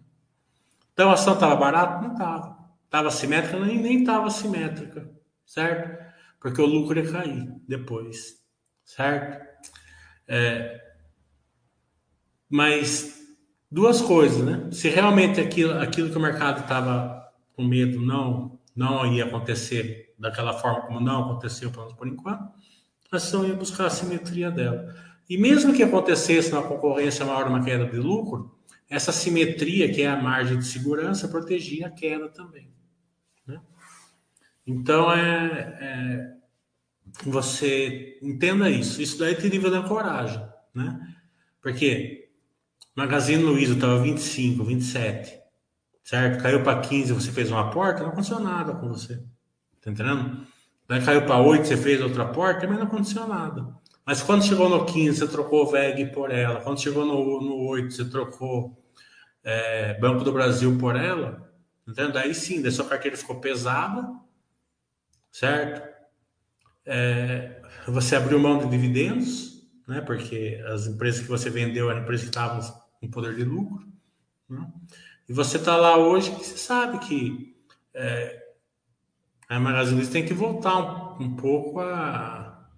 Então 0.93 1.11
a 1.11 1.15
ação 1.15 1.35
estava 1.35 1.57
barata? 1.57 2.03
Não 2.07 2.13
estava. 2.13 2.59
Estava 2.85 3.11
simétrica? 3.11 3.59
Nem 3.59 4.01
estava 4.01 4.29
simétrica, 4.29 5.11
certo? 5.47 6.13
Porque 6.41 6.61
o 6.61 6.67
lucro 6.67 6.99
ia 6.99 7.11
cair 7.11 7.55
depois, 7.67 8.43
certo? 8.85 9.47
É, 10.29 10.81
mas 12.49 13.19
duas 13.71 14.03
coisas, 14.03 14.45
né? 14.45 14.71
Se 14.71 14.91
realmente 14.91 15.41
aquilo, 15.41 15.79
aquilo 15.81 16.11
que 16.11 16.19
o 16.19 16.21
mercado 16.21 16.61
estava 16.61 17.33
com 17.55 17.65
medo 17.65 18.01
não 18.01 18.59
não 18.75 19.07
ia 19.07 19.25
acontecer 19.25 20.15
daquela 20.19 20.55
forma 20.55 20.83
como 20.83 21.01
não 21.01 21.25
aconteceu, 21.25 21.71
pelo 21.71 21.85
menos 21.85 21.99
por 21.99 22.07
enquanto, 22.09 22.53
a 23.11 23.17
ação 23.17 23.47
ia 23.47 23.55
buscar 23.55 23.87
a 23.87 23.91
simetria 23.91 24.51
dela. 24.51 24.95
E 25.29 25.37
mesmo 25.37 25.75
que 25.75 25.83
acontecesse 25.83 26.53
uma 26.53 26.63
concorrência 26.63 27.25
maior, 27.25 27.49
uma 27.49 27.65
queda 27.65 27.87
de 27.87 27.97
lucro, 27.99 28.57
essa 28.89 29.13
simetria, 29.13 29.93
que 29.93 30.03
é 30.03 30.09
a 30.09 30.21
margem 30.21 30.59
de 30.59 30.67
segurança, 30.67 31.29
protegia 31.29 31.87
a 31.87 31.91
queda 31.91 32.29
também. 32.29 32.71
Né? 33.47 33.61
Então, 34.67 35.13
é, 35.13 35.79
é, 35.81 36.35
você 37.25 38.19
entenda 38.23 38.69
isso. 38.71 39.01
Isso 39.01 39.19
daí 39.19 39.35
te 39.35 39.49
nível 39.49 39.71
da 39.71 39.83
coragem. 39.83 40.43
Né? 40.75 41.15
Porque 41.61 42.31
Magazine 42.95 43.43
Luiza 43.43 43.75
estava 43.75 44.03
25, 44.03 44.63
27, 44.65 45.42
certo? 46.03 46.43
Caiu 46.43 46.63
para 46.63 46.81
15, 46.81 47.13
você 47.13 47.31
fez 47.31 47.51
uma 47.51 47.71
porta, 47.71 48.03
não 48.03 48.11
aconteceu 48.11 48.41
nada 48.41 48.75
com 48.75 48.89
você. 48.89 49.17
Tá 49.81 49.91
entendendo? 49.91 50.47
Daí 50.89 51.05
caiu 51.05 51.25
para 51.25 51.39
8, 51.39 51.67
você 51.67 51.77
fez 51.77 52.01
outra 52.01 52.27
porta, 52.27 52.63
também 52.63 52.79
não 52.79 52.87
aconteceu 52.87 53.27
nada. 53.27 53.67
Mas 54.05 54.23
quando 54.23 54.45
chegou 54.45 54.69
no 54.69 54.85
15, 54.85 55.19
você 55.19 55.29
trocou 55.29 55.71
VEG 55.71 56.07
por 56.13 56.31
ela. 56.31 56.61
Quando 56.61 56.81
chegou 56.81 57.07
no, 57.07 57.41
no 57.41 57.57
8, 57.69 57.93
você 57.93 58.05
trocou 58.05 58.77
é, 59.45 59.99
Banco 59.99 60.25
do 60.25 60.33
Brasil 60.33 60.77
por 60.79 60.97
ela. 60.97 61.51
Entendeu? 61.87 62.13
Daí 62.13 62.35
sim, 62.35 62.61
daí 62.63 62.71
sua 62.71 62.85
carteira 62.85 63.17
ficou 63.17 63.41
pesada, 63.41 64.09
certo? 65.31 65.89
É, 66.85 67.63
você 67.87 68.17
abriu 68.17 68.39
mão 68.39 68.59
de 68.59 68.69
dividendos, 68.69 69.69
né? 69.87 70.01
Porque 70.01 70.63
as 70.67 70.87
empresas 70.87 71.21
que 71.21 71.29
você 71.29 71.51
vendeu 71.51 71.91
eram 71.91 72.03
empresas 72.03 72.25
que 72.25 72.31
estavam 72.31 72.61
com 73.01 73.11
poder 73.11 73.35
de 73.35 73.45
lucro. 73.45 73.87
Né? 74.49 74.67
E 75.33 75.35
você 75.35 75.57
está 75.57 75.79
lá 75.79 75.97
hoje 75.97 76.31
que 76.31 76.45
você 76.45 76.59
sabe 76.59 76.99
que 76.99 77.57
é, 77.95 78.53
a 79.49 79.59
Magazine 79.59 80.07
tem 80.07 80.27
que 80.27 80.35
voltar 80.35 80.77
um, 80.77 81.25
um 81.25 81.37
pouco 81.37 81.81
a, 81.81 82.69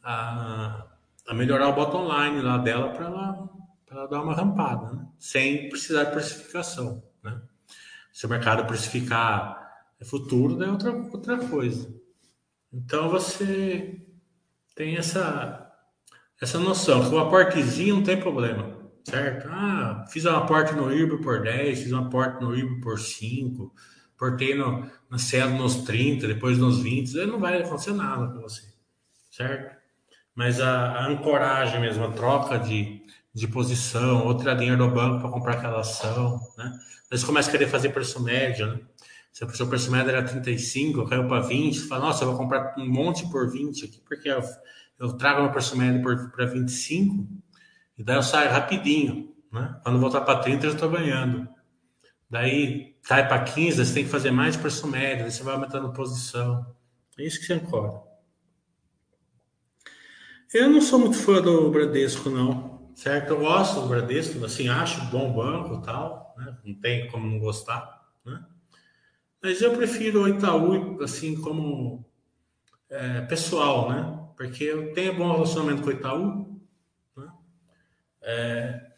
a, 0.00 0.86
a, 1.26 1.34
melhorar 1.34 1.68
o 1.68 1.72
bottom 1.72 2.04
line 2.04 2.42
lá 2.42 2.58
dela 2.58 2.90
para 2.90 3.06
ela, 3.06 3.50
ela 3.90 4.06
dar 4.06 4.22
uma 4.22 4.36
rampada, 4.36 4.92
né? 4.92 5.04
sem 5.18 5.68
precisar 5.68 6.04
de 6.04 6.12
precificação. 6.12 7.02
Né? 7.24 7.42
Se 8.12 8.24
o 8.24 8.28
mercado 8.28 8.64
precificar 8.66 9.58
futuro, 10.04 10.54
daí 10.54 10.68
é 10.68 10.70
outra, 10.70 10.92
outra 10.92 11.38
coisa. 11.38 11.92
Então 12.72 13.08
você 13.08 14.00
tem 14.76 14.96
essa, 14.96 15.68
essa 16.40 16.56
noção 16.56 17.08
que 17.08 17.12
o 17.16 17.18
aportezinho 17.18 17.96
não 17.96 18.04
tem 18.04 18.16
problema 18.16 18.79
certo? 19.10 19.48
Ah, 19.48 20.04
fiz 20.08 20.24
um 20.24 20.36
aporte 20.36 20.72
no 20.74 20.92
IRB 20.92 21.18
por 21.18 21.42
10, 21.42 21.80
fiz 21.82 21.92
um 21.92 21.98
aporte 21.98 22.42
no 22.42 22.54
IRB 22.54 22.80
por 22.80 22.98
5, 22.98 23.74
portei 24.16 24.54
no, 24.54 24.88
na 25.10 25.18
Cielo 25.18 25.56
nos 25.58 25.76
30, 25.82 26.28
depois 26.28 26.58
nos 26.58 26.80
20, 26.80 27.18
aí 27.18 27.26
não 27.26 27.40
vai 27.40 27.60
acontecer 27.60 27.92
nada 27.92 28.28
com 28.28 28.40
você, 28.40 28.62
certo? 29.30 29.76
Mas 30.34 30.60
a, 30.60 30.92
a 30.92 31.06
ancoragem 31.08 31.80
mesmo, 31.80 32.04
a 32.04 32.12
troca 32.12 32.58
de, 32.58 33.02
de 33.34 33.48
posição, 33.48 34.26
ou 34.26 34.36
tirar 34.36 34.54
dinheiro 34.54 34.78
do 34.78 34.90
banco 34.90 35.20
para 35.20 35.30
comprar 35.30 35.54
aquela 35.54 35.80
ação, 35.80 36.40
né? 36.56 36.72
Aí 37.10 37.18
você 37.18 37.26
começa 37.26 37.48
a 37.48 37.52
querer 37.52 37.66
fazer 37.66 37.88
preço 37.88 38.22
médio, 38.22 38.66
né? 38.66 38.80
Se 39.32 39.44
o 39.44 39.50
seu 39.50 39.66
preço 39.68 39.90
médio 39.90 40.10
era 40.10 40.22
35, 40.22 41.08
caiu 41.08 41.26
para 41.26 41.40
20, 41.40 41.78
você 41.78 41.86
fala, 41.86 42.06
nossa, 42.06 42.24
eu 42.24 42.28
vou 42.28 42.36
comprar 42.36 42.74
um 42.76 42.88
monte 42.88 43.28
por 43.30 43.50
20 43.50 43.84
aqui, 43.84 44.00
porque 44.06 44.28
eu, 44.28 44.42
eu 44.98 45.12
trago 45.14 45.42
meu 45.42 45.52
preço 45.52 45.76
médio 45.76 46.02
para 46.30 46.46
25, 46.46 47.26
e 48.00 48.02
daí 48.02 48.16
eu 48.16 48.22
saio 48.22 48.50
rapidinho, 48.50 49.36
né? 49.52 49.78
Quando 49.82 50.00
voltar 50.00 50.22
para 50.22 50.38
30, 50.38 50.64
eu 50.64 50.72
estou 50.72 50.88
ganhando. 50.88 51.46
Daí 52.30 52.96
cai 53.02 53.28
para 53.28 53.44
15, 53.44 53.84
você 53.84 53.92
tem 53.92 54.04
que 54.04 54.10
fazer 54.10 54.30
mais 54.30 54.56
preço 54.56 54.86
médio, 54.86 55.24
daí 55.24 55.30
você 55.30 55.42
vai 55.42 55.52
aumentando 55.52 55.92
posição. 55.92 56.74
É 57.18 57.24
isso 57.24 57.38
que 57.38 57.44
você 57.44 57.52
ancora. 57.52 58.00
Eu 60.54 60.70
não 60.70 60.80
sou 60.80 60.98
muito 60.98 61.18
fã 61.18 61.42
do 61.42 61.70
Bradesco, 61.70 62.30
não. 62.30 62.90
Certo? 62.94 63.34
Eu 63.34 63.40
gosto 63.40 63.82
do 63.82 63.88
Bradesco, 63.88 64.42
assim, 64.46 64.70
acho 64.70 65.04
bom 65.10 65.34
banco 65.34 65.82
tal, 65.82 66.34
né? 66.38 66.56
Não 66.64 66.74
tem 66.74 67.06
como 67.08 67.26
não 67.26 67.38
gostar, 67.38 68.00
né? 68.24 68.42
Mas 69.42 69.60
eu 69.60 69.76
prefiro 69.76 70.22
o 70.22 70.28
Itaú, 70.28 71.02
assim, 71.02 71.38
como 71.38 72.02
é, 72.88 73.20
pessoal, 73.22 73.90
né? 73.90 74.26
Porque 74.38 74.64
eu 74.64 74.94
tenho 74.94 75.18
bom 75.18 75.30
relacionamento 75.32 75.82
com 75.82 75.90
o 75.90 75.92
Itaú, 75.92 76.49
é, 78.30 78.92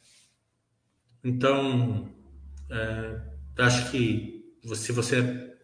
então, 1.24 2.09
é, 2.70 3.20
acho 3.59 3.91
que 3.91 4.55
se 4.62 4.93
você, 4.93 5.57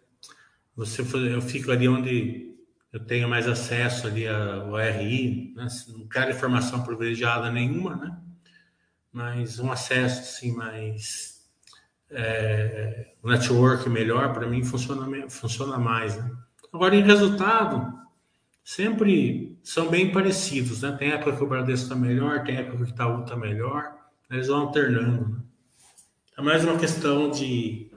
você 0.75 1.03
eu 1.03 1.43
fico 1.43 1.71
ali 1.71 1.89
onde 1.89 2.57
eu 2.93 3.01
tenho 3.01 3.29
mais 3.29 3.47
acesso 3.47 4.07
ali 4.07 4.27
ao 4.27 4.77
RI, 4.77 5.53
né? 5.55 5.67
não 5.89 6.09
quero 6.09 6.31
informação 6.31 6.83
privilegiada 6.83 7.51
nenhuma, 7.51 7.97
né? 7.97 8.19
Mas 9.13 9.59
um 9.59 9.71
acesso 9.71 10.21
assim 10.21 10.53
mais 10.53 11.47
é, 12.11 13.13
um 13.23 13.29
network 13.29 13.89
melhor 13.91 14.33
para 14.33 14.49
mim 14.49 14.65
funciona 14.65 15.29
funciona 15.29 15.79
mais, 15.79 16.17
né? 16.17 16.31
Agora 16.73 16.95
em 16.97 17.03
resultado 17.03 17.98
sempre 18.69 19.59
são 19.65 19.89
bem 19.89 20.13
parecidos, 20.13 20.83
né? 20.83 20.93
Tem 20.93 21.11
época 21.11 21.35
que 21.35 21.43
o 21.43 21.47
Bradesco 21.47 21.85
está 21.85 21.97
melhor, 21.97 22.45
tem 22.45 22.59
época 22.59 22.77
que 22.77 22.83
o 22.83 22.87
Itaú 22.87 23.23
está 23.23 23.35
melhor, 23.35 23.97
eles 24.31 24.49
vão 24.49 24.67
alternando. 24.67 25.27
Né? 25.27 25.43
É 26.37 26.43
mais 26.43 26.63
uma 26.65 26.79
questão 26.79 27.31
de, 27.31 27.91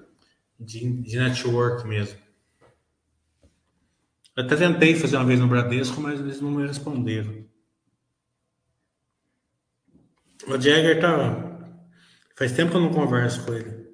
de, 0.58 0.90
de 1.02 1.18
network 1.18 1.86
mesmo. 1.86 2.18
Eu 4.34 4.46
até 4.46 4.56
tentei 4.56 4.96
fazer 4.96 5.18
uma 5.18 5.26
vez 5.26 5.42
no 5.42 5.48
Bradesco, 5.50 6.00
mas 6.00 6.22
eles 6.22 6.40
não 6.40 6.52
me 6.52 6.66
responderam. 6.66 7.44
O 10.48 10.52
Jagger 10.54 11.02
tá. 11.02 11.68
Faz 12.38 12.54
tempo 12.54 12.72
que 12.72 12.78
eu 12.78 12.82
não 12.82 12.94
converso 12.94 13.46
com 13.46 13.54
ele. 13.54 13.91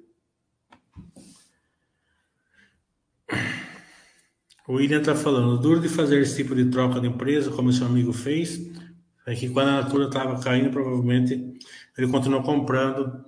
O 4.68 4.74
William 4.74 5.00
está 5.00 5.14
falando, 5.14 5.56
duro 5.56 5.80
de 5.80 5.88
fazer 5.88 6.20
esse 6.20 6.36
tipo 6.36 6.54
de 6.54 6.66
troca 6.66 7.00
de 7.00 7.06
empresa, 7.06 7.50
como 7.50 7.72
seu 7.72 7.86
amigo 7.86 8.12
fez, 8.12 8.70
é 9.26 9.34
que 9.34 9.48
quando 9.48 9.68
a 9.68 9.80
Natura 9.80 10.08
estava 10.08 10.38
caindo, 10.42 10.68
provavelmente 10.68 11.58
ele 11.96 12.06
continuou 12.06 12.42
comprando 12.42 13.24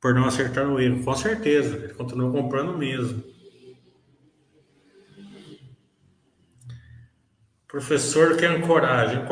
por 0.00 0.14
não 0.14 0.24
acertar 0.24 0.66
o 0.66 0.80
erro. 0.80 1.04
Com 1.04 1.14
certeza, 1.14 1.76
ele 1.76 1.92
continuou 1.92 2.32
comprando 2.32 2.76
mesmo. 2.78 3.22
Professor 7.68 8.34
quer. 8.38 8.56
Ancoragem. 8.56 9.26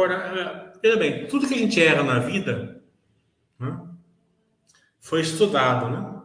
Veja 0.83 0.97
bem, 0.99 1.27
tudo 1.27 1.49
que 1.49 1.55
a 1.55 1.59
gente 1.59 1.83
erra 1.83 2.03
na 2.03 2.19
vida 2.19 2.83
né, 3.59 3.81
foi 5.01 5.23
estudado, 5.23 5.89
né? 5.89 6.23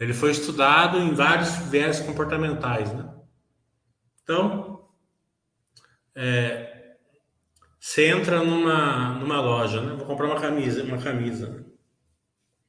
Ele 0.00 0.12
foi 0.12 0.32
estudado 0.32 0.98
em 0.98 1.14
vários 1.14 1.54
viés 1.70 2.00
comportamentais, 2.00 2.92
né? 2.92 3.19
Então, 4.30 4.84
é, 6.14 6.94
Você 7.80 8.06
entra 8.06 8.44
numa, 8.44 9.14
numa 9.14 9.40
loja, 9.40 9.80
né? 9.80 9.96
Vou 9.96 10.06
comprar 10.06 10.26
uma 10.26 10.40
camisa, 10.40 10.84
uma 10.84 10.98
camisa. 10.98 11.66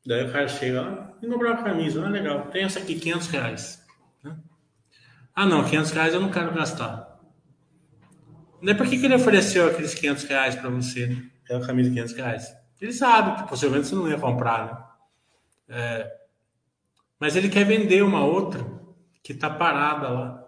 Daí 0.03 0.25
o 0.25 0.31
cara 0.31 0.47
chega 0.47 0.81
lá 0.81 1.13
e 1.21 1.27
comprar 1.27 1.51
uma 1.51 1.63
camisa, 1.63 2.03
ah, 2.03 2.09
legal. 2.09 2.47
Tem 2.47 2.63
essa 2.63 2.79
aqui, 2.79 2.99
500 2.99 3.27
reais. 3.27 3.85
Né? 4.23 4.35
Ah, 5.35 5.45
não, 5.45 5.63
500 5.63 5.91
reais 5.91 6.13
eu 6.15 6.19
não 6.19 6.31
quero 6.31 6.51
gastar. 6.51 7.19
Daí 8.63 8.73
por 8.73 8.87
que, 8.87 8.97
que 8.97 9.05
ele 9.05 9.13
ofereceu 9.13 9.67
aqueles 9.67 9.93
500 9.93 10.23
reais 10.23 10.55
para 10.55 10.69
você, 10.71 11.05
né? 11.05 11.29
Aquela 11.43 11.63
camisa 11.63 11.89
de 11.89 11.95
500 11.95 12.13
reais? 12.15 12.57
Ele 12.81 12.93
sabe 12.93 13.43
que 13.43 13.49
possivelmente 13.49 13.87
você 13.87 13.93
não 13.93 14.09
ia 14.09 14.17
comprar, 14.17 14.65
né? 14.65 15.77
É, 15.77 16.11
mas 17.19 17.35
ele 17.35 17.49
quer 17.49 17.65
vender 17.65 18.01
uma 18.01 18.25
outra 18.25 18.65
que 19.21 19.31
está 19.31 19.47
parada 19.47 20.09
lá. 20.09 20.40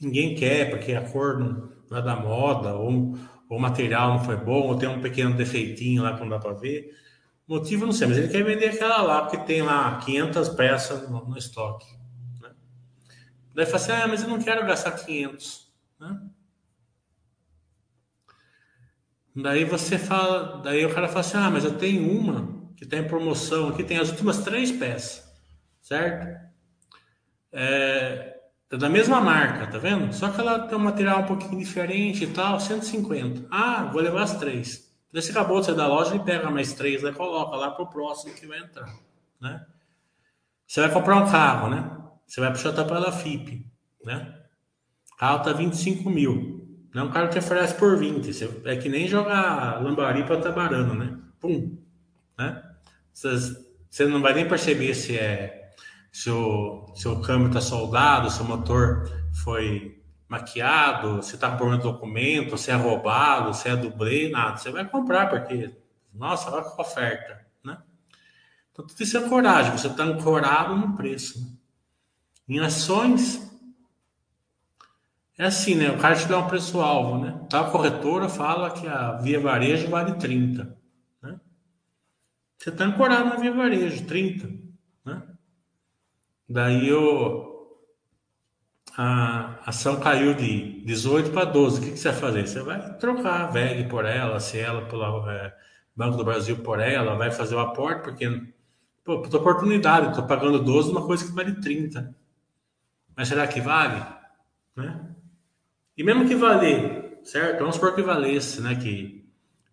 Ninguém 0.00 0.34
quer, 0.34 0.70
porque 0.70 0.92
a 0.92 1.08
cor 1.08 1.38
não, 1.38 1.72
não 1.90 1.98
é 1.98 2.02
da 2.02 2.16
moda, 2.16 2.74
ou, 2.74 3.16
ou 3.48 3.58
o 3.58 3.60
material 3.60 4.14
não 4.14 4.24
foi 4.24 4.36
bom, 4.36 4.68
ou 4.68 4.78
tem 4.78 4.88
um 4.88 5.00
pequeno 5.00 5.34
defeitinho 5.34 6.02
lá 6.02 6.14
que 6.14 6.20
não 6.20 6.28
dá 6.28 6.38
para 6.38 6.52
ver. 6.52 6.94
Motivo 7.48 7.86
não 7.86 7.92
sei, 7.92 8.08
mas 8.08 8.18
ele 8.18 8.28
quer 8.28 8.44
vender 8.44 8.68
aquela 8.68 9.00
lá, 9.02 9.22
porque 9.22 9.38
tem 9.38 9.62
lá 9.62 9.98
500 9.98 10.48
peças 10.50 11.08
no, 11.08 11.24
no 11.24 11.38
estoque. 11.38 11.86
Né? 12.42 12.50
Daí 13.54 13.64
fala 13.64 13.76
assim: 13.76 13.92
ah, 13.92 14.08
mas 14.08 14.22
eu 14.22 14.28
não 14.28 14.42
quero 14.42 14.66
gastar 14.66 14.92
500. 14.92 15.72
Né? 16.00 16.20
Daí 19.34 19.64
você 19.64 19.96
fala, 19.96 20.60
daí 20.62 20.84
o 20.84 20.92
cara 20.92 21.08
fala 21.08 21.20
assim: 21.20 21.36
ah, 21.36 21.50
mas 21.50 21.64
eu 21.64 21.78
tenho 21.78 22.10
uma 22.10 22.56
que 22.76 22.84
está 22.84 22.98
em 22.98 23.06
promoção 23.06 23.68
aqui, 23.68 23.84
tem 23.84 23.98
as 23.98 24.10
últimas 24.10 24.38
três 24.38 24.70
peças, 24.72 25.24
certo? 25.80 26.44
É, 27.52 28.35
é 28.70 28.76
da 28.76 28.88
mesma 28.88 29.20
marca, 29.20 29.66
tá 29.66 29.78
vendo? 29.78 30.12
Só 30.12 30.30
que 30.30 30.40
ela 30.40 30.66
tem 30.66 30.76
um 30.76 30.82
material 30.82 31.20
um 31.20 31.26
pouquinho 31.26 31.58
diferente 31.58 32.24
e 32.24 32.26
tal, 32.26 32.58
150. 32.58 33.46
Ah, 33.50 33.84
vou 33.92 34.02
levar 34.02 34.22
as 34.22 34.36
três. 34.38 34.92
Daí 35.12 35.22
você 35.22 35.30
acabou 35.30 35.60
de 35.60 35.66
sair 35.66 35.76
da 35.76 35.86
loja, 35.86 36.14
ele 36.14 36.24
pega 36.24 36.50
mais 36.50 36.72
três, 36.72 37.02
e 37.02 37.12
coloca 37.12 37.56
lá 37.56 37.70
pro 37.70 37.86
próximo 37.86 38.34
que 38.34 38.46
vai 38.46 38.58
entrar, 38.58 38.92
né? 39.40 39.64
Você 40.66 40.80
vai 40.80 40.90
comprar 40.90 41.16
um 41.16 41.30
carro, 41.30 41.70
né? 41.70 41.96
Você 42.26 42.40
vai 42.40 42.50
puxar 42.50 42.72
pela 42.72 43.12
FIP, 43.12 43.64
né? 44.04 44.34
O 45.12 45.16
carro 45.16 45.44
tá 45.44 45.52
25 45.52 46.10
mil. 46.10 46.56
Não 46.92 47.02
é 47.02 47.04
um 47.06 47.10
cara 47.10 47.28
que 47.28 47.38
oferece 47.38 47.74
por 47.74 47.96
20. 47.96 48.32
Você, 48.32 48.62
é 48.64 48.76
que 48.76 48.88
nem 48.88 49.06
jogar 49.06 49.82
lambari 49.82 50.24
para 50.24 50.40
tabarano, 50.40 50.94
né? 50.94 51.16
Pum, 51.40 51.78
né? 52.36 52.62
Você 53.12 54.06
não 54.06 54.20
vai 54.20 54.34
nem 54.34 54.48
perceber 54.48 54.92
se 54.94 55.16
é 55.16 55.65
se 56.16 56.30
o, 56.30 56.94
se 56.94 57.06
o 57.06 57.20
câmbio 57.20 57.48
está 57.48 57.60
soldado, 57.60 58.30
se 58.30 58.40
o 58.40 58.44
motor 58.46 59.06
foi 59.44 60.02
maquiado, 60.26 61.22
se 61.22 61.34
está 61.34 61.54
por 61.54 61.68
um 61.68 61.76
documento, 61.76 62.56
se 62.56 62.70
é 62.70 62.74
roubado, 62.74 63.52
se 63.52 63.68
é 63.68 63.76
dublê, 63.76 64.30
nada. 64.30 64.56
Você 64.56 64.70
vai 64.70 64.88
comprar 64.88 65.28
porque, 65.28 65.76
nossa, 66.14 66.50
olha 66.50 66.64
que 66.64 66.80
oferta, 66.80 67.46
né? 67.62 67.76
Então 68.72 68.86
tudo 68.86 68.98
isso 68.98 69.18
é 69.18 69.28
coragem, 69.28 69.72
você 69.72 69.88
está 69.88 70.04
ancorado 70.04 70.74
no 70.74 70.96
preço. 70.96 71.38
Né? 71.38 71.50
Em 72.48 72.60
ações, 72.60 73.52
é 75.36 75.44
assim, 75.44 75.74
né? 75.74 75.90
O 75.90 75.98
cara 75.98 76.16
te 76.16 76.26
dá 76.26 76.38
um 76.38 76.48
preço-alvo, 76.48 77.22
né? 77.22 77.38
Tá, 77.50 77.60
a 77.60 77.70
corretora 77.70 78.26
fala 78.26 78.70
que 78.70 78.88
a 78.88 79.12
via 79.18 79.38
varejo 79.38 79.90
vale 79.90 80.14
30. 80.14 80.74
Você 82.58 82.70
está 82.70 82.86
ancorado 82.86 83.28
na 83.28 83.36
Via 83.36 83.52
Varejo, 83.52 84.06
30. 84.06 84.65
Daí 86.48 86.92
o, 86.92 87.78
a 88.96 89.58
ação 89.66 89.98
caiu 90.00 90.34
de 90.34 90.84
18 90.84 91.30
para 91.30 91.44
12. 91.44 91.80
O 91.80 91.84
que, 91.84 91.90
que 91.92 91.98
você 91.98 92.10
vai 92.10 92.20
fazer? 92.20 92.46
Você 92.46 92.62
vai 92.62 92.98
trocar 92.98 93.42
a 93.42 93.46
VEG 93.46 93.88
por 93.88 94.04
ela, 94.04 94.38
se 94.40 94.58
ela 94.58 94.86
pelo 94.86 95.28
é, 95.28 95.54
Banco 95.94 96.16
do 96.16 96.24
Brasil 96.24 96.58
por 96.58 96.80
ela, 96.80 97.16
vai 97.16 97.30
fazer 97.30 97.54
o 97.54 97.60
aporte, 97.60 98.02
porque, 98.02 98.28
pô, 99.04 99.22
puta 99.22 99.36
oportunidade, 99.38 100.08
estou 100.08 100.26
pagando 100.26 100.62
12 100.62 100.90
uma 100.90 101.06
coisa 101.06 101.24
que 101.24 101.32
vale 101.32 101.60
30. 101.60 102.14
Mas 103.16 103.28
será 103.28 103.46
que 103.46 103.60
vale? 103.60 104.04
Né? 104.76 105.08
E 105.96 106.04
mesmo 106.04 106.28
que 106.28 106.34
valer, 106.34 107.20
certo? 107.24 107.60
Vamos 107.60 107.76
supor 107.76 107.94
que 107.94 108.02
valesse, 108.02 108.60
né? 108.60 108.74
Que 108.76 109.26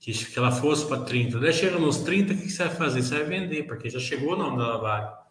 que, 0.04 0.12
que 0.12 0.38
ela 0.38 0.52
fosse 0.52 0.86
para 0.86 1.06
30. 1.06 1.40
Daí 1.40 1.54
chega 1.54 1.80
nos 1.80 2.00
30, 2.00 2.34
o 2.34 2.38
que, 2.38 2.44
que 2.44 2.50
você 2.50 2.66
vai 2.66 2.76
fazer? 2.76 3.02
Você 3.02 3.16
vai 3.16 3.24
vender, 3.24 3.64
porque 3.64 3.90
já 3.90 4.00
chegou 4.00 4.34
o 4.34 4.36
nome 4.36 4.58
da 4.58 4.76
vale. 4.76 5.23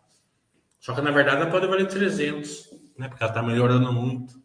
Só 0.82 0.92
que 0.92 1.00
na 1.00 1.12
verdade 1.12 1.42
ela 1.42 1.50
pode 1.50 1.68
valer 1.68 1.86
300, 1.86 2.72
né? 2.98 3.06
Porque 3.06 3.22
ela 3.22 3.30
está 3.30 3.40
melhorando 3.40 3.92
muito. 3.92 4.42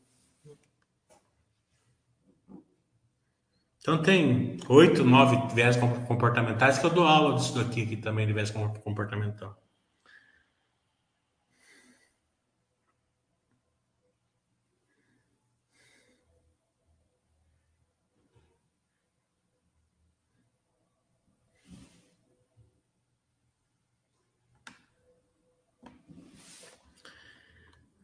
Então 3.80 4.04
tem 4.04 4.60
oito, 4.70 5.04
nove 5.04 5.56
viés 5.56 5.76
comportamentais 6.08 6.78
que 6.78 6.86
eu 6.86 6.92
dou 6.92 7.08
aula 7.08 7.38
disso 7.38 7.56
daqui, 7.56 7.82
aqui 7.82 7.98
também 7.98 8.28
de 8.28 8.34
viés 8.34 8.52
comportamental. 8.52 9.58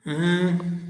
Hum. 0.06 0.84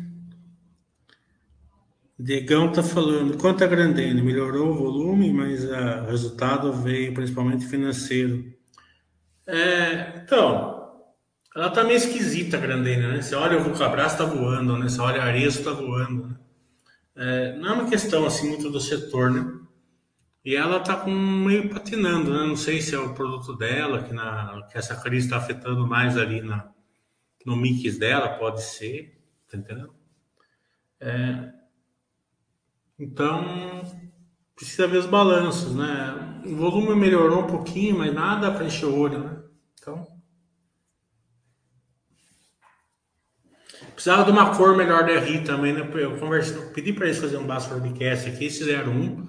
Diegão 2.18 2.72
tá 2.72 2.82
falando, 2.82 3.38
quanto 3.38 3.64
a 3.64 3.68
Grandene 3.68 4.22
melhorou 4.22 4.72
o 4.72 4.76
volume, 4.76 5.34
mas 5.34 5.66
o 5.66 6.06
resultado 6.06 6.72
veio 6.72 7.14
principalmente 7.14 7.66
financeiro. 7.66 8.54
É, 9.46 10.22
então, 10.24 11.04
ela 11.56 11.70
tá 11.70 11.84
meio 11.84 11.98
esquisita 11.98 12.58
a 12.58 12.60
Grandene, 12.60 13.08
né? 13.08 13.22
Você 13.22 13.36
olha 13.36 13.58
o 13.58 13.64
Vulcabras 13.64 14.16
tá 14.16 14.26
voando, 14.26 14.78
né? 14.78 14.88
Você 14.88 15.02
olha 15.02 15.22
a 15.22 15.26
Arezo 15.26 15.64
tá 15.64 15.72
voando. 15.72 16.28
Né? 16.28 16.36
É, 17.16 17.58
não 17.58 17.70
é 17.70 17.74
uma 17.74 17.90
questão 17.90 18.26
assim 18.26 18.48
muito 18.48 18.70
do 18.70 18.80
setor, 18.80 19.30
né? 19.30 19.60
E 20.46 20.56
ela 20.56 20.80
tá 20.80 20.96
com 20.96 21.12
meio 21.12 21.70
patinando, 21.70 22.32
né? 22.32 22.46
Não 22.46 22.56
sei 22.56 22.82
se 22.82 22.96
é 22.96 23.00
o 23.00 23.14
produto 23.14 23.56
dela 23.56 24.04
que, 24.04 24.14
na, 24.14 24.68
que 24.72 24.78
essa 24.78 24.96
crise 24.96 25.28
está 25.28 25.38
afetando 25.38 25.88
mais 25.88 26.18
ali 26.18 26.42
na, 26.42 26.73
no 27.46 27.56
mix 27.56 27.98
dela, 27.98 28.38
pode 28.38 28.64
ser, 28.64 29.20
tá 29.50 29.58
entendendo? 29.58 29.94
É, 31.00 31.52
então, 32.98 33.84
precisa 34.56 34.88
ver 34.88 34.98
os 34.98 35.06
balanços, 35.06 35.76
né? 35.76 36.42
O 36.46 36.56
volume 36.56 36.96
melhorou 36.96 37.44
um 37.44 37.48
pouquinho, 37.48 37.98
mas 37.98 38.14
nada 38.14 38.52
para 38.52 38.66
encher 38.66 38.86
o 38.86 38.98
olho, 38.98 39.20
né? 39.20 39.44
Então, 39.80 40.08
precisava 43.94 44.24
de 44.24 44.32
uma 44.32 44.56
cor 44.56 44.76
melhor 44.76 45.06
da 45.06 45.20
RI 45.20 45.44
também, 45.44 45.74
né? 45.74 45.90
Eu 45.94 46.18
conversei, 46.18 46.60
pedi 46.72 46.94
para 46.94 47.06
eles 47.06 47.18
fazerem 47.18 47.44
um 47.44 47.48
baixo 47.48 47.70
podcast 47.70 48.30
aqui, 48.30 48.46
eles 48.46 48.58
fizeram 48.58 48.92
um, 48.92 49.28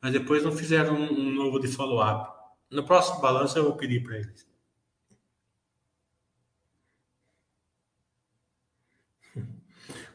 mas 0.00 0.12
depois 0.12 0.44
não 0.44 0.52
fizeram 0.52 0.94
um, 0.94 1.12
um 1.12 1.30
novo 1.32 1.58
de 1.58 1.68
follow-up. 1.68 2.32
No 2.70 2.84
próximo 2.84 3.20
balanço 3.20 3.58
eu 3.58 3.64
vou 3.64 3.76
pedir 3.76 4.02
para 4.02 4.16
eles. 4.16 4.46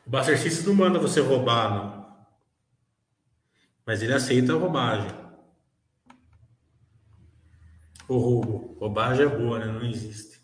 O 0.06 0.10
Buster 0.10 0.38
System 0.38 0.68
não 0.68 0.76
manda 0.76 1.00
você 1.00 1.22
roubar, 1.22 1.74
não. 1.74 2.02
Mas 3.86 4.02
ele 4.02 4.14
aceita 4.14 4.54
a 4.54 4.58
roubagem. 4.58 5.12
O 8.08 8.18
roubo. 8.18 8.78
Roubagem 8.80 9.26
é 9.26 9.30
boa, 9.30 9.60
né? 9.60 9.66
Não 9.66 9.86
existe. 9.86 10.41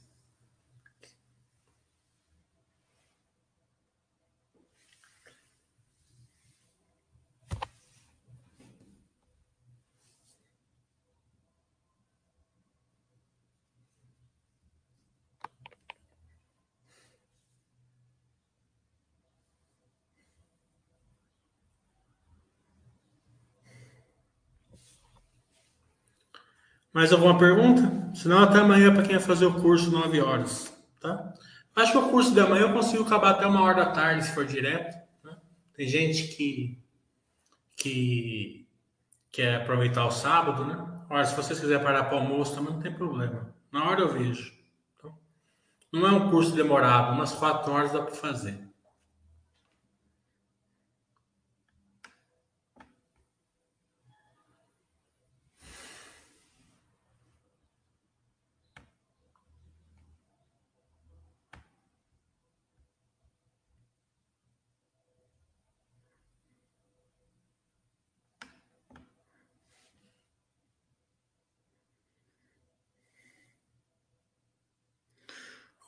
Mais 26.98 27.14
alguma 27.14 27.38
pergunta? 27.38 28.12
Senão 28.16 28.42
até 28.42 28.58
amanhã 28.58 28.92
para 28.92 29.04
quem 29.04 29.18
vai 29.18 29.24
fazer 29.24 29.46
o 29.46 29.54
curso 29.54 29.92
9 29.92 30.20
horas, 30.20 30.76
tá? 31.00 31.32
Acho 31.76 31.92
que 31.92 31.98
o 32.00 32.10
curso 32.10 32.34
de 32.34 32.40
amanhã 32.40 32.64
eu 32.64 32.74
consigo 32.74 33.04
acabar 33.04 33.30
até 33.34 33.46
uma 33.46 33.62
hora 33.62 33.86
da 33.86 33.92
tarde, 33.92 34.26
se 34.26 34.34
for 34.34 34.44
direto. 34.44 34.98
Né? 35.24 35.38
Tem 35.76 35.88
gente 35.88 36.30
que, 36.30 36.82
que 37.76 38.68
quer 39.32 39.58
aproveitar 39.58 40.08
o 40.08 40.12
sábado, 40.12 40.66
né? 40.66 41.04
Ora, 41.08 41.24
se 41.24 41.36
vocês 41.36 41.60
quiserem 41.60 41.84
parar 41.84 42.06
para 42.06 42.18
almoço 42.18 42.56
também 42.56 42.74
não 42.74 42.82
tem 42.82 42.92
problema. 42.92 43.54
Na 43.72 43.88
hora 43.88 44.02
eu 44.02 44.12
vejo. 44.12 44.52
Então, 44.98 45.16
não 45.94 46.08
é 46.08 46.12
um 46.12 46.32
curso 46.32 46.56
demorado, 46.56 47.14
umas 47.14 47.32
4 47.32 47.72
horas 47.72 47.92
dá 47.92 48.02
para 48.02 48.16
fazer. 48.16 48.67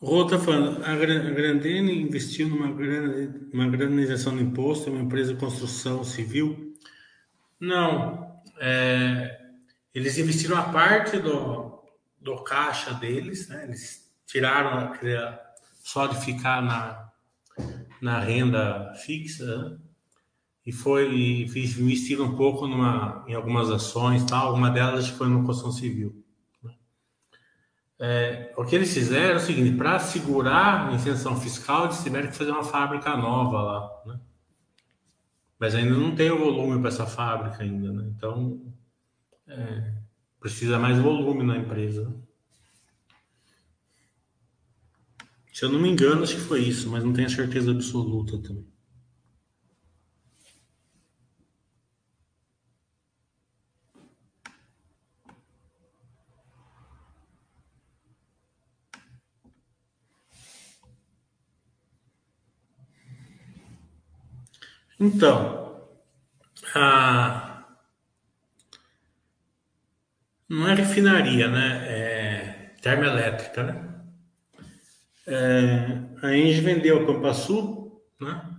Rô 0.02 0.24
está 0.24 0.40
falando, 0.40 0.82
a 0.86 0.96
Grandene 0.96 2.02
investiu 2.02 2.48
numa 2.48 2.72
grande, 2.72 3.52
uma 3.54 3.68
grande 3.68 4.02
isenção 4.02 4.36
de 4.36 4.42
imposto, 4.42 4.90
uma 4.90 5.02
empresa 5.02 5.34
de 5.34 5.40
construção 5.40 6.06
civil? 6.06 6.74
Não. 7.60 8.42
É, 8.62 9.42
eles 9.94 10.18
investiram 10.18 10.58
a 10.58 10.64
parte 10.64 11.20
do, 11.20 11.84
do 12.18 12.42
caixa 12.44 12.94
deles, 12.94 13.50
né? 13.50 13.66
eles 13.66 14.10
tiraram 14.26 14.94
só 15.84 16.08
de 16.08 16.24
ficar 16.24 16.62
na, 16.62 17.10
na 18.02 18.20
renda 18.20 18.94
fixa 19.04 19.46
né? 19.46 19.78
e 20.66 20.72
foi 20.72 21.14
e 21.14 21.44
investiram 21.44 22.24
um 22.24 22.38
pouco 22.38 22.68
numa, 22.68 23.26
em 23.28 23.34
algumas 23.34 23.70
ações, 23.70 24.24
tal. 24.24 24.54
uma 24.54 24.70
delas 24.70 25.10
foi 25.10 25.28
no 25.28 25.44
construção 25.46 25.74
civil. 25.74 26.24
É, 28.02 28.54
o 28.56 28.64
que 28.64 28.76
eles 28.76 28.94
fizeram 28.94 29.34
é 29.34 29.36
o 29.36 29.40
seguinte: 29.40 29.76
para 29.76 30.00
segurar 30.00 30.90
a 30.90 30.94
isenção 30.94 31.40
fiscal, 31.40 31.86
eles 31.86 32.02
tiveram 32.02 32.30
que 32.30 32.38
fazer 32.38 32.52
uma 32.52 32.64
fábrica 32.64 33.16
nova 33.18 33.62
lá. 33.62 34.04
Né? 34.06 34.20
Mas 35.60 35.76
ainda 35.76 35.96
não 35.96 36.16
tem 36.16 36.32
o 36.32 36.40
volume 36.40 36.80
para 36.80 36.88
essa 36.88 37.06
fábrica 37.06 37.62
ainda, 37.62 37.92
né? 37.92 38.10
Então 38.16 38.62
é, 39.46 39.94
precisa 40.40 40.80
mais 40.80 40.98
volume 40.98 41.44
na 41.44 41.58
empresa. 41.58 42.16
Se 45.52 45.66
eu 45.66 45.70
não 45.70 45.80
me 45.80 45.90
engano, 45.90 46.24
acho 46.24 46.36
que 46.36 46.42
foi 46.42 46.62
isso, 46.62 46.90
mas 46.90 47.04
não 47.04 47.12
tenho 47.12 47.30
certeza 47.30 47.72
absoluta 47.72 48.38
também. 48.38 48.66
Então, 65.00 65.88
a... 66.76 67.66
não 70.50 70.68
é 70.68 70.74
refinaria, 70.74 71.48
né? 71.48 71.86
É 71.88 72.76
termoelétrica, 72.82 73.64
né? 73.64 74.04
É... 75.26 76.28
A 76.28 76.36
Engie 76.36 76.62
vendeu 76.62 77.02
a 77.02 77.06
Pampa 77.06 77.34
Sul, 77.34 78.04
né? 78.20 78.58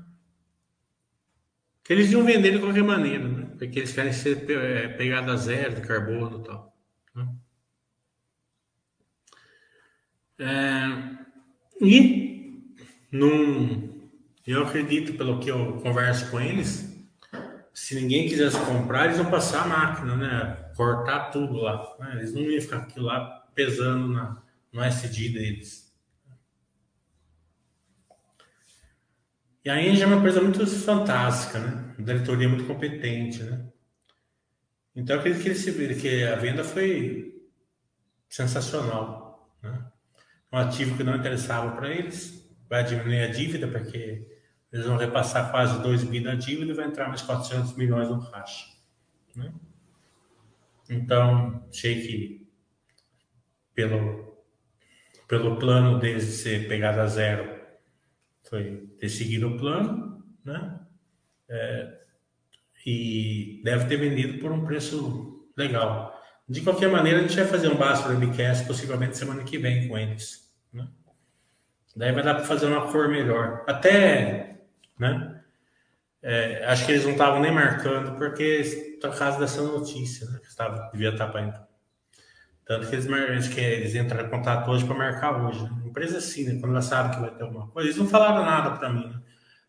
Que 1.85 1.93
eles 1.93 2.11
iam 2.11 2.25
vender 2.25 2.53
de 2.53 2.59
qualquer 2.61 2.85
maneira, 2.85 3.29
né? 3.29 3.47
Porque 3.59 3.81
eles 3.81 3.93
querem 3.93 4.13
ser 4.13 4.51
é, 4.51 4.89
pegada 4.89 5.37
zero 5.37 5.75
de 5.75 5.83
carbono 5.83 6.41
e 6.41 6.45
tal. 6.45 6.77
Né? 7.15 7.35
É... 10.39 11.85
E 11.85 12.77
num 13.13 14.00
eu 14.47 14.67
acredito, 14.67 15.15
pelo 15.15 15.39
que 15.39 15.51
eu 15.51 15.75
converso 15.83 16.31
com 16.31 16.41
eles, 16.41 16.91
se 17.73 17.95
ninguém 17.95 18.29
quisesse 18.29 18.59
comprar, 18.61 19.07
eles 19.07 19.19
vão 19.19 19.31
passar 19.31 19.63
a 19.63 19.69
máquina, 19.69 20.17
né? 20.17 20.71
Cortar 20.77 21.31
tudo 21.31 21.55
lá. 21.55 21.97
Né? 21.99 22.17
Eles 22.17 22.35
não 22.35 22.43
iam 22.43 22.61
ficar 22.61 22.79
aquilo 22.79 23.07
lá 23.07 23.47
pesando 23.55 24.09
na, 24.09 24.43
no 24.73 24.83
SD 24.83 25.31
deles. 25.31 25.91
E 29.65 29.69
a 29.69 29.81
Engie 29.81 30.03
é 30.03 30.07
uma 30.07 30.17
empresa 30.17 30.41
muito 30.41 30.67
fantástica, 30.67 31.59
né? 31.59 31.95
Uma 31.99 32.07
diretoria 32.07 32.49
muito 32.49 32.65
competente, 32.65 33.43
né? 33.43 33.67
Então 34.97 35.17
eu 35.17 35.21
acredito 35.21 35.43
que, 35.43 35.49
eles, 35.49 36.01
que 36.01 36.25
a 36.25 36.37
venda 36.37 36.65
foi 36.65 37.47
sensacional, 38.29 39.55
né? 39.63 39.87
Um 40.53 40.59
ativo 40.59 40.97
que 40.97 41.05
não 41.05 41.15
interessava 41.15 41.77
para 41.77 41.91
eles, 41.91 42.40
vai 42.71 42.85
diminuir 42.85 43.25
a 43.25 43.27
dívida, 43.27 43.67
porque 43.67 44.25
eles 44.73 44.87
vão 44.87 44.97
repassar 44.97 45.51
quase 45.51 45.83
2 45.83 46.05
bi 46.05 46.21
da 46.21 46.37
dívida 46.37 46.71
e 46.71 46.75
vai 46.75 46.87
entrar 46.87 47.09
mais 47.09 47.21
400 47.21 47.77
milhões 47.77 48.09
no 48.09 48.31
caixa. 48.31 48.67
Né? 49.35 49.53
Então, 50.89 51.65
achei 51.69 52.01
que 52.01 52.49
pelo, 53.75 54.37
pelo 55.27 55.59
plano 55.59 55.99
deles 55.99 56.27
de 56.27 56.33
ser 56.33 56.69
pegada 56.69 57.03
a 57.03 57.07
zero, 57.07 57.61
foi 58.49 58.89
ter 58.99 59.09
seguido 59.09 59.49
o 59.49 59.59
plano, 59.59 60.25
né? 60.45 60.81
É, 61.49 62.01
e 62.87 63.61
deve 63.65 63.87
ter 63.87 63.97
vendido 63.97 64.39
por 64.39 64.53
um 64.53 64.65
preço 64.65 65.49
legal. 65.57 66.17
De 66.49 66.61
qualquer 66.63 66.91
maneira, 66.91 67.19
a 67.19 67.23
gente 67.23 67.37
vai 67.37 67.47
fazer 67.47 67.69
um 67.69 67.77
básico 67.77 68.09
webcast 68.09 68.67
possivelmente 68.67 69.17
semana 69.17 69.45
que 69.45 69.59
vem 69.59 69.89
com 69.89 69.99
eles. 69.99 70.50
Daí 72.01 72.13
vai 72.13 72.23
dar 72.23 72.35
para 72.35 72.45
fazer 72.45 72.65
uma 72.65 72.91
cor 72.91 73.11
melhor. 73.11 73.63
Até 73.69 74.57
né? 74.99 75.43
É, 76.23 76.65
acho 76.65 76.87
que 76.87 76.93
eles 76.93 77.05
não 77.05 77.13
estavam 77.13 77.41
nem 77.41 77.53
marcando 77.53 78.17
porque 78.17 78.99
por 79.01 79.15
causa 79.19 79.39
dessa 79.39 79.61
notícia, 79.61 80.27
né? 80.31 80.39
Que 80.39 80.47
estava, 80.47 80.91
devia 80.93 81.11
estar 81.11 81.29
para 81.29 81.43
entrar. 81.43 81.69
Tanto 82.65 82.87
que 82.89 82.97
eles, 82.97 83.49
que 83.49 83.61
eles 83.61 83.95
entraram 83.95 84.29
em 84.29 84.31
contato 84.31 84.71
hoje 84.71 84.87
para 84.87 84.95
marcar 84.95 85.45
hoje. 85.45 85.63
Né? 85.63 85.71
Empresa 85.85 86.17
assim, 86.17 86.45
né? 86.45 86.59
Quando 86.59 86.73
ela 86.73 86.81
sabe 86.81 87.15
que 87.15 87.21
vai 87.21 87.35
ter 87.35 87.43
alguma 87.43 87.69
coisa. 87.69 87.87
Eles 87.87 87.99
não 87.99 88.09
falaram 88.09 88.47
nada 88.47 88.79
para 88.79 88.89
mim, 88.89 89.07
né? 89.07 89.21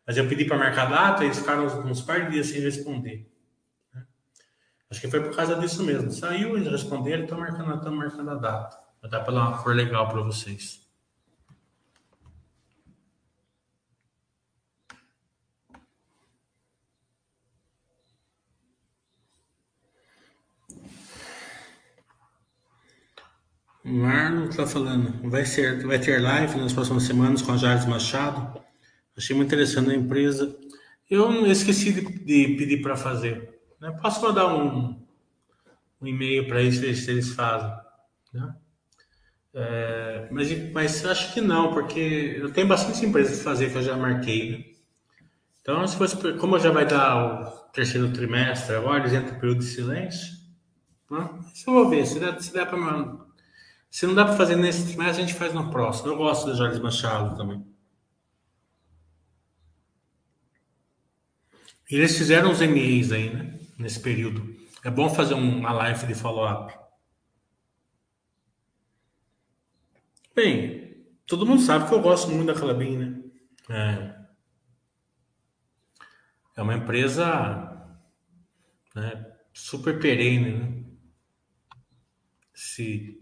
Mas 0.08 0.16
eu 0.16 0.26
pedi 0.30 0.46
para 0.46 0.58
marcar 0.58 0.90
data 0.90 1.26
eles 1.26 1.38
ficaram 1.38 1.66
uns, 1.66 1.74
uns 1.74 2.02
par 2.02 2.26
de 2.26 2.32
dias 2.32 2.48
sem 2.48 2.62
responder. 2.62 3.30
Né? 3.94 4.04
Acho 4.90 5.02
que 5.02 5.10
foi 5.10 5.22
por 5.22 5.36
causa 5.36 5.56
disso 5.56 5.84
mesmo. 5.84 6.10
Saiu, 6.12 6.56
eles 6.56 6.72
responderam, 6.72 7.24
estão 7.24 7.38
marcando, 7.38 7.92
marcando 7.92 8.30
a 8.30 8.36
data. 8.36 8.78
Vai 9.02 9.12
dar 9.12 9.20
para 9.20 9.34
dar 9.34 9.50
uma 9.50 9.58
cor 9.58 9.76
legal 9.76 10.08
para 10.08 10.22
vocês. 10.22 10.81
Marlon 23.84 24.50
está 24.50 24.68
falando, 24.68 25.30
vai, 25.30 25.46
ser, 25.46 25.86
vai 25.86 25.98
ter 26.00 26.22
live 26.22 26.60
nas 26.60 26.72
próximas 26.72 27.04
semanas 27.04 27.42
com 27.42 27.52
a 27.52 27.58
Jales 27.58 27.86
Machado. 27.86 28.62
Achei 29.18 29.36
muito 29.36 29.50
interessante 29.50 29.90
a 29.90 29.96
empresa. 29.96 30.56
Eu 31.10 31.46
esqueci 31.48 31.92
de, 31.92 32.02
de 32.02 32.56
pedir 32.56 32.82
para 32.82 32.96
fazer. 32.96 33.60
Né? 33.80 33.92
Posso 34.02 34.22
mandar 34.22 34.54
um, 34.54 35.04
um 36.00 36.08
e-mail 36.08 36.48
para 36.48 36.62
eles 36.62 36.78
se 37.00 37.12
eles 37.12 37.34
fazem. 37.34 37.72
Né? 38.34 38.56
É, 39.54 40.28
mas, 40.32 40.72
mas 40.72 41.06
acho 41.06 41.34
que 41.34 41.42
não, 41.42 41.74
porque 41.74 42.38
eu 42.40 42.52
tenho 42.52 42.68
bastante 42.68 43.06
empresas 43.06 43.38
para 43.38 43.52
fazer 43.52 43.72
que 43.72 43.78
eu 43.78 43.84
já 43.84 43.98
marquei. 43.98 44.52
Né? 44.52 44.66
Então, 45.62 45.86
se 45.88 45.98
fosse, 45.98 46.16
como 46.38 46.58
já 46.58 46.72
vai 46.72 46.86
dar 46.86 47.16
o 47.18 47.46
terceiro 47.72 48.12
trimestre 48.14 48.76
agora, 48.76 49.00
eles 49.00 49.14
entram 49.14 49.40
período 49.40 49.60
de 49.60 49.66
silêncio. 49.66 50.40
Né? 51.10 51.30
Eu 51.68 51.74
vou 51.74 51.90
ver, 51.90 52.06
se 52.06 52.20
der, 52.20 52.42
se 52.42 52.54
der 52.54 52.66
para 52.66 53.21
se 53.92 54.08
não 54.08 54.16
dá 54.16 54.24
para 54.24 54.38
fazer 54.38 54.56
nesse 54.56 54.88
trimestre, 54.88 55.22
a 55.22 55.28
gente 55.28 55.38
faz 55.38 55.54
no 55.54 55.70
próximo. 55.70 56.08
Eu 56.08 56.18
gosto 56.18 56.46
do 56.46 56.56
Jorge 56.56 56.80
Machado 56.80 57.36
também. 57.36 57.62
E 61.90 61.96
eles 61.96 62.18
fizeram 62.18 62.52
os 62.52 62.62
MEs 62.62 63.12
aí, 63.12 63.30
né? 63.30 63.60
Nesse 63.78 64.00
período. 64.00 64.56
É 64.82 64.90
bom 64.90 65.10
fazer 65.10 65.34
uma 65.34 65.74
live 65.74 66.08
de 66.08 66.16
follow-up. 66.16 66.74
Bem, 70.34 71.06
todo 71.28 71.46
mundo 71.46 71.62
sabe 71.62 71.90
que 71.90 71.94
eu 71.94 72.02
gosto 72.02 72.32
muito 72.32 72.48
da 72.48 72.58
Calabim, 72.58 72.98
né? 72.98 73.22
É, 73.70 74.16
é 76.56 76.62
uma 76.62 76.76
empresa 76.76 77.94
né, 78.96 79.36
super 79.54 80.00
perene, 80.00 80.52
né? 80.54 80.86
Se 82.54 83.22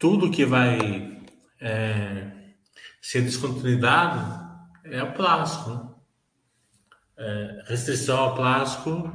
tudo 0.00 0.30
que 0.30 0.46
vai 0.46 1.20
é, 1.60 2.32
ser 3.02 3.20
descontinuidade 3.20 4.40
é 4.82 5.02
o 5.02 5.12
plástico. 5.12 5.70
Né? 5.70 5.90
É, 7.18 7.64
restrição 7.66 8.18
ao 8.18 8.34
plástico, 8.34 9.12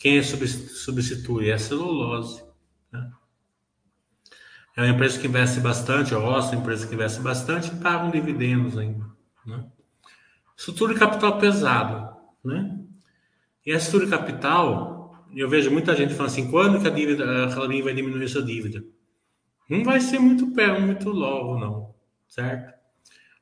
quem 0.00 0.22
substitui 0.22 1.50
é 1.50 1.54
a 1.54 1.58
celulose. 1.58 2.44
Né? 2.92 3.10
É 4.76 4.82
uma 4.82 4.90
empresa 4.90 5.18
que 5.18 5.26
investe 5.26 5.58
bastante, 5.58 6.12
eu 6.12 6.22
gosto 6.22 6.52
de 6.52 6.58
empresa 6.58 6.86
que 6.86 6.94
investe 6.94 7.20
bastante 7.20 7.74
pagam 7.76 8.12
dividendos 8.12 8.78
ainda. 8.78 9.04
Né? 9.44 9.66
Estrutura 10.56 10.94
de 10.94 11.00
capital 11.00 11.38
pesado. 11.40 12.16
Né? 12.44 12.78
E 13.66 13.72
a 13.72 13.76
estrutura 13.76 14.04
de 14.04 14.10
capital, 14.12 15.26
eu 15.34 15.48
vejo 15.48 15.72
muita 15.72 15.96
gente 15.96 16.14
falando 16.14 16.30
assim, 16.30 16.48
quando 16.52 16.80
que 16.80 16.86
a 16.86 16.90
dívida, 16.90 17.46
a 17.46 17.52
Clarim 17.52 17.82
vai 17.82 17.94
diminuir 17.94 18.28
sua 18.28 18.44
dívida? 18.44 18.84
Não 19.70 19.84
vai 19.84 20.00
ser 20.00 20.18
muito 20.18 20.52
pé, 20.52 20.76
muito 20.80 21.10
logo, 21.10 21.56
não, 21.56 21.94
certo? 22.26 22.74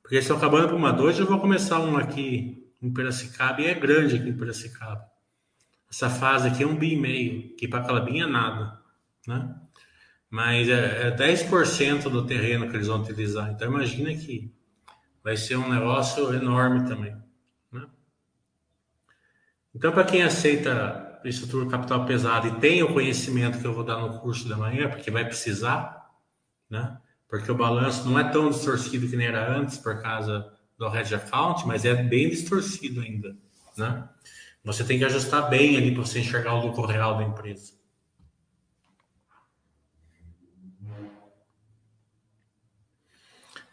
Porque 0.02 0.16
estão 0.16 0.36
acabando 0.36 0.68
por 0.68 0.76
uma 0.76 0.92
dois, 0.92 1.18
eu 1.18 1.24
vou 1.24 1.40
começar 1.40 1.80
um 1.80 1.96
aqui 1.96 2.70
em 2.82 2.92
Piracicaba, 2.92 3.62
e 3.62 3.66
é 3.66 3.74
grande 3.74 4.16
aqui 4.16 4.28
em 4.28 4.36
Piracicaba. 4.36 5.08
Essa 5.90 6.10
fase 6.10 6.48
aqui 6.48 6.62
é 6.62 6.66
um 6.66 6.76
bi 6.76 6.92
e 6.92 7.00
meio, 7.00 7.56
que 7.56 7.66
para 7.66 7.82
Calabinha 7.82 8.24
é 8.24 8.26
nada, 8.26 8.78
né? 9.26 9.54
Mas 10.28 10.68
é, 10.68 11.08
é 11.08 11.16
10% 11.16 12.10
do 12.10 12.26
terreno 12.26 12.68
que 12.68 12.76
eles 12.76 12.88
vão 12.88 13.00
utilizar. 13.00 13.50
Então 13.50 13.66
imagina 13.66 14.14
que 14.14 14.52
vai 15.24 15.34
ser 15.34 15.56
um 15.56 15.70
negócio 15.70 16.34
enorme 16.34 16.86
também. 16.86 17.16
Né? 17.72 17.86
Então, 19.74 19.90
para 19.90 20.04
quem 20.04 20.22
aceita 20.22 21.08
estrutura 21.24 21.68
capital 21.70 22.04
pesada 22.04 22.48
e 22.48 22.54
tem 22.56 22.82
o 22.82 22.92
conhecimento 22.92 23.58
que 23.58 23.66
eu 23.66 23.72
vou 23.72 23.84
dar 23.84 23.98
no 23.98 24.18
curso 24.20 24.48
da 24.48 24.56
manhã, 24.56 24.88
porque 24.88 25.10
vai 25.10 25.24
precisar, 25.24 25.97
né? 26.68 26.98
porque 27.28 27.50
o 27.52 27.54
balanço 27.54 28.08
não 28.08 28.18
é 28.18 28.24
tão 28.30 28.48
distorcido 28.50 29.08
que 29.08 29.16
nem 29.16 29.26
era 29.26 29.54
antes 29.54 29.76
por 29.76 30.00
causa 30.00 30.50
do 30.78 30.86
hedge 30.94 31.14
account, 31.14 31.66
mas 31.66 31.84
é 31.84 31.94
bem 31.94 32.30
distorcido 32.30 33.00
ainda. 33.00 33.36
Né? 33.76 34.08
Você 34.64 34.82
tem 34.82 34.98
que 34.98 35.04
ajustar 35.04 35.50
bem 35.50 35.76
ali 35.76 35.92
para 35.92 36.04
você 36.04 36.20
enxergar 36.20 36.54
o 36.54 36.66
lucro 36.66 36.86
real 36.86 37.18
da 37.18 37.24
empresa. 37.24 37.76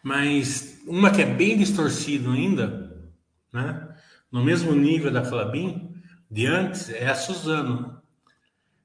Mas 0.04 0.80
uma 0.86 1.10
que 1.10 1.22
é 1.22 1.26
bem 1.26 1.58
distorcido 1.58 2.32
ainda, 2.32 3.10
né? 3.52 3.96
no 4.32 4.44
mesmo 4.44 4.74
nível 4.74 5.12
da 5.12 5.28
Clabin, 5.28 5.96
de 6.30 6.46
antes, 6.46 6.90
é 6.90 7.08
a 7.08 7.16
Suzano. 7.16 8.02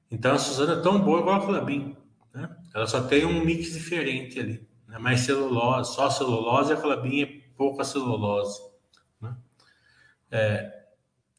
Então 0.09 0.33
a 0.33 0.39
Suzano 0.39 0.79
é 0.79 0.81
tão 0.81 0.99
boa 0.99 1.19
igual 1.19 1.41
a 1.41 1.45
Clabin. 1.45 1.95
Ela 2.73 2.87
só 2.87 3.01
tem 3.01 3.25
um 3.25 3.43
mix 3.43 3.73
diferente 3.73 4.39
ali. 4.39 4.67
Né? 4.87 4.97
Mais 4.97 5.21
celulose, 5.21 5.93
só 5.93 6.09
celulose 6.09 6.73
a 6.73 6.77
Clabin 6.77 7.23
é 7.23 7.25
pouca 7.55 7.83
celulose. 7.83 8.59
Né? 9.21 9.35
É, 10.29 10.83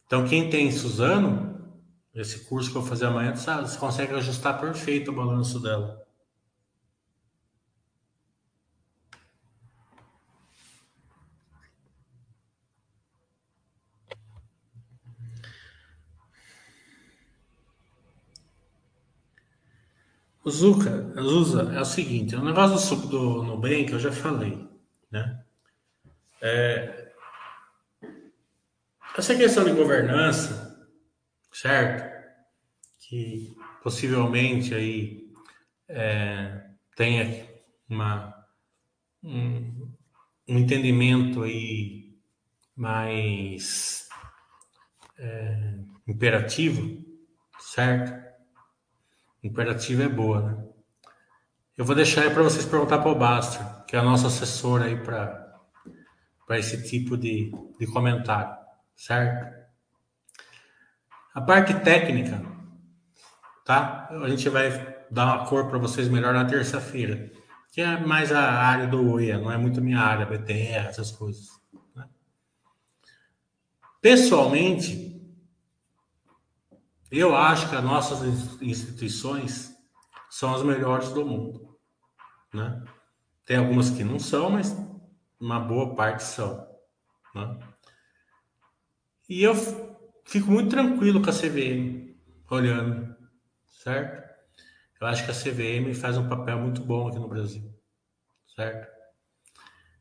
então 0.07 0.27
quem 0.27 0.51
tem 0.51 0.71
Suzano, 0.71 1.73
esse 2.15 2.45
curso 2.45 2.71
que 2.71 2.77
eu 2.77 2.83
vou 2.83 2.91
fazer 2.91 3.07
amanhã, 3.07 3.35
você 3.35 3.79
consegue 3.79 4.15
ajustar 4.15 4.61
perfeito 4.61 5.11
o 5.11 5.15
balanço 5.15 5.61
dela. 5.61 6.02
O 20.45 20.51
Zuka, 20.51 21.13
Zuza, 21.21 21.73
é 21.73 21.81
o 21.81 21.85
seguinte, 21.85 22.35
o 22.35 22.45
negócio 22.45 22.97
do, 22.97 23.07
do 23.07 23.43
Nubank 23.45 23.93
eu 23.93 24.01
já 24.01 24.11
falei, 24.11 24.69
né? 25.09 25.45
É, 26.41 27.13
essa 29.17 29.37
questão 29.37 29.65
de 29.65 29.73
governança, 29.73 30.85
certo? 31.53 32.11
Que 32.99 33.55
possivelmente 33.85 34.75
aí 34.75 35.31
é, 35.89 36.65
tenha 36.97 37.47
uma, 37.89 38.35
um, 39.23 39.93
um, 40.49 40.59
entendimento 40.59 41.45
aí 41.45 42.17
mais 42.75 44.09
é, 45.19 45.75
imperativo, 46.09 47.01
certo? 47.61 48.32
Imperativa 49.43 50.05
é 50.05 50.09
boa, 50.09 50.41
né? 50.41 50.65
Eu 51.77 51.85
vou 51.85 51.97
deixar 51.97 52.23
aí 52.23 52.31
para 52.31 52.43
vocês 52.43 52.65
perguntar 52.65 52.99
para 52.99 53.11
o 53.11 53.15
Baster, 53.15 53.85
que 53.87 53.97
é 53.97 53.99
a 53.99 54.03
nossa 54.03 54.29
assessora 54.29 54.85
aí 54.85 54.97
para 54.97 55.59
esse 56.51 56.89
tipo 56.89 57.17
de, 57.17 57.51
de 57.79 57.87
comentário, 57.87 58.55
certo? 58.95 59.63
A 61.35 61.41
parte 61.41 61.75
técnica, 61.81 62.41
tá? 63.65 64.09
A 64.11 64.29
gente 64.29 64.49
vai 64.49 64.71
dar 65.11 65.25
uma 65.25 65.47
cor 65.47 65.69
para 65.69 65.79
vocês 65.79 66.09
melhor 66.09 66.35
na 66.35 66.45
terça-feira, 66.45 67.33
que 67.73 67.81
é 67.81 67.99
mais 67.99 68.31
a 68.31 68.53
área 68.53 68.87
do 68.87 69.13
OIA, 69.13 69.39
não 69.39 69.51
é 69.51 69.57
muito 69.57 69.81
minha 69.81 69.99
área, 69.99 70.27
BTR, 70.27 70.89
essas 70.89 71.11
coisas. 71.11 71.49
Né? 71.97 72.07
Pessoalmente, 74.01 75.22
eu 77.19 77.37
acho 77.37 77.69
que 77.69 77.77
as 77.77 77.85
nossas 77.85 78.23
instituições 78.63 79.77
são 80.31 80.55
as 80.55 80.63
melhores 80.63 81.11
do 81.11 81.27
mundo, 81.27 81.79
né? 82.53 82.83
Tem 83.45 83.59
algumas 83.59 83.91
que 83.91 84.03
não 84.03 84.19
são, 84.19 84.51
mas 84.51 84.75
uma 85.39 85.61
boa 85.61 85.95
parte 85.95 86.23
são, 86.23 86.67
né? 87.35 87.59
E 89.29 89.43
eu 89.43 89.55
fico 90.25 90.51
muito 90.51 90.71
tranquilo 90.71 91.23
com 91.23 91.29
a 91.29 91.33
CVM, 91.33 92.15
olhando, 92.51 93.15
certo? 93.67 94.23
Eu 95.01 95.07
acho 95.07 95.25
que 95.25 95.31
a 95.31 95.35
CVM 95.35 95.93
faz 95.95 96.17
um 96.17 96.29
papel 96.29 96.59
muito 96.59 96.81
bom 96.83 97.09
aqui 97.09 97.19
no 97.19 97.29
Brasil, 97.29 97.75
certo? 98.55 98.91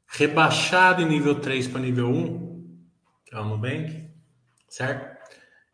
Rebaixado 0.08 1.02
em 1.02 1.08
nível 1.08 1.40
3 1.42 1.68
para 1.68 1.82
nível 1.82 2.08
1, 2.08 2.88
que 3.26 3.36
é 3.36 3.40
o 3.40 3.46
Nubank, 3.46 4.14
certo? 4.70 5.18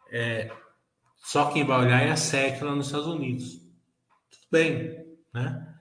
É, 0.10 0.52
só 1.24 1.52
quem 1.52 1.66
vai 1.66 1.80
olhar 1.80 2.02
é 2.02 2.12
a 2.12 2.16
SEC 2.16 2.62
lá 2.62 2.76
nos 2.76 2.88
Estados 2.88 3.08
Unidos. 3.08 3.54
Tudo 4.30 4.48
bem, 4.52 5.06
né? 5.34 5.76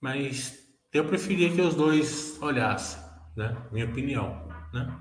Mas 0.00 0.58
eu 0.92 1.04
preferia 1.04 1.52
que 1.52 1.60
os 1.60 1.74
dois 1.74 2.40
olhassem, 2.42 3.00
né? 3.36 3.56
Minha 3.70 3.86
opinião, 3.86 4.48
né? 4.72 5.00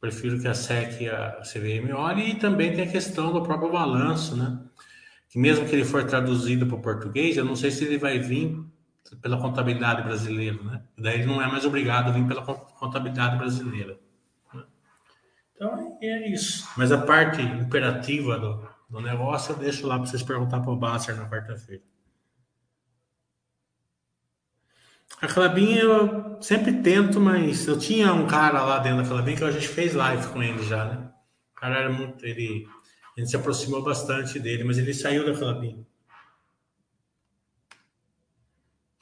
Prefiro 0.00 0.40
que 0.40 0.46
a 0.46 0.54
SEC 0.54 1.02
e 1.02 1.08
a 1.08 1.40
CVM 1.42 1.92
olhem 1.92 2.30
e 2.30 2.34
também 2.36 2.72
tem 2.74 2.86
a 2.86 2.90
questão 2.90 3.32
do 3.32 3.42
próprio 3.42 3.72
balanço, 3.72 4.36
né? 4.36 4.64
Que 5.28 5.38
mesmo 5.38 5.66
que 5.66 5.74
ele 5.74 5.84
for 5.84 6.04
traduzido 6.04 6.66
para 6.66 6.76
o 6.76 6.82
português, 6.82 7.36
eu 7.36 7.44
não 7.44 7.56
sei 7.56 7.70
se 7.70 7.84
ele 7.84 7.98
vai 7.98 8.18
vir 8.18 8.64
pela 9.20 9.40
contabilidade 9.40 10.02
brasileira, 10.02 10.62
né? 10.62 10.82
Daí 10.96 11.16
ele 11.20 11.26
não 11.26 11.42
é 11.42 11.46
mais 11.46 11.64
obrigado 11.64 12.08
a 12.08 12.12
vir 12.12 12.26
pela 12.26 12.42
contabilidade 12.42 13.36
brasileira. 13.36 13.98
Então 15.58 15.98
é 16.00 16.28
isso. 16.28 16.68
Mas 16.76 16.92
a 16.92 16.98
parte 16.98 17.42
imperativa 17.42 18.38
do, 18.38 18.68
do 18.88 19.00
negócio 19.00 19.52
eu 19.52 19.58
deixo 19.58 19.88
lá 19.88 19.98
para 19.98 20.06
vocês 20.06 20.22
perguntar 20.22 20.60
para 20.60 20.70
o 20.70 20.76
Basser 20.76 21.16
na 21.16 21.28
quarta-feira. 21.28 21.82
A 25.20 25.26
Clabin 25.26 25.74
eu 25.74 26.40
sempre 26.40 26.72
tento, 26.80 27.18
mas 27.18 27.66
eu 27.66 27.76
tinha 27.76 28.12
um 28.12 28.28
cara 28.28 28.62
lá 28.62 28.78
dentro 28.78 29.02
da 29.02 29.08
Clabin 29.08 29.34
que 29.34 29.42
a 29.42 29.50
gente 29.50 29.66
fez 29.66 29.94
live 29.94 30.28
com 30.28 30.40
ele 30.40 30.62
já, 30.62 30.84
né? 30.84 31.10
O 31.56 31.60
cara 31.60 31.80
era 31.80 31.92
muito. 31.92 32.24
Ele, 32.24 32.68
a 33.16 33.20
gente 33.20 33.30
se 33.30 33.36
aproximou 33.36 33.82
bastante 33.82 34.38
dele, 34.38 34.62
mas 34.62 34.78
ele 34.78 34.94
saiu 34.94 35.26
da 35.26 35.36
Clabin. 35.36 35.84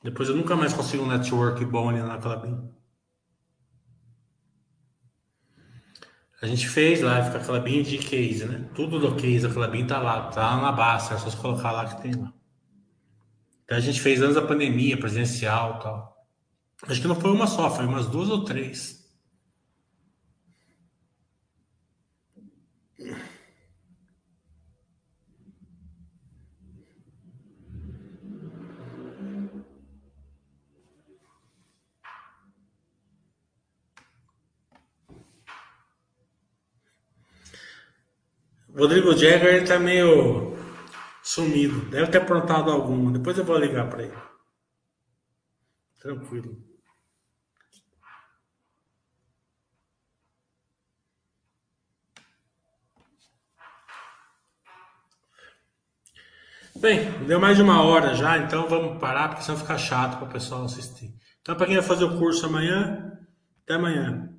Depois 0.02 0.30
eu 0.30 0.36
nunca 0.36 0.56
mais 0.56 0.72
consigo 0.72 1.02
um 1.02 1.08
network 1.08 1.62
bom 1.66 1.90
ali 1.90 2.00
na 2.00 2.16
Clabin. 2.16 2.75
A 6.40 6.46
gente 6.46 6.68
fez 6.68 7.00
live 7.00 7.30
com 7.30 7.38
a 7.38 7.40
Clabin 7.40 7.82
de 7.82 7.98
case, 7.98 8.44
né? 8.44 8.68
Tudo 8.74 8.98
do 8.98 9.16
case, 9.16 9.46
a 9.46 9.52
Clabin 9.52 9.86
tá 9.86 9.98
lá, 9.98 10.28
tá 10.28 10.56
na 10.58 10.70
base, 10.70 11.14
é 11.14 11.18
só 11.18 11.30
se 11.30 11.36
colocar 11.36 11.72
lá 11.72 11.86
que 11.86 12.02
tem 12.02 12.14
lá. 12.14 12.32
Então 13.64 13.78
a 13.78 13.80
gente 13.80 14.00
fez 14.00 14.20
antes 14.20 14.34
da 14.34 14.42
pandemia, 14.42 14.98
presencial 14.98 15.78
tal. 15.78 16.16
Acho 16.86 17.00
que 17.00 17.08
não 17.08 17.18
foi 17.18 17.30
uma 17.30 17.46
só, 17.46 17.70
foi 17.70 17.86
umas 17.86 18.06
duas 18.06 18.28
ou 18.28 18.44
três. 18.44 19.05
Rodrigo 38.76 39.16
Jagger 39.16 39.54
ele 39.54 39.66
tá 39.66 39.78
meio 39.78 40.54
sumido. 41.22 41.80
Deve 41.90 42.10
ter 42.10 42.18
aprontado 42.18 42.70
alguma. 42.70 43.10
Depois 43.10 43.38
eu 43.38 43.44
vou 43.44 43.56
ligar 43.56 43.88
para 43.88 44.02
ele. 44.02 44.18
Tranquilo. 46.00 46.66
Bem, 56.78 57.10
deu 57.26 57.40
mais 57.40 57.56
de 57.56 57.62
uma 57.62 57.82
hora 57.82 58.14
já, 58.14 58.36
então 58.36 58.68
vamos 58.68 59.00
parar, 59.00 59.30
porque 59.30 59.42
senão 59.42 59.58
fica 59.58 59.78
chato 59.78 60.18
para 60.18 60.28
o 60.28 60.30
pessoal 60.30 60.64
assistir. 60.64 61.10
Então, 61.40 61.56
para 61.56 61.66
quem 61.66 61.76
vai 61.76 61.84
fazer 61.84 62.04
o 62.04 62.18
curso 62.18 62.44
amanhã, 62.44 63.18
até 63.62 63.74
amanhã. 63.74 64.35